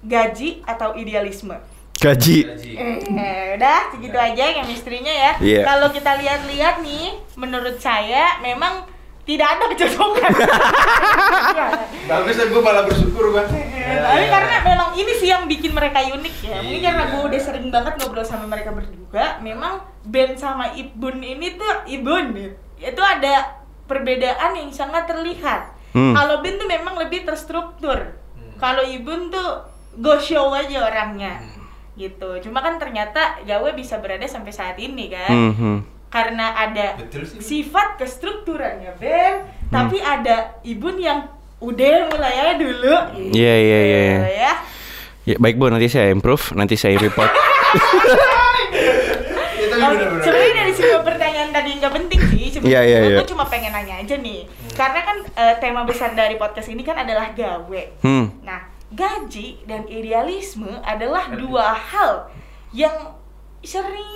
Gaji 0.00 0.48
atau 0.64 0.96
idealisme? 0.96 1.56
Gaji. 2.00 2.38
Gaji. 2.48 2.72
Eh, 2.72 3.60
udah 3.60 3.92
segitu 3.92 4.16
aja 4.16 4.44
chemistry-nya 4.56 5.12
ya. 5.12 5.32
Iya. 5.38 5.62
Kalau 5.62 5.92
kita 5.92 6.16
lihat-lihat 6.16 6.80
nih, 6.80 7.20
menurut 7.36 7.76
saya 7.76 8.40
memang 8.40 8.88
tidak 9.30 9.46
ada 9.46 9.64
kecocokan. 9.70 10.32
Bagus 12.10 12.34
deh, 12.34 12.46
gua 12.50 12.62
malah 12.66 12.82
bersyukur 12.82 13.30
gua. 13.30 13.46
Eh, 13.46 13.98
Tapi 14.02 14.26
karena 14.26 14.56
memang 14.66 14.90
ini 14.98 15.12
sih 15.14 15.30
yang 15.30 15.46
bikin 15.46 15.70
mereka 15.70 16.02
unik 16.02 16.34
ya. 16.42 16.58
Mungkin 16.58 16.82
karena 16.82 17.04
gue 17.14 17.22
udah 17.30 17.40
sering 17.40 17.70
banget 17.70 17.94
ngobrol 18.02 18.26
sama 18.26 18.50
mereka 18.50 18.74
berdua, 18.74 19.38
memang 19.38 19.86
Ben 20.02 20.34
sama 20.34 20.74
Ibun 20.74 21.22
ini 21.22 21.54
tuh 21.54 21.86
Ibun 21.86 22.34
itu 22.80 23.02
ada 23.04 23.62
perbedaan 23.86 24.58
yang 24.58 24.70
sangat 24.74 25.06
terlihat. 25.06 25.78
Hmm. 25.94 26.14
Kalau 26.14 26.42
Ben 26.42 26.58
tuh 26.58 26.66
memang 26.66 26.98
lebih 26.98 27.22
terstruktur. 27.22 28.18
Kalau 28.58 28.82
Ibun 28.82 29.30
tuh 29.30 29.48
go 30.02 30.18
show 30.18 30.50
aja 30.50 30.90
orangnya. 30.90 31.38
Gitu. 31.94 32.42
Cuma 32.46 32.64
kan 32.64 32.80
ternyata 32.80 33.42
Gawe 33.44 33.76
bisa 33.76 34.00
berada 34.00 34.24
sampai 34.24 34.50
saat 34.50 34.74
ini 34.80 35.12
kan 35.12 35.28
Hmm, 35.28 35.52
hmm. 35.54 35.78
Karena 36.10 36.52
ada 36.58 36.98
Betul 36.98 37.22
sih. 37.22 37.38
sifat 37.38 37.96
kestrukturannya 37.96 38.98
Ben, 38.98 39.46
tapi 39.70 40.02
ada 40.02 40.58
Ibun 40.66 40.98
yang 40.98 41.30
udah 41.62 42.10
mulai 42.10 42.34
aja 42.34 42.54
dulu. 42.58 42.94
Iya, 43.30 43.54
iya, 43.56 43.80
iya, 43.80 43.80
iya. 43.80 44.18
Gitu 44.18 44.30
ya. 44.34 44.52
Ya, 45.30 45.36
baik 45.38 45.56
Bu, 45.60 45.70
nanti 45.70 45.86
saya 45.86 46.10
improve, 46.10 46.56
nanti 46.58 46.74
saya 46.74 46.98
report. 46.98 47.30
Oh, 49.80 49.96
sebenarnya 49.96 50.54
dari 50.60 50.72
semua 50.76 51.00
pertanyaan 51.00 51.50
tadi 51.56 51.70
nggak 51.80 51.94
penting 51.94 52.20
sih 52.36 52.46
sebenarnya. 52.52 53.00
Gua 53.00 53.10
iya. 53.16 53.20
tuh 53.24 53.30
cuma 53.32 53.44
pengen 53.48 53.72
nanya 53.72 54.04
aja 54.04 54.14
nih. 54.20 54.44
Karena 54.76 55.00
kan 55.00 55.16
eh, 55.24 55.54
tema 55.56 55.88
besar 55.88 56.12
dari 56.12 56.36
podcast 56.36 56.68
ini 56.68 56.84
kan 56.84 57.00
adalah 57.00 57.32
gawe. 57.32 57.82
Hmm. 58.04 58.28
Nah, 58.44 58.68
gaji 58.92 59.64
dan 59.64 59.88
idealisme 59.88 60.68
adalah 60.84 61.32
dua 61.32 61.72
hal 61.72 62.28
yang 62.76 63.19
sering 63.60 64.08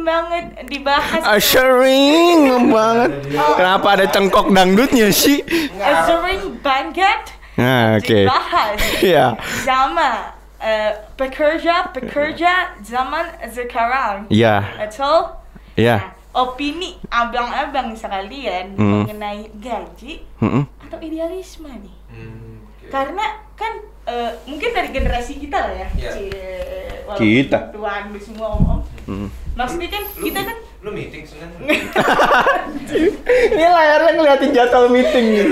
banget 0.00 0.44
dibahas. 0.64 1.20
Ah, 1.20 1.36
sering 1.36 2.46
banget. 2.68 3.10
Kenapa 3.30 3.88
ada 3.92 4.06
cengkok 4.06 4.48
dangdutnya 4.48 5.10
sih? 5.10 5.42
Eh, 5.44 5.98
sering 6.04 6.58
banget 6.60 7.34
Nah, 7.54 7.96
oke. 7.96 8.06
dibahas 8.26 8.78
Iya. 9.00 9.26
sama 9.62 10.34
eh, 10.58 10.90
pekerja 11.14 11.92
pekerja 11.92 12.72
zaman 12.80 13.28
sekarang. 13.46 14.26
Iya. 14.26 14.64
Betul? 14.80 15.36
Iya. 15.76 15.96
Nah, 16.00 16.10
opini 16.34 16.98
abang-abang 17.06 17.92
sekalian 17.92 18.74
Hmm. 18.74 19.04
mengenai 19.04 19.52
gaji 19.54 20.24
Mm-mm. 20.40 20.64
atau 20.80 20.98
idealisme 20.98 21.68
nih. 21.68 21.96
Hmm, 22.08 22.64
oke. 22.80 22.90
Karena 22.90 23.26
kan 23.54 23.72
eh, 24.04 24.30
mungkin 24.44 24.70
dari 24.72 24.88
generasi 24.92 25.40
kita 25.40 25.58
lah 25.58 25.74
ya. 25.74 25.88
Iya. 25.96 26.10
Cie, 26.12 26.54
walaupun 27.08 27.24
Kita. 27.24 27.58
Tuan 27.72 28.02
lu 28.12 28.20
semua 28.20 28.48
om-om. 28.56 28.80
Mm. 29.04 29.28
Maksudnya 29.54 29.88
kan 29.92 30.02
Lu- 30.18 30.24
kita 30.26 30.40
kan 30.42 30.56
lu 30.84 30.90
meeting 30.92 31.24
senin 31.24 31.48
Ini 33.56 33.64
layarnya 33.64 34.12
ngeliatin 34.20 34.52
jadwal 34.52 34.92
meeting 34.92 35.26
nih. 35.32 35.46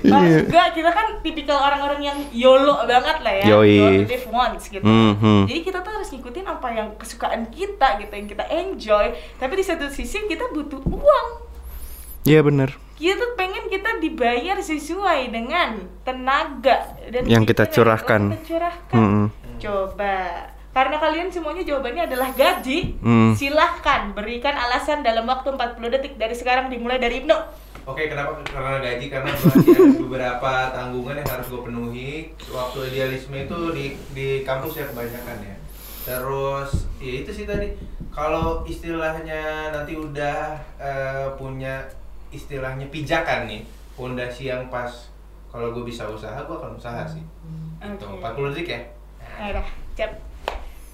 Maksud 0.00 0.48
gua 0.48 0.64
kita 0.72 0.90
kan 0.96 1.06
tipikal 1.20 1.60
orang-orang 1.60 2.00
yang 2.00 2.18
YOLO 2.32 2.88
banget 2.88 3.20
lah 3.20 3.34
ya. 3.36 3.44
Yoi. 3.52 4.08
Live 4.08 4.28
once 4.32 4.72
gitu. 4.72 4.80
Hmm, 4.80 5.12
hmm. 5.20 5.42
Jadi 5.44 5.60
kita 5.60 5.84
tuh 5.84 5.92
harus 5.92 6.08
ngikutin 6.08 6.46
apa 6.48 6.68
yang 6.72 6.88
kesukaan 6.96 7.52
kita 7.52 8.00
gitu, 8.00 8.12
yang 8.16 8.28
kita 8.30 8.44
enjoy. 8.48 9.06
Tapi 9.36 9.52
di 9.60 9.64
satu 9.66 9.92
sisi 9.92 10.24
kita 10.24 10.48
butuh 10.56 10.80
uang. 10.88 11.49
Iya 12.24 12.44
bener. 12.44 12.76
Kita 13.00 13.16
tuh 13.16 13.32
pengen 13.32 13.64
kita 13.72 13.96
dibayar 13.96 14.60
sesuai 14.60 15.32
dengan 15.32 15.80
tenaga 16.04 17.00
dan 17.08 17.24
Yang 17.24 17.44
kita 17.56 17.64
curahkan. 17.72 18.22
kita 18.36 18.44
curahkan. 18.44 19.00
Hmm. 19.00 19.26
Coba. 19.56 20.16
Karena 20.70 20.96
kalian 21.00 21.32
semuanya 21.32 21.64
jawabannya 21.64 22.06
adalah 22.06 22.30
gaji. 22.36 23.00
Hmm. 23.00 23.32
Silahkan 23.32 24.12
berikan 24.12 24.52
alasan 24.52 25.00
dalam 25.00 25.24
waktu 25.24 25.48
40 25.48 25.80
detik 25.96 26.14
dari 26.20 26.36
sekarang 26.36 26.68
dimulai 26.68 27.00
dari 27.00 27.24
Ibnu. 27.24 27.36
Oke, 27.88 28.06
kenapa? 28.06 28.36
Karena 28.44 28.78
gaji, 28.78 29.06
karena 29.08 29.32
ada 29.32 29.80
beberapa 29.98 30.52
tanggungan 30.76 31.16
yang 31.24 31.30
harus 31.32 31.48
gue 31.48 31.62
penuhi. 31.64 32.10
Waktu 32.52 32.78
idealisme 32.92 33.34
itu 33.48 33.58
di 33.72 33.86
di 34.12 34.28
kampus 34.44 34.76
ya 34.76 34.84
kebanyakan 34.92 35.36
ya. 35.42 35.56
Terus, 36.04 36.70
ya 37.00 37.12
itu 37.24 37.30
sih 37.32 37.48
tadi. 37.48 37.72
Kalau 38.12 38.62
istilahnya 38.68 39.72
nanti 39.72 39.96
udah 39.96 40.60
eh, 40.76 41.26
punya 41.34 41.88
istilahnya 42.30 42.86
pijakan 42.86 43.46
nih, 43.46 43.62
fondasi 43.92 44.46
yang 44.46 44.66
pas. 44.68 45.10
Kalau 45.50 45.70
gue 45.70 45.82
bisa 45.82 46.06
usaha, 46.06 46.38
gue 46.38 46.54
akan 46.54 46.74
usaha 46.74 47.02
sih. 47.04 47.22
Itu 47.80 48.06
Oke. 48.06 48.22
40 48.22 48.54
detik 48.54 48.68
ya. 48.68 48.80
Nah, 49.34 49.46
udah, 49.50 49.66
siap. 49.92 50.12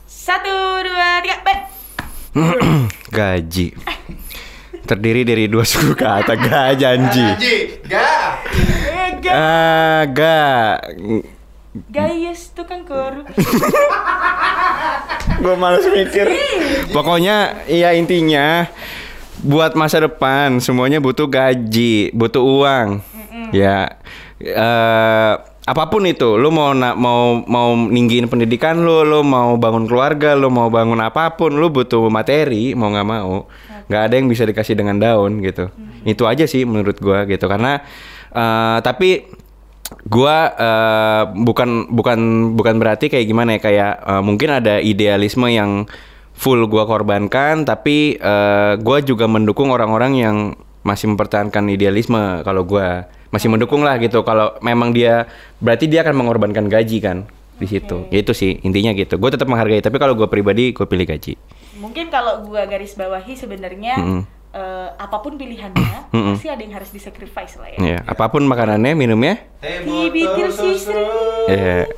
Satu, 0.02 0.56
dua, 0.80 1.20
tiga, 1.20 1.36
Ben. 1.42 1.58
Gaji. 3.12 3.66
Terdiri 4.82 5.22
dari 5.22 5.44
dua 5.44 5.60
suku 5.62 5.92
kata 5.92 6.38
gajanji. 6.38 7.26
Gaji, 7.26 7.56
ga. 7.84 8.38
Eh, 8.86 9.10
ga- 9.18 9.34
Ah, 9.34 10.02
ga. 10.06 10.78
Gayes 11.90 12.54
tukang 12.54 12.86
korup. 12.86 13.26
Gue 15.36 15.54
males 15.54 15.84
mikir. 15.84 16.32
Pokoknya 16.88 17.66
iya 17.66 17.92
intinya 17.92 18.64
buat 19.42 19.76
masa 19.76 20.00
depan 20.00 20.60
semuanya 20.60 21.02
butuh 21.02 21.28
gaji, 21.28 22.12
butuh 22.12 22.40
uang. 22.40 22.88
Ya. 23.52 24.00
eh 24.36 25.32
apa 25.66 25.90
pun 25.90 26.06
itu, 26.06 26.38
lu 26.38 26.54
mau 26.54 26.70
na- 26.70 26.94
mau 26.94 27.42
mau 27.42 27.74
ninggiin 27.74 28.30
pendidikan 28.30 28.78
lu, 28.86 29.02
lu 29.02 29.26
mau 29.26 29.58
bangun 29.58 29.90
keluarga, 29.90 30.38
lu 30.38 30.46
mau 30.46 30.70
bangun 30.70 31.02
apa 31.02 31.34
pun, 31.34 31.50
lu 31.58 31.66
butuh 31.74 32.06
materi, 32.06 32.72
mau 32.78 32.88
nggak 32.94 33.08
mau. 33.08 33.50
nggak 33.86 34.02
ada 34.02 34.14
yang 34.18 34.26
bisa 34.26 34.42
dikasih 34.42 34.74
dengan 34.74 34.98
daun 34.98 35.38
gitu. 35.42 35.70
Itu 36.02 36.26
aja 36.26 36.42
sih 36.46 36.66
menurut 36.66 36.98
gua 36.98 37.22
gitu. 37.26 37.46
Karena 37.46 37.82
eh 38.34 38.78
tapi 38.82 39.26
gua 40.10 40.50
eh, 40.58 41.22
bukan 41.34 41.90
bukan 41.94 42.18
bukan 42.58 42.74
berarti 42.82 43.06
kayak 43.06 43.26
gimana 43.26 43.58
ya 43.58 43.60
kayak 43.62 43.92
eh, 44.02 44.22
mungkin 44.26 44.48
ada 44.58 44.82
idealisme 44.82 45.46
yang 45.50 45.86
full 46.36 46.68
gua 46.68 46.84
korbankan 46.84 47.64
tapi 47.64 48.20
eh, 48.20 48.72
gua 48.78 49.00
juga 49.00 49.24
mendukung 49.26 49.72
orang-orang 49.72 50.12
yang 50.14 50.36
masih 50.84 51.10
mempertahankan 51.10 51.66
idealisme 51.66 52.44
kalau 52.44 52.62
gua 52.62 53.08
masih 53.34 53.50
mendukung 53.50 53.82
lah 53.82 53.98
gitu 53.98 54.22
kalau 54.22 54.54
memang 54.62 54.94
dia 54.94 55.26
berarti 55.58 55.90
dia 55.90 56.06
akan 56.06 56.14
mengorbankan 56.14 56.70
gaji 56.70 57.02
kan 57.02 57.26
di 57.56 57.66
situ 57.66 58.06
itu 58.12 58.32
sih 58.36 58.60
intinya 58.62 58.92
gitu 58.92 59.16
gue 59.16 59.30
tetap 59.32 59.48
menghargai 59.48 59.80
tapi 59.80 59.96
kalau 59.96 60.12
gue 60.12 60.28
pribadi 60.28 60.76
gue 60.76 60.84
pilih 60.86 61.08
gaji 61.08 61.34
Mungkin 61.76 62.08
kalau 62.08 62.40
gua 62.48 62.64
garis 62.64 62.96
bawahi 62.96 63.36
sebenarnya 63.36 63.96
Mm-mm. 64.00 64.22
eh, 64.52 64.88
apa 64.96 65.20
pun 65.20 65.36
pilihannya 65.36 66.08
Mm-mm. 66.16 66.36
pasti 66.36 66.48
ada 66.48 66.60
yang 66.60 66.76
harus 66.76 66.92
disacrifice 66.92 67.56
lah 67.56 67.68
ya. 67.76 67.78
ya 67.80 67.98
apa 68.04 68.28
pun 68.28 68.44
makanannya 68.44 68.92
minumnya 68.92 69.40
Dibikin 69.60 70.48
susu. 70.52 70.96
ya 71.48 71.88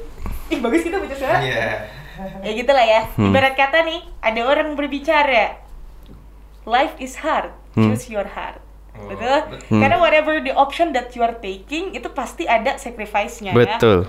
Ih 0.49 0.59
bagus 0.64 0.80
kita 0.80 0.97
baca 0.97 1.12
suara. 1.12 1.39
Iya. 1.45 1.97
Ya 2.43 2.51
gitu 2.53 2.71
lah 2.71 2.83
ya. 2.83 3.03
Hmm. 3.14 3.31
Ibarat 3.31 3.55
kata 3.55 3.83
nih, 3.83 4.01
ada 4.21 4.41
orang 4.43 4.75
berbicara. 4.75 5.59
Life 6.62 6.99
is 6.99 7.16
hard, 7.19 7.55
Hmm. 7.73 7.91
choose 7.91 8.11
your 8.11 8.27
heart. 8.27 8.61
Oh, 8.99 9.09
Betul? 9.09 9.39
Hmm. 9.71 9.81
Karena 9.81 9.97
whatever 9.97 10.43
the 10.43 10.51
option 10.51 10.91
that 10.91 11.14
you 11.14 11.23
are 11.23 11.39
taking, 11.39 11.95
itu 11.95 12.11
pasti 12.11 12.45
ada 12.45 12.75
sacrifice-nya 12.77 13.55
ya. 13.55 13.79
betul 13.79 14.03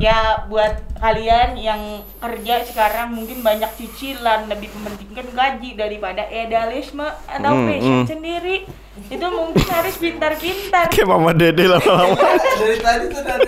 Ya 0.00 0.48
buat 0.48 0.80
kalian 0.96 1.60
yang 1.60 2.00
kerja 2.16 2.64
sekarang 2.64 3.12
mungkin 3.12 3.44
banyak 3.44 3.68
cicilan, 3.76 4.48
lebih 4.48 4.72
mementingkan 4.72 5.28
gaji 5.28 5.76
daripada 5.76 6.24
idealisme 6.24 7.04
atau 7.04 7.52
Hmm, 7.52 7.68
passion 7.68 7.96
hmm. 8.00 8.08
sendiri. 8.08 8.64
Itu 8.90 9.22
mungkin 9.30 9.66
harus 9.70 9.94
pintar-pintar. 9.96 10.90
kayak 10.90 11.06
mama 11.06 11.30
dede 11.30 11.70
lama-lama 11.70 12.18
Dari 12.58 12.78
tadi 12.82 13.04
tuh 13.06 13.22
dari 13.22 13.46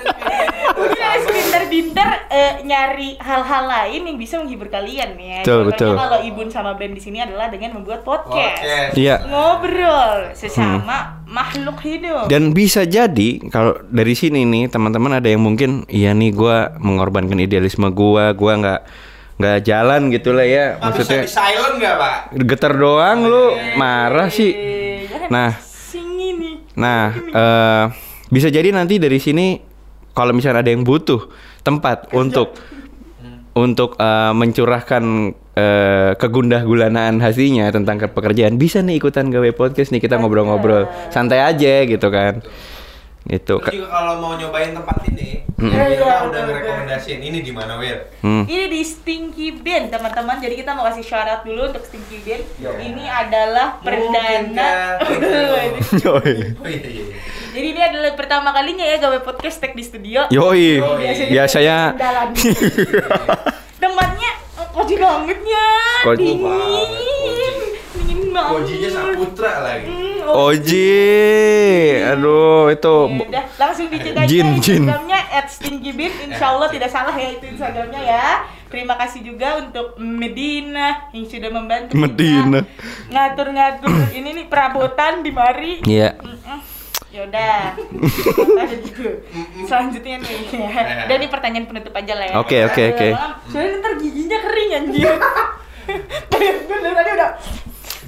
Mungkin 0.72 1.02
harus 1.02 1.26
pintar-pintar 1.28 2.08
eh, 2.30 2.52
nyari 2.62 3.18
hal-hal 3.18 3.64
lain 3.66 4.00
yang 4.06 4.16
bisa 4.16 4.38
menghibur 4.38 4.70
kalian 4.70 5.18
ya. 5.18 5.42
Betul, 5.42 5.68
Contohnya 5.68 5.74
betul. 5.74 5.92
Kalau 5.98 6.18
Ibun 6.22 6.48
sama 6.48 6.70
Ben 6.78 6.94
di 6.94 7.02
sini 7.02 7.18
adalah 7.20 7.50
dengan 7.50 7.74
membuat 7.76 8.06
podcast. 8.06 8.62
Podcast. 8.62 8.94
Iya. 8.96 9.16
Ngobrol 9.26 10.32
sesama 10.32 11.26
makhluk 11.26 11.78
hidup. 11.84 12.30
Dan 12.30 12.54
bisa 12.54 12.86
jadi 12.86 13.42
kalau 13.50 13.76
dari 13.90 14.14
sini 14.14 14.46
nih 14.46 14.70
teman-teman 14.70 15.18
ada 15.18 15.28
yang 15.28 15.42
mungkin 15.42 15.84
iya 15.90 16.14
nih 16.14 16.32
gua 16.32 16.72
mengorbankan 16.78 17.36
idealisme 17.36 17.90
gua, 17.90 18.32
gua 18.32 18.52
nggak 18.62 18.80
nggak 19.42 19.58
jalan 19.66 20.06
gitu 20.08 20.30
lah 20.32 20.46
ya. 20.46 20.64
Pak, 20.78 20.78
bisa 20.78 20.86
Maksudnya 21.02 21.20
di 21.26 21.30
silent 21.30 21.74
nggak 21.82 21.94
pak? 21.98 22.16
getar 22.46 22.72
doang 22.78 23.18
lu 23.26 23.44
marah 23.76 24.30
sih. 24.30 24.80
Nah. 25.32 25.56
Nah, 26.76 27.04
eh 27.16 27.84
bisa 28.32 28.48
jadi 28.48 28.72
nanti 28.72 28.96
dari 28.96 29.20
sini 29.20 29.60
kalau 30.12 30.32
misalnya 30.32 30.64
ada 30.64 30.72
yang 30.72 30.84
butuh 30.84 31.28
tempat 31.60 32.12
untuk 32.16 32.56
untuk 33.52 34.00
eh, 34.00 34.32
mencurahkan 34.32 35.04
eh, 35.52 36.10
kegundah 36.16 36.64
gulanaan 36.64 37.20
hatinya 37.20 37.68
tentang 37.68 38.00
ke- 38.00 38.08
pekerjaan 38.08 38.56
bisa 38.56 38.80
nih 38.80 38.96
ikutan 38.96 39.28
gawe 39.28 39.52
podcast 39.52 39.92
nih 39.92 40.00
kita 40.00 40.16
ngobrol-ngobrol 40.16 40.88
santai 41.12 41.44
aja 41.44 41.84
gitu 41.84 42.08
kan 42.08 42.40
gitu 43.24 43.54
Terus 43.60 43.74
juga 43.76 43.88
kalau 43.88 44.18
mau 44.18 44.34
nyobain 44.34 44.70
tempat 44.70 44.98
ini, 45.06 45.30
Mm. 45.52 45.70
ya, 45.70 45.84
Iya, 45.86 46.26
udah 46.26 46.40
ngerekomendasiin 46.42 47.20
ini 47.22 47.38
di 47.38 47.54
mana 47.54 47.78
Wir? 47.78 48.10
Hmm. 48.18 48.42
Ini 48.42 48.66
di 48.66 48.82
Stinky 48.82 49.54
Ben, 49.54 49.86
teman-teman. 49.86 50.36
Jadi 50.36 50.58
kita 50.58 50.74
mau 50.74 50.82
kasih 50.82 51.06
syarat 51.06 51.46
dulu 51.46 51.70
untuk 51.70 51.86
Stinky 51.86 52.18
Ben. 52.18 52.42
Ya. 52.58 52.74
Ini 52.74 53.04
adalah 53.06 53.78
perdana. 53.78 54.98
Yoi. 56.02 56.34
Oh 56.52 56.66
iya 56.66 56.82
iya. 56.82 57.02
iya. 57.04 57.16
Jadi 57.52 57.66
ini 57.68 57.80
adalah 57.80 58.10
pertama 58.12 58.50
kalinya 58.50 58.82
ya 58.82 58.98
gawe 58.98 59.22
podcast 59.22 59.62
tag 59.62 59.70
di 59.72 59.84
studio. 59.84 60.26
Yoi. 60.28 60.82
Yoi. 60.82 61.30
Biasanya 61.30 61.94
Jalan. 61.94 62.34
Tempatnya 63.78 64.30
eh, 64.56 64.66
cozy 64.68 64.94
bangetnya. 64.96 65.64
Ko- 66.02 66.16
Dingin. 66.16 66.42
banget, 66.42 66.88
Dingin 67.22 67.54
banget. 68.28 68.52
Kojinya 68.52 68.88
Saputra 68.90 69.52
lagi. 69.60 69.86
Hmm, 69.88 70.10
Oji. 70.22 70.94
Aduh, 72.04 72.70
itu 72.70 72.96
Ya 73.10 73.26
udah, 73.26 73.44
langsung 73.58 73.86
dicek 73.88 74.14
aja 74.14 74.26
Jin, 74.26 74.48
jin. 74.58 74.82
Instagramnya 74.86 75.18
at 75.28 75.46
stinkybin 75.48 76.12
Insya 76.22 76.46
Allah 76.48 76.68
tidak 76.68 76.88
salah 76.88 77.10
ya 77.12 77.28
itu 77.32 77.44
Instagramnya 77.48 78.00
ya 78.00 78.26
Terima 78.66 78.94
kasih 78.96 79.20
juga 79.20 79.58
untuk 79.58 79.98
Medina 79.98 81.10
yang 81.10 81.26
sudah 81.26 81.50
membantu 81.50 81.92
Medina. 81.92 82.64
Ngatur-ngatur 83.08 83.90
ini 84.18 84.28
nih 84.32 84.46
perabotan 84.46 85.20
di 85.20 85.30
mari 85.30 85.82
Iya. 85.82 86.16
Mm-mm. 86.16 86.58
Yaudah 87.12 87.76
Ada 87.76 88.74
gitu 88.78 89.04
Selanjutnya 89.66 90.16
nih 90.16 90.38
Dan 91.04 91.16
ini 91.18 91.28
pertanyaan 91.28 91.66
penutup 91.66 91.92
aja 91.92 92.14
lah 92.14 92.24
ya 92.24 92.34
Oke, 92.38 92.56
oke, 92.64 92.82
oke. 92.88 93.08
Soalnya 93.50 93.84
ntar 93.84 93.92
giginya 93.98 94.38
kering 94.40 94.70
anjir 94.72 95.12
Bener 96.32 96.92
tadi 96.94 97.10
udah 97.12 97.30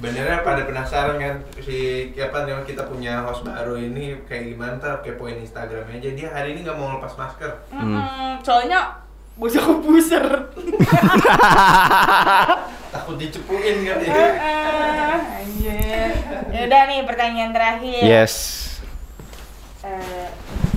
Sebenarnya 0.05 0.45
pada 0.45 0.61
penasaran 0.69 1.17
kan 1.17 1.41
si 1.57 1.77
apa 2.13 2.45
nih 2.45 2.61
kita 2.61 2.85
punya 2.85 3.25
host 3.25 3.41
baru 3.41 3.73
ini 3.73 4.21
kayak 4.29 4.53
gimana 4.53 4.77
ntar 4.77 5.01
kepoin 5.01 5.41
Instagramnya 5.41 5.97
aja 5.97 6.09
dia 6.13 6.29
hari 6.29 6.53
ini 6.53 6.61
nggak 6.61 6.77
mau 6.77 7.01
lepas 7.01 7.17
masker. 7.17 7.49
Mm-mm. 7.73 7.97
Soalnya 8.45 9.01
bocah 9.35 9.65
kebuser 9.65 10.23
Takut 12.93 13.15
dicepuin 13.19 13.75
kan 13.83 13.97
ya. 13.99 14.13
Anjir 15.41 16.11
Yaudah 16.53 16.81
nih 16.87 17.03
pertanyaan 17.03 17.51
terakhir 17.51 18.01
yes. 18.05 18.33
Eh, 19.83 20.27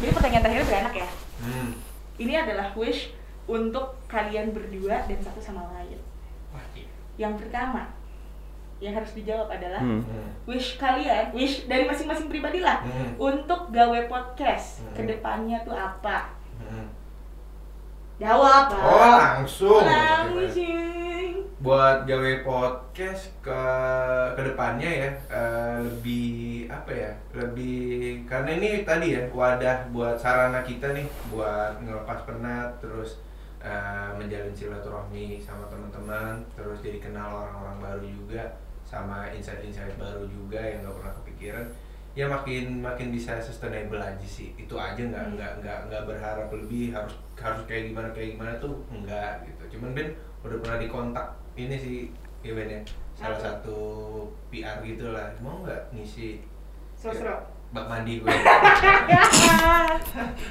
Ini 0.03 0.11
pertanyaan 0.11 0.43
terakhir 0.43 0.65
beranak 0.67 0.97
ya 0.97 1.09
Hmm. 1.39 1.71
Ini 2.19 2.35
adalah 2.35 2.75
wish 2.75 3.15
untuk 3.47 3.95
kalian 4.11 4.51
berdua 4.51 5.07
dan 5.07 5.23
satu 5.23 5.39
sama 5.39 5.71
lain 5.71 6.03
Wah, 6.51 6.67
iya. 6.75 6.91
Yang 7.15 7.47
pertama 7.47 7.95
yang 8.79 8.95
harus 8.95 9.11
dijawab 9.13 9.49
adalah 9.49 9.79
Hmm. 9.79 10.03
Wish 10.45 10.77
kalian, 10.77 11.31
wish 11.33 11.67
dari 11.67 11.85
masing-masing 11.85 12.27
pribadi 12.27 12.59
lah 12.59 12.81
Hmm. 12.81 13.19
untuk 13.19 13.69
gawe 13.69 14.01
podcast 14.07 14.81
Hmm. 14.83 14.95
ke 14.95 15.03
depannya 15.09 15.59
tuh 15.63 15.75
apa? 15.75 16.31
Hmm. 16.57 16.87
Jawab 18.19 18.67
Pak. 18.69 18.83
Oh 18.83 19.11
langsung. 19.15 19.83
Langsung. 19.83 21.47
Buat 21.59 22.07
gawe 22.07 22.33
podcast 22.41 23.35
ke 23.43 23.63
ke 24.33 24.43
depannya 24.45 24.87
ya 24.87 25.11
eh, 25.29 25.77
lebih 25.83 26.71
apa 26.71 26.91
ya 26.91 27.11
lebih 27.35 28.23
karena 28.25 28.55
ini 28.55 28.83
tadi 28.83 29.19
ya 29.19 29.23
wadah 29.29 29.91
buat 29.91 30.15
sarana 30.15 30.63
kita 30.63 30.95
nih 30.95 31.03
buat 31.29 31.83
ngelepas 31.83 32.23
penat 32.25 32.79
terus 32.79 33.19
eh, 33.59 34.11
menjalin 34.15 34.55
silaturahmi 34.55 35.43
sama 35.43 35.67
teman-teman 35.67 36.39
terus 36.55 36.79
jadi 36.79 37.03
kenal 37.03 37.27
orang-orang 37.43 37.77
baru 37.83 38.07
juga 38.07 38.45
sama 38.89 39.29
insight-insight 39.37 39.93
baru 40.01 40.25
juga 40.25 40.57
yang 40.57 40.81
nggak 40.81 40.97
pernah 40.97 41.13
kepikiran 41.21 41.67
ya 42.17 42.27
makin 42.27 42.81
makin 42.83 43.15
bisa 43.15 43.39
sustainable 43.39 44.01
aja 44.03 44.27
sih. 44.27 44.51
Itu 44.59 44.75
aja 44.75 44.99
nggak 44.99 45.39
nggak 45.39 45.53
nggak 45.63 45.79
nggak 45.87 46.03
berharap 46.09 46.49
lebih 46.51 46.91
harus 46.91 47.15
harus 47.39 47.63
kayak 47.69 47.93
gimana 47.95 48.11
kayak 48.11 48.35
gimana 48.35 48.59
tuh 48.59 48.81
enggak 48.91 49.47
gitu. 49.47 49.79
Cuman 49.79 49.95
Ben 49.95 50.17
udah 50.43 50.59
pernah 50.59 50.79
dikontak 50.83 51.27
ini 51.55 51.77
sih 51.79 51.97
ya 52.43 52.59
Ben 52.59 52.75
ya? 52.75 52.81
Salah 53.15 53.39
Apa? 53.39 53.45
satu 53.63 53.79
PR 54.51 54.83
gitu 54.83 55.15
lah. 55.15 55.31
Mau 55.39 55.63
nggak 55.63 55.95
ngisi? 55.95 56.43
Sosro. 56.99 57.55
bak 57.69 57.85
mandi 57.85 58.17
gue 58.25 58.33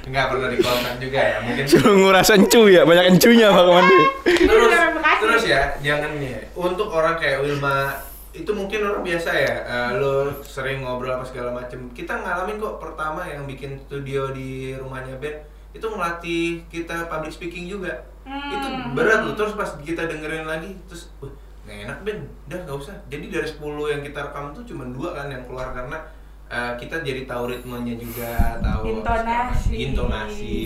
nggak 0.06 0.26
pernah 0.30 0.48
dikontak 0.54 0.94
juga 1.02 1.18
ya 1.18 1.36
mungkin. 1.42 1.64
Suruh 1.74 1.94
nguras 1.98 2.30
encu 2.30 2.70
ya, 2.70 2.86
banyak 2.86 3.10
encunya 3.10 3.50
Pak 3.50 3.66
Mandi. 3.66 3.98
terus 4.22 4.72
terus 5.18 5.42
ya 5.50 5.74
jangan 5.82 6.14
nih. 6.22 6.46
Untuk 6.54 6.86
orang 6.94 7.18
kayak 7.18 7.42
Wilma 7.42 7.90
itu 8.38 8.50
mungkin 8.50 8.80
orang 8.80 9.02
biasa 9.02 9.30
ya 9.34 9.54
eh, 9.60 9.90
lo 9.98 10.30
sering 10.40 10.80
ngobrol 10.80 11.10
apa 11.12 11.26
segala 11.26 11.50
macem. 11.50 11.90
Kita 11.90 12.14
ngalamin 12.14 12.56
kok 12.56 12.78
pertama 12.78 13.26
yang 13.26 13.42
bikin 13.44 13.74
studio 13.82 14.30
di 14.30 14.72
rumahnya 14.72 15.18
Ben 15.18 15.42
itu 15.68 15.84
ngelatih 15.84 16.62
kita 16.70 17.06
public 17.06 17.30
speaking 17.30 17.66
juga. 17.66 18.06
Hmm. 18.22 18.52
itu 18.52 18.68
berat 18.94 19.24
loh. 19.24 19.34
Terus 19.34 19.52
pas 19.52 19.70
kita 19.78 20.04
dengerin 20.04 20.44
lagi 20.44 20.76
terus 20.86 21.10
wah 21.18 21.32
nggak 21.64 21.78
enak 21.84 21.98
Ben. 22.02 22.18
Udah 22.46 22.58
nggak 22.62 22.76
usah. 22.78 22.94
Jadi 23.06 23.26
dari 23.26 23.44
10 23.44 23.58
yang 23.88 24.00
kita 24.00 24.18
rekam 24.22 24.54
tuh 24.54 24.62
cuma 24.62 24.86
dua 24.86 25.12
kan 25.12 25.26
yang 25.26 25.42
keluar 25.42 25.72
karena 25.72 25.98
eh, 26.46 26.72
kita 26.78 27.02
jadi 27.02 27.26
tahu 27.26 27.50
ritmenya 27.50 27.98
juga 27.98 28.30
tahu 28.62 29.02
Intonasi. 29.02 29.72
intonasi. 29.74 30.56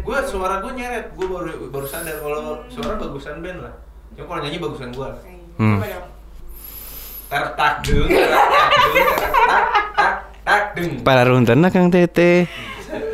Gue 0.00 0.18
suara 0.22 0.58
gue 0.58 0.72
nyeret. 0.72 1.12
Gue 1.12 1.24
baru 1.24 1.68
baru 1.68 1.86
sadar 1.86 2.18
kalau 2.18 2.58
suara 2.66 2.96
bagusan 2.96 3.38
Ben 3.38 3.60
lah. 3.60 3.72
Cuma 4.12 4.26
kalau 4.26 4.40
nyanyi 4.42 4.58
bagusan 4.58 4.90
gue 4.90 5.10
Hmm. 5.54 5.76
Coba 5.76 5.86
dong. 5.86 6.08
tar 6.08 6.08
tak 6.08 6.08
dung 6.08 6.08
tar 6.08 6.08
tak 6.08 6.08
dung 6.08 6.08
tar 7.30 7.44
tak 7.54 7.72
tak 9.94 10.12
tak 10.42 10.62
dung 10.74 10.98
Para 11.00 11.22
runtena 11.22 11.68
Kang 11.68 11.88
Tete. 11.88 12.44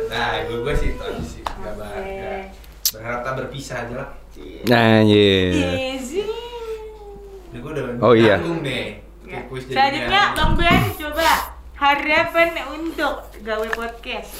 nah 0.09 0.41
gue 0.41 0.57
gue 0.59 0.73
sih 0.73 0.87
itu 0.89 0.99
aja 0.99 1.21
sih 1.21 1.39
nggak 1.43 1.71
nggak- 1.75 2.47
berharap 2.91 3.19
tak 3.21 3.33
berpisah 3.35 3.77
aja 3.79 3.95
lah 3.95 4.09
Nah, 4.63 5.01
iya. 5.01 5.97
Ini 5.97 6.21
gue 7.55 7.67
udah 7.67 7.83
Oh, 7.99 8.13
iya. 8.13 8.37
Ya. 8.37 8.39
Kayak 9.19 9.43
kuis 9.49 9.65
Selanjutnya. 9.65 10.21
Bang 10.33 10.53
Ben 10.53 10.81
coba 10.93 11.29
harapan 11.75 12.49
untuk 12.71 13.15
gawe 13.39 13.67
podcast. 13.71 14.31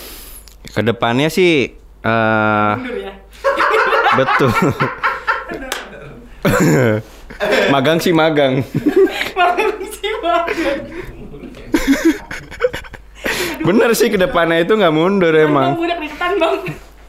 Ke 0.67 0.82
depannya 0.82 1.28
sih 1.28 1.75
eh 1.99 2.71
Mundur 2.73 2.95
ya. 2.99 3.13
betul. 4.15 4.51
magang 7.73 7.97
sih 7.97 8.11
magang. 8.11 8.61
Bener 13.67 13.89
sih 13.97 14.07
ke 14.07 14.17
depannya 14.17 14.63
itu 14.63 14.73
nggak 14.77 14.93
mundur 14.93 15.33
emang. 15.35 15.75
budak 15.75 15.99
deketan 15.99 16.39
Bang. 16.39 16.55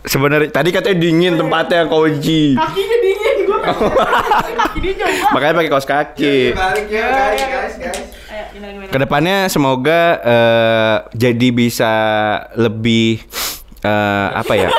Sebenarnya 0.09 0.49
tadi 0.49 0.73
katanya 0.73 0.97
dingin 0.97 1.37
tempatnya 1.37 1.85
koji. 1.85 2.57
Kakinya 2.57 2.97
dingin 3.05 3.37
gua. 3.45 3.59
Kaki 3.61 4.79
dia 4.81 4.93
coba. 4.97 5.29
Makanya 5.37 5.55
pakai 5.61 5.71
kaos 5.71 5.87
kaki. 5.87 6.37
balik 6.57 6.89
ya 6.89 7.07
guys 7.13 7.45
guys 7.45 7.75
guys 7.77 8.01
Ayo 8.33 8.45
gimana 8.57 8.71
gimana. 8.73 8.89
Ke 8.89 8.99
depannya 9.05 9.37
semoga 9.53 10.01
eh, 10.25 10.97
jadi 11.13 11.49
bisa 11.53 11.93
lebih 12.57 13.21
eh, 13.85 14.29
apa 14.33 14.55
ya? 14.57 14.71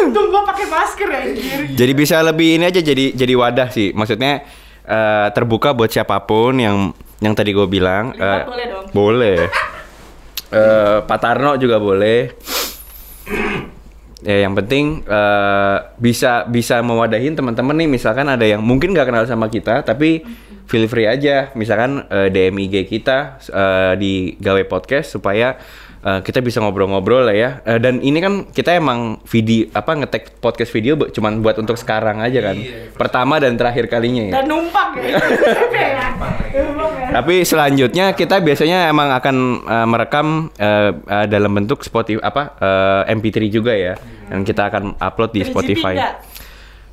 Untung 0.00 0.32
gua 0.34 0.42
pakai 0.50 0.66
masker 0.66 1.06
ya 1.06 1.18
anjir. 1.22 1.58
Jadi 1.76 1.92
bisa 1.94 2.16
lebih 2.26 2.58
ini 2.58 2.64
aja 2.66 2.80
jadi 2.82 3.14
jadi 3.14 3.32
wadah 3.38 3.68
sih. 3.70 3.94
Maksudnya 3.94 4.42
eh, 4.90 5.28
terbuka 5.30 5.70
buat 5.70 5.86
siapa 5.88 6.18
pun 6.26 6.58
yang 6.58 6.90
yang 7.22 7.32
tadi 7.38 7.54
gue 7.54 7.68
bilang. 7.70 8.10
Lipat 8.10 8.26
eh, 8.26 8.42
boleh 8.50 8.66
dong. 8.66 8.84
Boleh. 8.90 9.38
Eh, 10.50 10.98
Pak 11.06 11.18
Tarno 11.22 11.54
juga 11.54 11.78
boleh. 11.78 12.34
ya 14.20 14.44
yang 14.44 14.52
penting 14.52 15.00
eh, 15.08 15.76
bisa 15.96 16.44
bisa 16.44 16.84
mewadahin 16.84 17.32
teman-teman 17.32 17.72
nih 17.72 17.88
misalkan 17.88 18.28
ada 18.28 18.44
yang 18.44 18.60
mungkin 18.60 18.92
nggak 18.92 19.08
kenal 19.08 19.24
sama 19.24 19.48
kita 19.48 19.80
tapi 19.80 20.20
feel 20.68 20.84
free 20.92 21.08
aja 21.08 21.48
misalkan 21.56 22.04
eh, 22.04 22.28
DM 22.28 22.68
IG 22.68 22.84
kita 22.84 23.40
eh, 23.48 23.92
di 23.96 24.36
gawe 24.36 24.60
podcast 24.68 25.16
supaya 25.16 25.56
eh, 26.00 26.20
kita 26.20 26.38
bisa 26.38 26.58
ngobrol-ngobrol 26.58 27.22
lah 27.22 27.32
ya. 27.32 27.50
Eh, 27.62 27.76
dan 27.76 27.98
ini 27.98 28.18
kan 28.18 28.32
kita 28.46 28.72
emang 28.72 29.00
video 29.24 29.68
apa 29.70 29.92
ngetek 29.94 30.38
podcast 30.38 30.70
video 30.70 30.94
bu- 30.94 31.08
cuman 31.08 31.38
buat 31.38 31.56
untuk 31.56 31.74
sekarang 31.74 32.18
aja 32.18 32.40
kan. 32.42 32.56
Iya, 32.56 32.92
Pertama 32.92 33.36
dan 33.36 33.54
terakhir 33.54 33.86
kalinya 33.86 34.24
ya. 34.26 34.32
Dan 34.36 34.44
numpang 34.46 34.90
ya. 34.96 35.16
Numpang 35.16 36.92
ya. 36.96 37.08
Tapi 37.10 37.42
selanjutnya 37.42 38.12
kita 38.12 38.38
biasanya 38.38 38.86
emang 38.86 39.10
akan 39.10 39.36
eh, 39.62 39.86
merekam 39.86 40.26
eh, 40.52 40.90
eh, 40.94 41.26
dalam 41.26 41.50
bentuk 41.50 41.80
Spotify 41.80 42.20
apa 42.20 42.42
eh, 42.56 43.12
MP3 43.12 43.36
juga 43.46 43.72
ya. 43.72 43.94
Dan 44.26 44.42
kita 44.42 44.66
akan 44.66 44.94
upload 44.96 45.30
di 45.32 45.40
3GP 45.40 45.50
Spotify. 45.50 45.94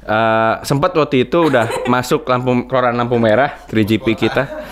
Eh, 0.07 0.53
sempat 0.63 0.95
waktu 0.95 1.21
itu 1.21 1.51
udah 1.51 1.67
masuk 1.93 2.23
lampu 2.25 2.49
koran 2.65 2.95
lampu 2.95 3.19
merah 3.19 3.59
3GP 3.67 4.15
kita. 4.17 4.66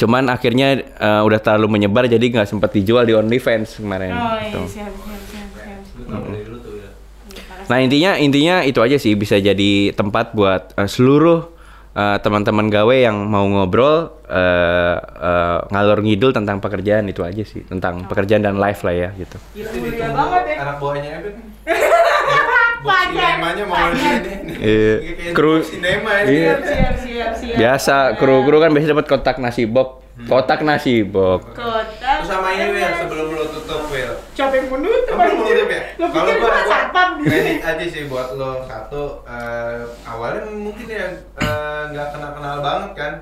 Cuman 0.00 0.32
akhirnya 0.32 0.80
eh, 0.80 1.22
udah 1.28 1.36
terlalu 1.44 1.76
menyebar 1.76 2.08
jadi 2.08 2.24
nggak 2.24 2.48
sempat 2.48 2.72
dijual 2.72 3.04
di 3.04 3.12
OnlyFans 3.12 3.84
kemarin. 3.84 4.16
Oh 4.16 4.40
iya, 4.40 4.64
siap, 4.64 4.92
siap, 4.96 5.22
siap, 5.28 5.48
siap. 5.84 6.48
Lu 6.48 6.56
tuh 6.64 6.80
ya. 6.80 6.88
Nah 7.68 7.78
intinya 7.84 8.16
intinya 8.16 8.64
itu 8.64 8.80
aja 8.80 8.96
sih 8.96 9.12
bisa 9.12 9.36
jadi 9.36 9.92
tempat 9.92 10.32
buat 10.32 10.72
eh, 10.72 10.88
seluruh 10.88 11.52
eh, 11.92 12.16
teman-teman 12.24 12.72
gawe 12.72 12.96
yang 12.96 13.28
mau 13.28 13.44
ngobrol 13.44 14.24
eh, 14.24 14.96
eh, 14.96 15.58
ngalor 15.68 16.00
ngidul 16.00 16.32
tentang 16.32 16.64
pekerjaan 16.64 17.04
itu 17.12 17.20
aja 17.20 17.44
sih 17.44 17.60
tentang 17.68 18.08
pekerjaan 18.08 18.40
dan 18.40 18.56
life 18.56 18.80
lah 18.80 18.96
ya 18.96 19.08
gitu. 19.20 19.36
Gila, 19.52 19.68
ditunggu 19.68 20.16
banget 20.16 20.42
ya. 20.48 20.56
Anak 20.64 20.76
buahnya 20.80 21.12
Sinemanya 23.50 23.64
mau 23.66 23.86
di 23.88 23.98
sini. 23.98 24.54
Iya. 24.56 24.94
Kru- 25.30 25.64
sinema 25.64 26.12
ini. 26.20 26.30
Iya. 26.36 26.52
Siap, 26.52 26.62
siap, 26.62 26.94
siap, 26.96 27.32
siap. 27.34 27.56
Biasa 27.56 27.96
kru-kru 28.14 28.56
kan 28.58 28.70
biasa 28.70 28.86
dapat 28.88 29.06
kotak 29.06 29.36
nasi 29.36 29.64
box, 29.64 29.88
kotak 30.22 30.60
nasi 30.60 31.02
box. 31.02 31.40
Kota. 31.50 32.10
Terus 32.20 32.26
sama 32.26 32.48
ini 32.52 32.66
Will, 32.72 32.92
sebelum 32.94 33.26
lu 33.30 33.44
tutup 33.50 33.82
Will. 33.88 34.12
Siapa 34.30 34.54
yang 34.54 34.66
menutup? 34.68 35.10
Kamu 35.10 35.32
mau 35.32 35.44
tutup 35.44 35.68
ya? 35.68 35.82
Lo 35.96 36.06
pikir 36.08 36.34
gua- 36.38 36.62
satpam 36.62 37.08
kredit 37.20 37.60
aja 37.60 37.84
sih 37.84 38.02
buat 38.06 38.28
lo 38.34 38.62
satu 38.62 39.02
eh, 39.24 39.80
awalnya 40.04 40.46
mungkin 40.46 40.86
ya 40.86 41.06
eh, 41.36 41.82
nggak 41.90 42.08
kenal 42.10 42.30
kenal 42.32 42.56
banget 42.60 42.90
kan 42.94 43.12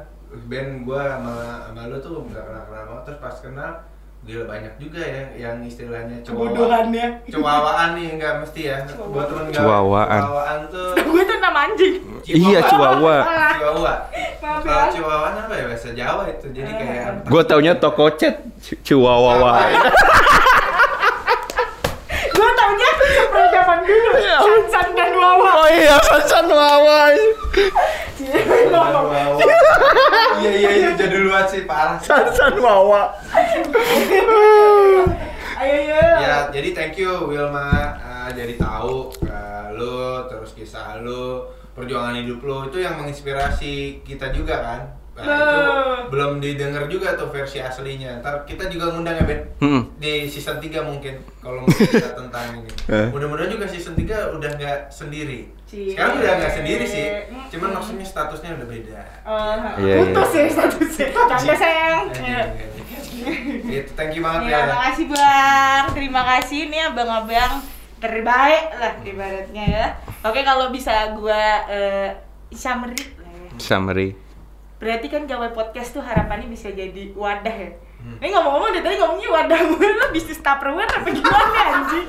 band 0.45 0.85
gua 0.85 1.17
sama 1.17 1.35
sama 1.65 1.81
lo 1.87 1.97
tuh 1.99 2.21
nggak 2.23 2.43
kenal 2.43 2.63
kenal 2.65 2.83
banget 2.85 3.03
terus 3.07 3.19
pas 3.19 3.37
kenal 3.39 3.73
gila 4.29 4.45
banyak 4.45 4.73
juga 4.77 5.01
ya 5.01 5.25
yang 5.35 5.57
istilahnya 5.63 6.21
Kebodohannya. 6.21 7.25
cowawaan 7.27 7.97
nih 7.97 8.09
nggak 8.15 8.35
mesti 8.39 8.61
ya 8.63 8.77
buat 8.85 9.25
temen 9.27 9.45
gawe 9.47 9.57
Cowawaan. 9.57 10.21
cowawaan 10.21 10.59
tuh 10.69 10.89
Gue 11.09 11.23
tuh 11.25 11.39
nama 11.39 11.59
anjing. 11.65 11.95
Iya 12.23 12.61
Chihuahua. 12.63 13.17
Chihuahua 13.25 13.95
Maaf 14.39 14.61
kalau 14.61 14.69
ya. 14.69 14.93
Chihuahua 14.93 15.29
apa 15.35 15.55
ya 15.55 15.65
bahasa 15.67 15.89
Jawa 15.91 16.23
itu 16.29 16.47
jadi 16.51 16.71
kayak 16.71 17.25
Gue 17.25 17.43
taunya 17.43 17.73
toko 17.75 18.05
chat 18.13 18.37
Ch- 18.61 18.77
Chihuahua. 18.83 19.33
Apa 19.35 19.65
ya? 19.67 19.81
Gue 22.29 22.51
taunya 22.53 22.89
super 23.17 23.45
zaman 23.49 23.78
dulu. 23.78 23.78
Sansan 24.39 24.89
dan 24.93 25.13
Wawa. 25.17 25.51
Oh 25.65 25.69
iya 25.73 25.97
pesan 25.97 26.47
Wawa. 26.49 27.01
Iya 30.39 30.53
iya 30.53 30.71
iya 30.77 30.91
jadul 30.95 31.33
banget 31.33 31.49
sih 31.51 31.63
parah 31.65 31.99
Sansan 32.01 32.61
Wawa. 32.61 33.15
Ayo, 35.59 35.75
ayo. 35.91 36.15
ya 36.23 36.37
jadi 36.55 36.71
thank 36.71 36.95
you 37.03 37.11
Wilma 37.27 37.99
uh, 37.99 38.31
jadi 38.31 38.55
tahu 38.55 39.11
uh, 39.27 39.75
lu 39.75 40.23
terus 40.31 40.55
kisah 40.55 41.03
lu 41.03 41.51
perjuangan 41.75 42.15
hidup 42.15 42.39
lu 42.47 42.71
itu 42.71 42.79
yang 42.79 42.95
menginspirasi 42.95 44.07
kita 44.07 44.31
juga 44.31 44.63
kan 44.63 44.81
nah, 45.19 45.27
itu 45.27 45.59
Nah. 45.59 46.01
belum 46.09 46.33
didengar 46.39 46.87
juga 46.87 47.13
tuh 47.13 47.29
versi 47.29 47.59
aslinya 47.59 48.19
ntar 48.19 48.43
kita 48.43 48.67
juga 48.67 48.89
ngundang 48.89 49.15
ya 49.15 49.25
Ben 49.25 49.41
Hmm. 49.59 49.83
di 49.97 50.25
season 50.25 50.57
3 50.57 50.81
mungkin 50.81 51.13
kalau 51.39 51.63
mau 51.63 51.71
cerita 51.71 52.15
tentang 52.15 52.47
ini 52.57 52.71
Eh. 52.97 53.09
mudah-mudahan 53.09 53.51
juga 53.51 53.67
season 53.67 53.93
3 53.93 54.07
udah 54.33 54.51
nggak 54.53 54.79
sendiri 54.89 55.51
Cie. 55.65 55.93
sekarang 55.93 56.17
udah 56.17 56.33
nggak 56.35 56.53
sendiri 56.55 56.85
sih 56.85 57.07
cuman 57.51 57.71
maksudnya 57.75 58.03
statusnya 58.03 58.51
udah 58.55 58.67
beda 58.67 59.01
Oh, 59.23 59.57
Iya, 59.77 59.95
putus 60.01 60.31
ya 60.33 60.45
statusnya. 60.49 61.07
Canda 61.13 61.55
sayang. 61.55 62.05
Iya. 62.19 62.43
Gitu, 63.61 63.91
thank 63.93 64.15
you 64.15 64.23
banget 64.23 64.49
Ya, 64.49 64.59
ya. 64.59 64.65
makasih 64.71 65.07
bang. 65.07 65.85
Terima 65.93 66.23
kasih 66.25 66.61
nih 66.67 66.83
abang-abang 66.87 67.61
terbaik 67.99 68.71
lah 68.73 68.95
ibaratnya 69.03 69.65
ya. 69.67 69.87
Oke 70.23 70.41
kalau 70.41 70.71
bisa 70.71 71.13
gua 71.13 71.37
eh, 71.67 72.15
summary 72.51 72.95
lah. 73.19 73.59
Summary. 73.59 74.15
Berarti 74.79 75.07
kan 75.11 75.27
gawe 75.27 75.51
podcast 75.51 75.91
tuh 75.91 76.03
harapannya 76.03 76.47
bisa 76.47 76.71
jadi 76.71 77.11
wadah 77.13 77.51
ya. 77.51 77.71
Hmm. 77.99 78.23
Ini 78.23 78.31
ngomong-ngomong 78.31 78.71
dari 78.71 78.85
tadi 78.87 78.97
ngomongnya 78.97 79.31
wadah 79.35 79.59
gue 79.59 79.89
lo 79.91 80.07
bisnis 80.15 80.39
tupperware 80.39 80.87
apa 80.87 81.09
gimana 81.11 81.59
anjing? 81.75 82.09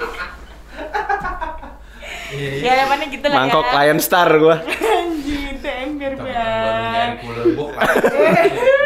Iya, 2.29 2.61
ya 2.61 2.69
harapannya 2.77 3.07
gitu 3.09 3.25
lah 3.25 3.37
Mangkok 3.41 3.65
ya. 3.65 3.73
Lion 3.73 3.99
Star 3.99 4.29
gue. 4.29 4.55
Anjing, 4.85 5.43
itu 5.49 5.65
ember 5.65 6.13
Temen 6.13 6.29
baru 6.29 6.77
nyari 6.77 6.93
bang. 6.93 7.13
cooler 7.25 7.47
box 7.57 7.69
lah. 7.73 7.89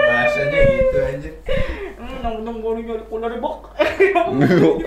Bahasanya 0.07 0.59
gitu 0.63 0.97
aja. 1.03 1.29
Hmm, 1.99 2.15
nong 2.23 2.37
nong 2.47 2.57
baru 2.63 2.79
nyari 2.79 3.03
cooler 3.11 3.33
box. 3.43 3.59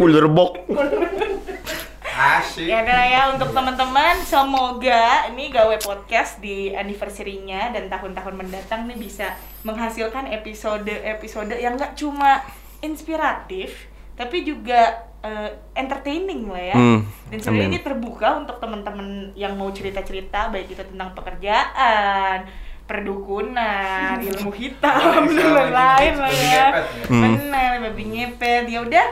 Cooler 0.01 0.26
box. 0.32 0.53
Asik. 2.16 2.64
Ya 2.64 2.80
udah 2.80 3.02
ya 3.04 3.22
untuk 3.36 3.52
teman-teman 3.52 4.16
semoga 4.24 5.28
ini 5.28 5.52
gawe 5.52 5.76
podcast 5.84 6.40
di 6.40 6.72
anniversary-nya 6.72 7.76
dan 7.76 7.92
tahun-tahun 7.92 8.40
mendatang 8.40 8.88
nih 8.88 8.96
bisa 8.96 9.36
menghasilkan 9.68 10.32
episode-episode 10.32 11.52
yang 11.60 11.76
nggak 11.76 11.92
cuma 11.92 12.40
inspiratif 12.80 13.92
tapi 14.16 14.48
juga 14.48 15.12
eh, 15.20 15.60
entertaining 15.76 16.48
lah 16.48 16.62
ya. 16.72 16.76
Hmm, 16.80 17.04
Dan 17.28 17.38
sebenarnya 17.44 17.68
ini 17.76 17.80
terbuka 17.84 18.40
untuk 18.40 18.56
teman-teman 18.64 19.36
yang 19.36 19.52
mau 19.52 19.68
cerita-cerita 19.68 20.48
baik 20.48 20.72
itu 20.72 20.80
tentang 20.88 21.12
pekerjaan, 21.12 22.48
perdukunan, 22.88 24.16
ilmu 24.32 24.50
hitam 24.56 25.20
dan 25.28 25.48
lain-lain 25.52 26.14
lah 26.16 26.32
ya. 26.32 26.48
ya. 26.48 26.66
Hmm. 27.12 27.22
Benar, 27.28 27.70
babi 27.84 28.04
ngepet. 28.08 28.72
Ya 28.72 28.80
udah, 28.80 29.06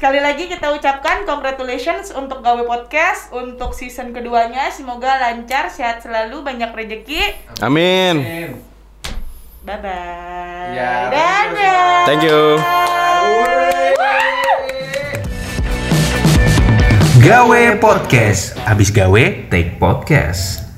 sekali 0.00 0.16
lagi 0.16 0.48
kita 0.48 0.72
ucapkan 0.72 1.28
congratulations 1.28 2.08
untuk 2.16 2.40
Gawe 2.40 2.64
Podcast 2.64 3.28
untuk 3.36 3.76
season 3.76 4.16
keduanya. 4.16 4.72
Semoga 4.72 5.20
lancar, 5.20 5.68
sehat 5.68 6.00
selalu, 6.00 6.40
banyak 6.40 6.72
rezeki. 6.72 7.20
Amin. 7.60 8.16
Amin. 8.16 8.50
Bye 9.60 9.76
bye. 9.84 10.72
Ya, 10.72 11.12
Dadah. 11.12 12.08
Thank 12.08 12.24
you. 12.24 12.56
Gawe 17.20 17.62
Podcast. 17.76 18.56
Abis 18.64 18.88
gawe, 18.88 19.52
take 19.52 19.76
podcast. 19.76 20.69